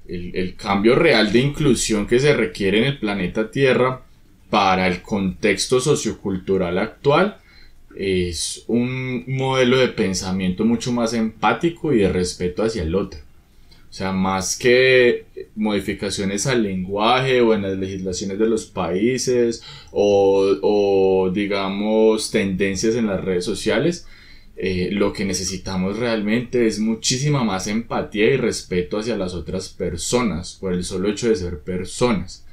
El, 0.08 0.36
el, 0.36 0.56
cambio 0.56 0.96
real 0.96 1.32
de 1.34 1.40
inclusión 1.40 2.08
que 2.08 2.20
se 2.20 2.34
requiere 2.34 2.80
en 2.80 2.86
el 2.86 3.00
planeta 3.00 3.52
Tierra 3.52 4.07
para 4.50 4.88
el 4.88 5.02
contexto 5.02 5.80
sociocultural 5.80 6.78
actual 6.78 7.38
es 7.98 8.64
un 8.68 9.24
modelo 9.28 9.78
de 9.78 9.88
pensamiento 9.88 10.64
mucho 10.66 10.92
más 10.92 11.14
empático 11.14 11.94
y 11.94 12.00
de 12.00 12.10
respeto 12.10 12.64
hacia 12.64 12.84
el 12.84 12.96
otro. 12.96 13.20
O 13.90 13.94
sea, 13.94 14.12
más 14.12 14.58
que 14.58 15.26
modificaciones 15.56 16.46
al 16.46 16.64
lenguaje 16.64 17.42
o 17.42 17.54
en 17.54 17.64
las 17.64 17.78
legislaciones 17.78 18.38
de 18.38 18.48
los 18.48 18.66
países 18.66 19.64
o, 19.92 21.32
digamos 21.34 22.30
tendencias 22.30 22.96
en 22.96 23.08
las 23.08 23.24
redes 23.24 23.46
sociales, 23.46 24.06
eh, 24.56 24.90
lo 24.92 25.14
que 25.14 25.26
necesitamos 25.26 25.98
realmente 25.98 26.68
es 26.68 26.80
muchísima 26.80 27.44
más 27.44 27.68
empatía 27.68 28.26
y 28.26 28.38
respeto 28.38 29.00
hacia 29.00 29.18
las 29.18 29.34
otras 29.34 29.70
personas 29.70 30.58
por 30.60 30.74
el 30.74 30.84
solo 30.84 31.10
hecho 31.10 31.30
de 31.30 31.36
ser 31.36 31.60
personas. 31.60 32.46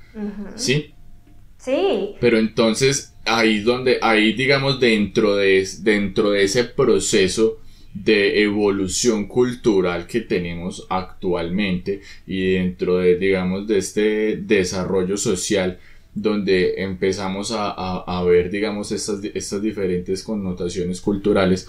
¿Sí? 0.55 0.95
Sí. 1.65 2.15
Pero 2.21 2.39
entonces 2.39 3.15
ahí 3.25 3.61
donde, 3.61 3.99
ahí 4.03 4.35
digamos 4.35 4.81
dentro 4.81 5.37
de, 5.37 5.67
dentro 5.81 6.31
de 6.31 6.45
ese 6.45 6.65
proceso 6.65 7.59
de 7.95 8.43
evolución 8.43 9.27
cultural 9.29 10.07
que 10.07 10.21
tenemos 10.21 10.87
actualmente 10.91 12.03
y 12.27 12.55
dentro 12.55 12.99
de 12.99 13.17
digamos 13.17 13.69
de 13.69 13.79
este 13.79 14.37
desarrollo 14.37 15.17
social 15.17 15.79
donde 16.13 16.83
empezamos 16.83 17.53
a, 17.53 17.71
a, 17.71 18.25
ver 18.25 18.51
digamos 18.51 18.91
estas, 18.91 19.23
estas 19.23 19.63
diferentes 19.63 20.25
connotaciones 20.25 21.01
culturales 21.01 21.69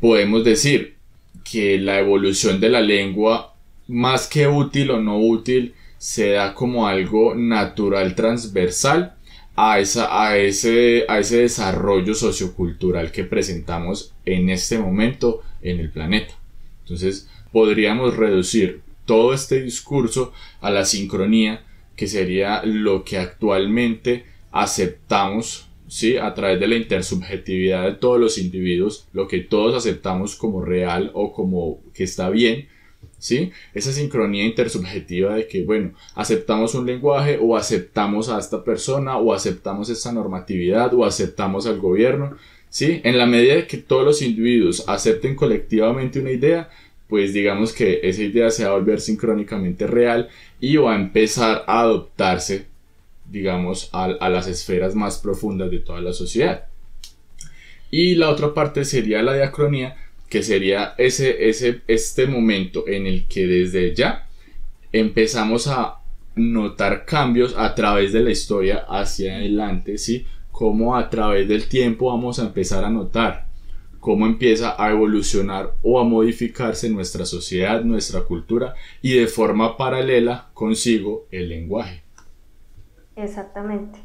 podemos 0.00 0.44
decir 0.44 0.96
que 1.44 1.78
la 1.78 2.00
evolución 2.00 2.60
de 2.60 2.68
la 2.68 2.80
lengua, 2.80 3.54
más 3.86 4.26
que 4.26 4.48
útil 4.48 4.90
o 4.90 5.00
no 5.00 5.18
útil, 5.18 5.74
se 5.98 6.30
da 6.30 6.54
como 6.54 6.88
algo 6.88 7.34
natural 7.36 8.14
transversal 8.16 9.14
a, 9.56 9.78
esa, 9.78 10.22
a, 10.22 10.38
ese, 10.38 11.04
a 11.08 11.18
ese 11.18 11.38
desarrollo 11.38 12.14
sociocultural 12.14 13.12
que 13.12 13.24
presentamos 13.24 14.12
en 14.24 14.50
este 14.50 14.78
momento 14.78 15.42
en 15.62 15.80
el 15.80 15.90
planeta. 15.90 16.34
Entonces, 16.82 17.28
podríamos 17.52 18.16
reducir 18.16 18.80
todo 19.04 19.34
este 19.34 19.62
discurso 19.62 20.32
a 20.60 20.70
la 20.70 20.84
sincronía, 20.84 21.64
que 21.96 22.06
sería 22.06 22.62
lo 22.64 23.04
que 23.04 23.18
actualmente 23.18 24.24
aceptamos 24.50 25.68
¿sí? 25.88 26.16
a 26.16 26.32
través 26.34 26.58
de 26.58 26.68
la 26.68 26.76
intersubjetividad 26.76 27.84
de 27.84 27.94
todos 27.96 28.18
los 28.18 28.38
individuos, 28.38 29.06
lo 29.12 29.28
que 29.28 29.40
todos 29.40 29.74
aceptamos 29.74 30.36
como 30.36 30.64
real 30.64 31.10
o 31.14 31.32
como 31.32 31.80
que 31.92 32.04
está 32.04 32.30
bien, 32.30 32.68
¿sí? 33.22 33.52
Esa 33.72 33.92
sincronía 33.92 34.44
intersubjetiva 34.44 35.36
de 35.36 35.46
que, 35.46 35.62
bueno, 35.62 35.92
aceptamos 36.16 36.74
un 36.74 36.86
lenguaje 36.86 37.38
o 37.40 37.56
aceptamos 37.56 38.28
a 38.28 38.40
esta 38.40 38.64
persona 38.64 39.16
o 39.16 39.32
aceptamos 39.32 39.88
esta 39.88 40.10
normatividad 40.10 40.92
o 40.92 41.04
aceptamos 41.04 41.68
al 41.68 41.78
gobierno, 41.78 42.36
¿sí? 42.68 43.00
En 43.04 43.18
la 43.18 43.26
medida 43.26 43.54
de 43.54 43.68
que 43.68 43.76
todos 43.76 44.04
los 44.04 44.22
individuos 44.22 44.88
acepten 44.88 45.36
colectivamente 45.36 46.18
una 46.18 46.32
idea, 46.32 46.68
pues 47.06 47.32
digamos 47.32 47.72
que 47.72 48.00
esa 48.02 48.22
idea 48.22 48.50
se 48.50 48.64
va 48.64 48.72
a 48.72 48.74
volver 48.74 49.00
sincrónicamente 49.00 49.86
real 49.86 50.28
y 50.58 50.76
va 50.76 50.94
a 50.94 51.00
empezar 51.00 51.62
a 51.68 51.82
adoptarse, 51.82 52.66
digamos, 53.30 53.88
a, 53.92 54.06
a 54.06 54.28
las 54.30 54.48
esferas 54.48 54.96
más 54.96 55.18
profundas 55.18 55.70
de 55.70 55.78
toda 55.78 56.00
la 56.00 56.12
sociedad. 56.12 56.66
Y 57.88 58.16
la 58.16 58.30
otra 58.30 58.52
parte 58.52 58.84
sería 58.84 59.22
la 59.22 59.34
diacronía, 59.34 59.96
que 60.32 60.42
sería 60.42 60.94
ese, 60.96 61.50
ese, 61.50 61.82
este 61.86 62.26
momento 62.26 62.88
en 62.88 63.06
el 63.06 63.26
que 63.28 63.46
desde 63.46 63.94
ya 63.94 64.26
empezamos 64.90 65.68
a 65.68 65.98
notar 66.34 67.04
cambios 67.04 67.54
a 67.54 67.74
través 67.74 68.14
de 68.14 68.20
la 68.20 68.30
historia 68.30 68.86
hacia 68.88 69.36
adelante, 69.36 69.98
¿sí? 69.98 70.24
Como 70.50 70.96
a 70.96 71.10
través 71.10 71.46
del 71.48 71.68
tiempo 71.68 72.06
vamos 72.06 72.38
a 72.38 72.46
empezar 72.46 72.82
a 72.82 72.88
notar 72.88 73.44
cómo 74.00 74.24
empieza 74.24 74.74
a 74.82 74.90
evolucionar 74.90 75.74
o 75.82 76.00
a 76.00 76.04
modificarse 76.04 76.88
nuestra 76.88 77.26
sociedad, 77.26 77.84
nuestra 77.84 78.22
cultura 78.22 78.74
y 79.02 79.12
de 79.12 79.26
forma 79.26 79.76
paralela 79.76 80.48
consigo 80.54 81.26
el 81.30 81.50
lenguaje. 81.50 82.04
Exactamente. 83.16 83.98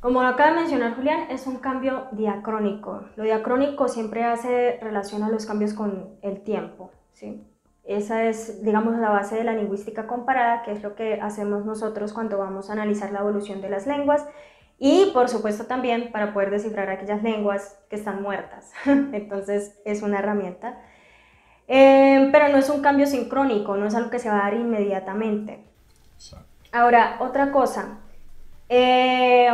Como 0.00 0.22
acaba 0.22 0.50
de 0.50 0.56
mencionar 0.56 0.94
Julián, 0.94 1.26
es 1.28 1.46
un 1.46 1.56
cambio 1.56 2.06
diacrónico. 2.12 3.02
Lo 3.16 3.24
diacrónico 3.24 3.88
siempre 3.88 4.24
hace 4.24 4.78
relación 4.80 5.24
a 5.24 5.28
los 5.28 5.44
cambios 5.44 5.74
con 5.74 6.16
el 6.22 6.42
tiempo. 6.42 6.92
¿sí? 7.12 7.44
Esa 7.84 8.24
es, 8.24 8.62
digamos, 8.62 8.96
la 8.98 9.10
base 9.10 9.34
de 9.34 9.44
la 9.44 9.54
lingüística 9.54 10.06
comparada, 10.06 10.62
que 10.62 10.70
es 10.72 10.82
lo 10.82 10.94
que 10.94 11.20
hacemos 11.20 11.64
nosotros 11.64 12.12
cuando 12.12 12.38
vamos 12.38 12.70
a 12.70 12.74
analizar 12.74 13.10
la 13.10 13.20
evolución 13.20 13.60
de 13.60 13.70
las 13.70 13.86
lenguas 13.86 14.24
y 14.78 15.10
por 15.12 15.28
supuesto 15.28 15.66
también 15.66 16.12
para 16.12 16.32
poder 16.32 16.50
descifrar 16.50 16.88
aquellas 16.88 17.22
lenguas 17.24 17.76
que 17.90 17.96
están 17.96 18.22
muertas. 18.22 18.72
Entonces 18.86 19.80
es 19.84 20.02
una 20.02 20.20
herramienta. 20.20 20.78
Eh, 21.66 22.28
pero 22.30 22.48
no 22.48 22.58
es 22.58 22.70
un 22.70 22.82
cambio 22.82 23.06
sincrónico, 23.06 23.76
no 23.76 23.86
es 23.86 23.94
algo 23.94 24.10
que 24.10 24.20
se 24.20 24.30
va 24.30 24.36
a 24.36 24.42
dar 24.44 24.54
inmediatamente. 24.54 25.64
Ahora, 26.72 27.16
otra 27.20 27.50
cosa. 27.50 27.98
Eh, 28.68 29.48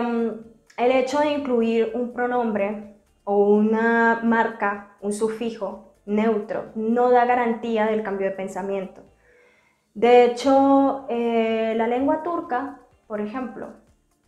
el 0.76 0.92
hecho 0.92 1.20
de 1.20 1.32
incluir 1.32 1.92
un 1.94 2.12
pronombre 2.12 2.96
o 3.24 3.48
una 3.48 4.20
marca, 4.22 4.96
un 5.00 5.12
sufijo 5.12 5.94
neutro, 6.06 6.72
no 6.74 7.10
da 7.10 7.24
garantía 7.24 7.86
del 7.86 8.02
cambio 8.02 8.28
de 8.28 8.36
pensamiento. 8.36 9.02
De 9.94 10.24
hecho, 10.24 11.06
eh, 11.08 11.74
la 11.76 11.86
lengua 11.86 12.22
turca, 12.22 12.80
por 13.06 13.20
ejemplo, 13.20 13.74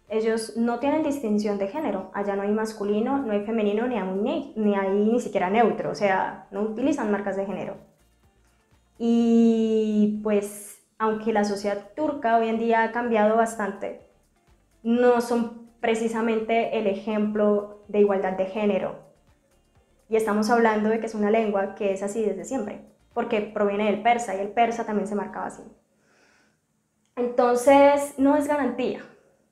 ellos 0.09 0.57
no 0.57 0.79
tienen 0.79 1.03
distinción 1.03 1.59
de 1.59 1.67
género. 1.67 2.11
Allá 2.15 2.37
no 2.37 2.43
hay 2.43 2.53
masculino, 2.53 3.19
no 3.19 3.33
hay 3.33 3.45
femenino, 3.45 3.87
ni 3.89 3.99
hay, 3.99 4.53
ni 4.57 4.77
hay 4.77 4.91
ni 4.91 5.21
siquiera 5.21 5.51
neutro. 5.51 5.91
O 5.91 5.95
sea, 5.97 6.47
no 6.53 6.63
utilizan 6.63 7.11
marcas 7.11 7.37
de 7.37 7.47
género. 7.47 7.77
Y 8.99 10.21
pues, 10.23 10.79
aunque 10.99 11.33
la 11.33 11.45
sociedad 11.45 11.91
turca 11.97 12.39
hoy 12.39 12.49
en 12.49 12.59
día 12.59 12.85
ha 12.85 12.93
cambiado 12.93 13.37
bastante, 13.37 14.06
no 14.87 15.21
son 15.21 15.69
precisamente 15.81 16.79
el 16.79 16.87
ejemplo 16.87 17.83
de 17.89 17.99
igualdad 17.99 18.35
de 18.35 18.47
género. 18.47 19.01
Y 20.09 20.15
estamos 20.15 20.49
hablando 20.49 20.89
de 20.89 21.01
que 21.01 21.07
es 21.07 21.15
una 21.17 21.33
lengua 21.33 21.75
que 21.75 21.93
es 21.93 22.05
así 22.05 22.25
desde 22.25 22.45
siempre, 22.45 22.87
porque 23.13 23.41
proviene 23.41 23.87
del 23.87 24.01
persa 24.01 24.37
y 24.37 24.39
el 24.39 24.51
persa 24.51 24.87
también 24.87 25.09
se 25.09 25.17
marcaba 25.17 25.47
así. 25.47 25.65
Entonces, 27.17 28.15
no 28.17 28.37
es 28.37 28.47
garantía 28.47 29.05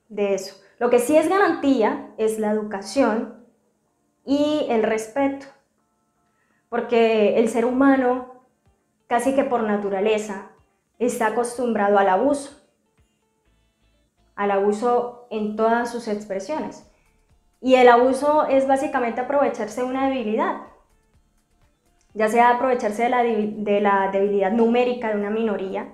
de 0.08 0.34
eso. 0.34 0.54
Lo 0.78 0.88
que 0.88 1.00
sí 1.00 1.16
es 1.16 1.28
garantía 1.28 2.14
es 2.16 2.38
la 2.38 2.52
educación 2.52 3.44
y 4.24 4.66
el 4.68 4.84
respeto, 4.84 5.46
porque 6.68 7.40
el 7.40 7.48
ser 7.48 7.64
humano, 7.64 8.44
casi 9.08 9.34
que 9.34 9.42
por 9.42 9.64
naturaleza, 9.64 10.52
está 11.00 11.26
acostumbrado 11.28 11.98
al 11.98 12.08
abuso, 12.08 12.63
al 14.36 14.50
abuso 14.50 15.26
en 15.30 15.56
todas 15.56 15.90
sus 15.90 16.08
expresiones. 16.08 16.88
Y 17.60 17.76
el 17.76 17.88
abuso 17.88 18.46
es 18.46 18.66
básicamente 18.66 19.20
aprovecharse 19.20 19.80
de 19.80 19.86
una 19.86 20.08
debilidad, 20.08 20.62
ya 22.12 22.28
sea 22.28 22.50
aprovecharse 22.50 23.04
de 23.04 23.08
la, 23.08 23.22
de 23.22 23.80
la 23.80 24.10
debilidad 24.12 24.52
numérica 24.52 25.08
de 25.08 25.16
una 25.16 25.30
minoría, 25.30 25.88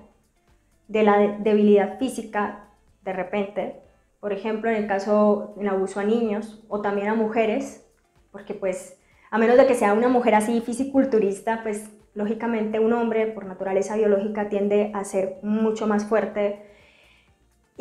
de 0.88 1.02
la 1.02 1.18
debilidad 1.38 1.98
física 1.98 2.70
de 3.02 3.12
repente, 3.12 3.80
por 4.18 4.32
ejemplo, 4.32 4.68
en 4.68 4.76
el 4.76 4.86
caso 4.86 5.54
del 5.56 5.68
abuso 5.68 6.00
a 6.00 6.04
niños 6.04 6.62
o 6.68 6.82
también 6.82 7.08
a 7.08 7.14
mujeres, 7.14 7.86
porque 8.32 8.54
pues 8.54 8.98
a 9.30 9.38
menos 9.38 9.56
de 9.56 9.66
que 9.66 9.74
sea 9.74 9.92
una 9.92 10.08
mujer 10.08 10.34
así 10.34 10.60
fisiculturista, 10.60 11.62
pues 11.62 11.90
lógicamente 12.14 12.80
un 12.80 12.92
hombre 12.92 13.26
por 13.28 13.46
naturaleza 13.46 13.96
biológica 13.96 14.48
tiende 14.48 14.90
a 14.94 15.04
ser 15.04 15.38
mucho 15.42 15.86
más 15.86 16.04
fuerte 16.04 16.66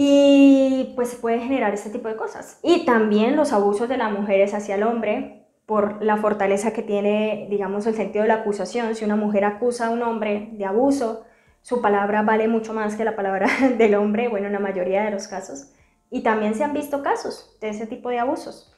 y 0.01 0.93
pues 0.95 1.15
puede 1.15 1.41
generar 1.41 1.73
este 1.73 1.89
tipo 1.89 2.07
de 2.07 2.15
cosas. 2.15 2.57
Y 2.63 2.85
también 2.85 3.35
los 3.35 3.51
abusos 3.51 3.89
de 3.89 3.97
las 3.97 4.09
mujeres 4.09 4.53
hacia 4.53 4.75
el 4.75 4.83
hombre 4.83 5.45
por 5.65 6.01
la 6.01 6.15
fortaleza 6.15 6.71
que 6.71 6.81
tiene, 6.81 7.47
digamos, 7.49 7.85
el 7.85 7.95
sentido 7.95 8.21
de 8.21 8.29
la 8.29 8.35
acusación. 8.35 8.95
Si 8.95 9.03
una 9.03 9.17
mujer 9.17 9.43
acusa 9.43 9.87
a 9.87 9.89
un 9.89 10.01
hombre 10.01 10.51
de 10.53 10.63
abuso, 10.63 11.25
su 11.61 11.81
palabra 11.81 12.21
vale 12.21 12.47
mucho 12.47 12.73
más 12.73 12.95
que 12.95 13.03
la 13.03 13.17
palabra 13.17 13.49
del 13.77 13.93
hombre, 13.95 14.29
bueno, 14.29 14.47
en 14.47 14.53
la 14.53 14.59
mayoría 14.59 15.03
de 15.03 15.11
los 15.11 15.27
casos. 15.27 15.73
Y 16.09 16.23
también 16.23 16.55
se 16.55 16.63
han 16.63 16.71
visto 16.71 17.03
casos 17.03 17.57
de 17.59 17.67
ese 17.67 17.85
tipo 17.85 18.07
de 18.07 18.19
abusos. 18.19 18.73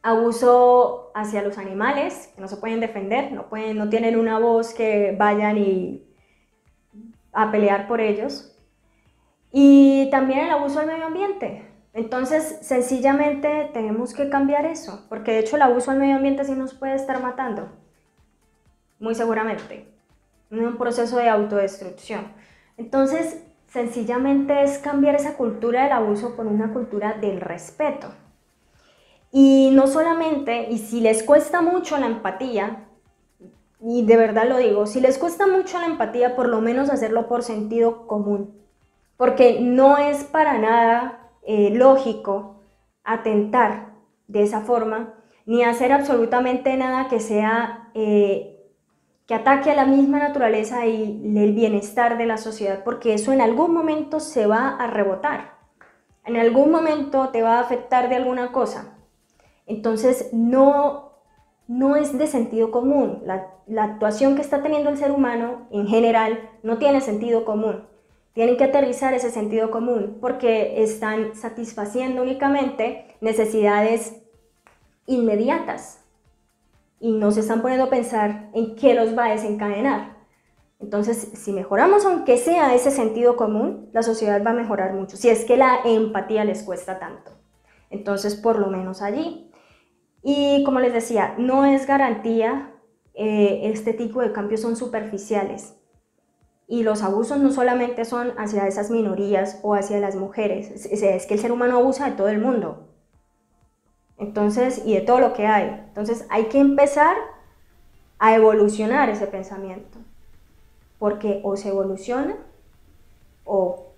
Abuso 0.00 1.10
hacia 1.12 1.42
los 1.42 1.58
animales, 1.58 2.30
que 2.36 2.40
no 2.40 2.46
se 2.46 2.58
pueden 2.58 2.78
defender, 2.78 3.32
no, 3.32 3.48
pueden, 3.48 3.78
no 3.78 3.88
tienen 3.88 4.16
una 4.16 4.38
voz 4.38 4.74
que 4.74 5.16
vayan 5.18 5.58
y 5.58 6.06
a 7.32 7.50
pelear 7.50 7.88
por 7.88 8.00
ellos. 8.00 8.51
Y 9.52 10.08
también 10.10 10.40
el 10.40 10.50
abuso 10.50 10.80
al 10.80 10.86
medio 10.86 11.06
ambiente. 11.06 11.68
Entonces, 11.92 12.58
sencillamente 12.62 13.70
tenemos 13.74 14.14
que 14.14 14.30
cambiar 14.30 14.64
eso, 14.64 15.04
porque 15.10 15.32
de 15.32 15.40
hecho 15.40 15.56
el 15.56 15.62
abuso 15.62 15.90
al 15.90 15.98
medio 15.98 16.16
ambiente 16.16 16.44
sí 16.44 16.52
nos 16.52 16.72
puede 16.72 16.94
estar 16.94 17.22
matando, 17.22 17.68
muy 18.98 19.14
seguramente, 19.14 19.86
en 20.50 20.64
un 20.64 20.78
proceso 20.78 21.18
de 21.18 21.28
autodestrucción. 21.28 22.32
Entonces, 22.78 23.42
sencillamente 23.66 24.62
es 24.62 24.78
cambiar 24.78 25.16
esa 25.16 25.36
cultura 25.36 25.82
del 25.82 25.92
abuso 25.92 26.34
por 26.34 26.46
una 26.46 26.72
cultura 26.72 27.18
del 27.20 27.42
respeto. 27.42 28.08
Y 29.30 29.70
no 29.74 29.86
solamente, 29.86 30.70
y 30.70 30.78
si 30.78 31.00
les 31.00 31.22
cuesta 31.22 31.60
mucho 31.60 31.98
la 31.98 32.06
empatía, 32.06 32.86
y 33.80 34.06
de 34.06 34.16
verdad 34.16 34.48
lo 34.48 34.56
digo, 34.56 34.86
si 34.86 35.00
les 35.00 35.18
cuesta 35.18 35.46
mucho 35.46 35.78
la 35.78 35.86
empatía, 35.86 36.36
por 36.36 36.48
lo 36.48 36.62
menos 36.62 36.88
hacerlo 36.88 37.28
por 37.28 37.42
sentido 37.42 38.06
común, 38.06 38.61
porque 39.16 39.60
no 39.60 39.98
es 39.98 40.24
para 40.24 40.58
nada 40.58 41.30
eh, 41.46 41.70
lógico 41.70 42.60
atentar 43.04 43.94
de 44.28 44.42
esa 44.42 44.60
forma, 44.60 45.14
ni 45.44 45.64
hacer 45.64 45.92
absolutamente 45.92 46.76
nada 46.76 47.08
que 47.08 47.20
sea 47.20 47.90
eh, 47.94 48.52
que 49.26 49.34
ataque 49.34 49.70
a 49.70 49.74
la 49.74 49.86
misma 49.86 50.18
naturaleza 50.18 50.86
y 50.86 51.20
el 51.36 51.52
bienestar 51.52 52.18
de 52.18 52.26
la 52.26 52.36
sociedad, 52.36 52.82
porque 52.84 53.14
eso 53.14 53.32
en 53.32 53.40
algún 53.40 53.72
momento 53.72 54.20
se 54.20 54.46
va 54.46 54.76
a 54.76 54.86
rebotar, 54.86 55.54
en 56.24 56.36
algún 56.36 56.70
momento 56.70 57.28
te 57.30 57.42
va 57.42 57.58
a 57.58 57.60
afectar 57.60 58.08
de 58.08 58.16
alguna 58.16 58.52
cosa. 58.52 58.98
Entonces 59.66 60.30
no, 60.32 61.12
no 61.66 61.96
es 61.96 62.16
de 62.16 62.26
sentido 62.26 62.70
común. 62.70 63.22
La, 63.24 63.48
la 63.66 63.84
actuación 63.84 64.34
que 64.34 64.42
está 64.42 64.62
teniendo 64.62 64.90
el 64.90 64.98
ser 64.98 65.10
humano 65.12 65.66
en 65.70 65.86
general 65.86 66.50
no 66.62 66.78
tiene 66.78 67.00
sentido 67.00 67.44
común. 67.44 67.86
Tienen 68.32 68.56
que 68.56 68.64
aterrizar 68.64 69.12
ese 69.14 69.30
sentido 69.30 69.70
común 69.70 70.18
porque 70.20 70.82
están 70.82 71.34
satisfaciendo 71.34 72.22
únicamente 72.22 73.16
necesidades 73.20 74.22
inmediatas 75.06 76.04
y 76.98 77.12
no 77.12 77.30
se 77.32 77.40
están 77.40 77.60
poniendo 77.60 77.86
a 77.86 77.90
pensar 77.90 78.50
en 78.54 78.76
qué 78.76 78.94
los 78.94 79.16
va 79.16 79.26
a 79.26 79.32
desencadenar. 79.32 80.16
Entonces, 80.78 81.32
si 81.34 81.52
mejoramos 81.52 82.04
aunque 82.06 82.38
sea 82.38 82.74
ese 82.74 82.90
sentido 82.90 83.36
común, 83.36 83.88
la 83.92 84.02
sociedad 84.02 84.42
va 84.44 84.50
a 84.50 84.54
mejorar 84.54 84.94
mucho, 84.94 85.16
si 85.16 85.28
es 85.28 85.44
que 85.44 85.56
la 85.56 85.80
empatía 85.84 86.44
les 86.44 86.62
cuesta 86.62 86.98
tanto. 86.98 87.32
Entonces, 87.90 88.34
por 88.34 88.58
lo 88.58 88.68
menos 88.68 89.02
allí. 89.02 89.50
Y 90.22 90.64
como 90.64 90.80
les 90.80 90.92
decía, 90.92 91.34
no 91.38 91.66
es 91.66 91.86
garantía, 91.86 92.72
eh, 93.14 93.60
este 93.64 93.92
tipo 93.92 94.20
de 94.22 94.32
cambios 94.32 94.60
son 94.60 94.76
superficiales. 94.76 95.74
Y 96.72 96.84
los 96.84 97.02
abusos 97.02 97.36
no 97.36 97.52
solamente 97.52 98.06
son 98.06 98.32
hacia 98.38 98.66
esas 98.66 98.90
minorías 98.90 99.60
o 99.62 99.74
hacia 99.74 100.00
las 100.00 100.16
mujeres, 100.16 100.86
es, 100.86 101.26
que 101.26 101.34
el 101.34 101.38
ser 101.38 101.52
humano 101.52 101.76
abusa 101.76 102.08
de 102.08 102.16
todo 102.16 102.30
el 102.30 102.40
mundo. 102.40 102.88
Entonces, 104.16 104.80
y 104.86 104.94
de 104.94 105.02
todo 105.02 105.20
lo 105.20 105.34
que 105.34 105.46
hay. 105.46 105.68
Entonces, 105.88 106.24
hay 106.30 106.46
que 106.46 106.60
empezar 106.60 107.14
a 108.18 108.34
evolucionar 108.34 109.10
ese 109.10 109.26
pensamiento 109.26 109.98
porque 110.98 111.42
o 111.44 111.58
se 111.58 111.68
evoluciona 111.68 112.36
o 113.44 113.92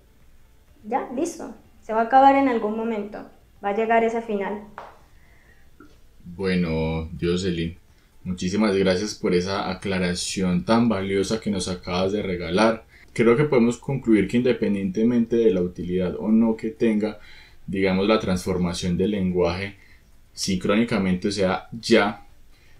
ya, 0.83 1.09
listo, 1.15 1.55
se 1.81 1.93
va 1.93 2.01
a 2.01 2.05
acabar 2.07 2.35
en 2.35 2.49
algún 2.49 2.75
momento, 2.75 3.19
va 3.63 3.69
a 3.69 3.75
llegar 3.77 4.03
ese 4.03 4.21
final. 4.21 4.65
Bueno, 6.25 7.09
Jocelyn, 7.21 7.77
muchísimas 8.25 8.75
gracias 8.75 9.15
por 9.15 9.33
esa 9.33 9.71
aclaración 9.71 10.65
tan 10.65 10.89
valiosa 10.89 11.39
que 11.39 11.51
nos 11.51 11.69
acabas 11.69 12.11
de 12.11 12.21
regalar. 12.21 12.85
Creo 13.13 13.37
que 13.37 13.45
podemos 13.45 13.77
concluir 13.77 14.27
que 14.27 14.37
independientemente 14.37 15.37
de 15.37 15.53
la 15.53 15.61
utilidad 15.61 16.15
o 16.19 16.29
no 16.29 16.57
que 16.57 16.71
tenga, 16.71 17.19
digamos, 17.65 18.07
la 18.07 18.19
transformación 18.19 18.97
del 18.97 19.11
lenguaje, 19.11 19.75
sincrónicamente, 20.33 21.29
o 21.29 21.31
sea, 21.31 21.69
ya 21.71 22.25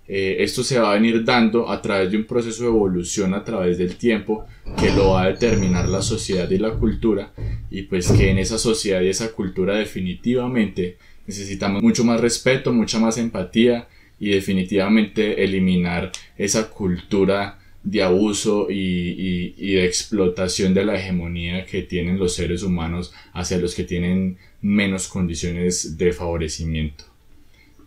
eh, 0.07 0.37
esto 0.39 0.63
se 0.63 0.77
va 0.77 0.91
a 0.91 0.95
venir 0.95 1.23
dando 1.23 1.69
a 1.69 1.81
través 1.81 2.11
de 2.11 2.17
un 2.17 2.25
proceso 2.25 2.63
de 2.63 2.69
evolución 2.69 3.33
a 3.33 3.43
través 3.43 3.77
del 3.77 3.95
tiempo 3.95 4.45
que 4.77 4.91
lo 4.91 5.11
va 5.11 5.23
a 5.23 5.27
determinar 5.27 5.89
la 5.89 6.01
sociedad 6.01 6.49
y 6.51 6.59
la 6.59 6.71
cultura 6.71 7.33
y 7.71 7.83
pues 7.83 8.11
que 8.11 8.29
en 8.29 8.37
esa 8.37 8.59
sociedad 8.59 9.01
y 9.01 9.09
esa 9.09 9.31
cultura 9.31 9.75
definitivamente 9.75 10.97
necesitamos 11.25 11.81
mucho 11.81 12.03
más 12.03 12.21
respeto, 12.21 12.71
mucha 12.71 12.99
más 12.99 13.17
empatía 13.17 13.87
y 14.19 14.29
definitivamente 14.29 15.43
eliminar 15.43 16.11
esa 16.37 16.69
cultura 16.69 17.59
de 17.83 18.01
abuso 18.01 18.67
y, 18.69 19.51
de 19.73 19.85
explotación 19.85 20.73
de 20.73 20.85
la 20.85 20.95
hegemonía 20.95 21.65
que 21.65 21.83
tienen 21.83 22.17
los 22.17 22.33
seres 22.33 22.63
humanos 22.63 23.13
hacia 23.33 23.59
los 23.59 23.75
que 23.75 23.83
tienen 23.83 24.37
menos 24.61 25.07
condiciones 25.07 25.97
de 25.97 26.11
favorecimiento. 26.11 27.05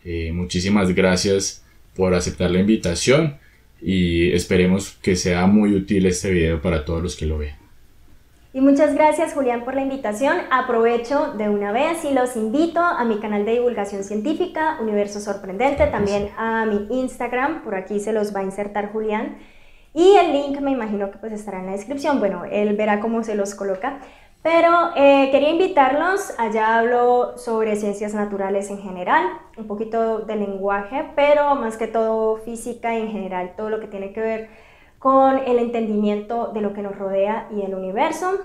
Eh, 0.04 0.30
muchísimas 0.32 0.94
gracias 0.94 1.64
por 1.96 2.14
aceptar 2.14 2.50
la 2.52 2.60
invitación 2.60 3.36
y 3.82 4.30
esperemos 4.30 4.96
que 5.02 5.16
sea 5.16 5.46
muy 5.46 5.74
útil 5.74 6.06
este 6.06 6.30
video 6.30 6.62
para 6.62 6.84
todos 6.84 7.02
los 7.02 7.16
que 7.16 7.26
lo 7.26 7.38
vean. 7.38 7.67
Y 8.54 8.62
muchas 8.62 8.94
gracias 8.94 9.34
Julián 9.34 9.64
por 9.64 9.74
la 9.74 9.82
invitación. 9.82 10.38
Aprovecho 10.50 11.34
de 11.34 11.50
una 11.50 11.70
vez 11.70 12.02
y 12.06 12.14
los 12.14 12.34
invito 12.34 12.80
a 12.80 13.04
mi 13.04 13.20
canal 13.20 13.44
de 13.44 13.52
divulgación 13.52 14.04
científica, 14.04 14.78
Universo 14.80 15.20
Sorprendente, 15.20 15.86
también 15.88 16.30
a 16.38 16.64
mi 16.64 16.86
Instagram, 16.98 17.62
por 17.62 17.74
aquí 17.74 18.00
se 18.00 18.14
los 18.14 18.34
va 18.34 18.40
a 18.40 18.44
insertar 18.44 18.90
Julián. 18.90 19.36
Y 19.92 20.16
el 20.16 20.32
link 20.32 20.60
me 20.60 20.70
imagino 20.70 21.10
que 21.10 21.18
pues 21.18 21.32
estará 21.32 21.60
en 21.60 21.66
la 21.66 21.72
descripción, 21.72 22.20
bueno, 22.20 22.44
él 22.50 22.74
verá 22.74 23.00
cómo 23.00 23.22
se 23.22 23.34
los 23.34 23.54
coloca. 23.54 23.98
Pero 24.42 24.92
eh, 24.96 25.28
quería 25.30 25.50
invitarlos, 25.50 26.32
allá 26.38 26.78
hablo 26.78 27.36
sobre 27.36 27.76
ciencias 27.76 28.14
naturales 28.14 28.70
en 28.70 28.78
general, 28.80 29.24
un 29.58 29.66
poquito 29.66 30.20
de 30.20 30.36
lenguaje, 30.36 31.04
pero 31.14 31.54
más 31.54 31.76
que 31.76 31.86
todo 31.86 32.36
física 32.36 32.96
en 32.96 33.10
general, 33.10 33.52
todo 33.58 33.68
lo 33.68 33.78
que 33.78 33.88
tiene 33.88 34.12
que 34.14 34.20
ver 34.20 34.67
con 34.98 35.38
el 35.38 35.58
entendimiento 35.58 36.52
de 36.52 36.60
lo 36.60 36.72
que 36.74 36.82
nos 36.82 36.96
rodea 36.96 37.48
y 37.54 37.62
el 37.62 37.74
universo. 37.74 38.40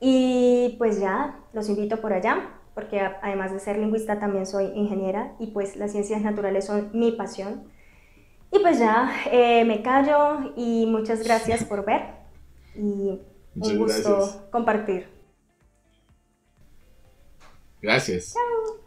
Y 0.00 0.74
pues 0.78 1.00
ya, 1.00 1.38
los 1.52 1.68
invito 1.68 2.00
por 2.00 2.12
allá, 2.12 2.50
porque 2.74 3.00
además 3.00 3.52
de 3.52 3.60
ser 3.60 3.78
lingüista 3.78 4.18
también 4.18 4.46
soy 4.46 4.66
ingeniera 4.74 5.34
y 5.38 5.48
pues 5.48 5.76
las 5.76 5.92
ciencias 5.92 6.20
naturales 6.22 6.66
son 6.66 6.90
mi 6.92 7.12
pasión. 7.12 7.64
Y 8.52 8.58
pues 8.58 8.78
ya, 8.78 9.10
eh, 9.32 9.64
me 9.64 9.82
callo 9.82 10.52
y 10.56 10.86
muchas 10.86 11.22
gracias 11.22 11.64
por 11.64 11.84
ver. 11.84 12.02
Y 12.74 13.20
un 13.56 13.78
gusto 13.78 14.48
compartir. 14.50 15.08
Gracias. 17.80 18.34
Chao. 18.34 18.85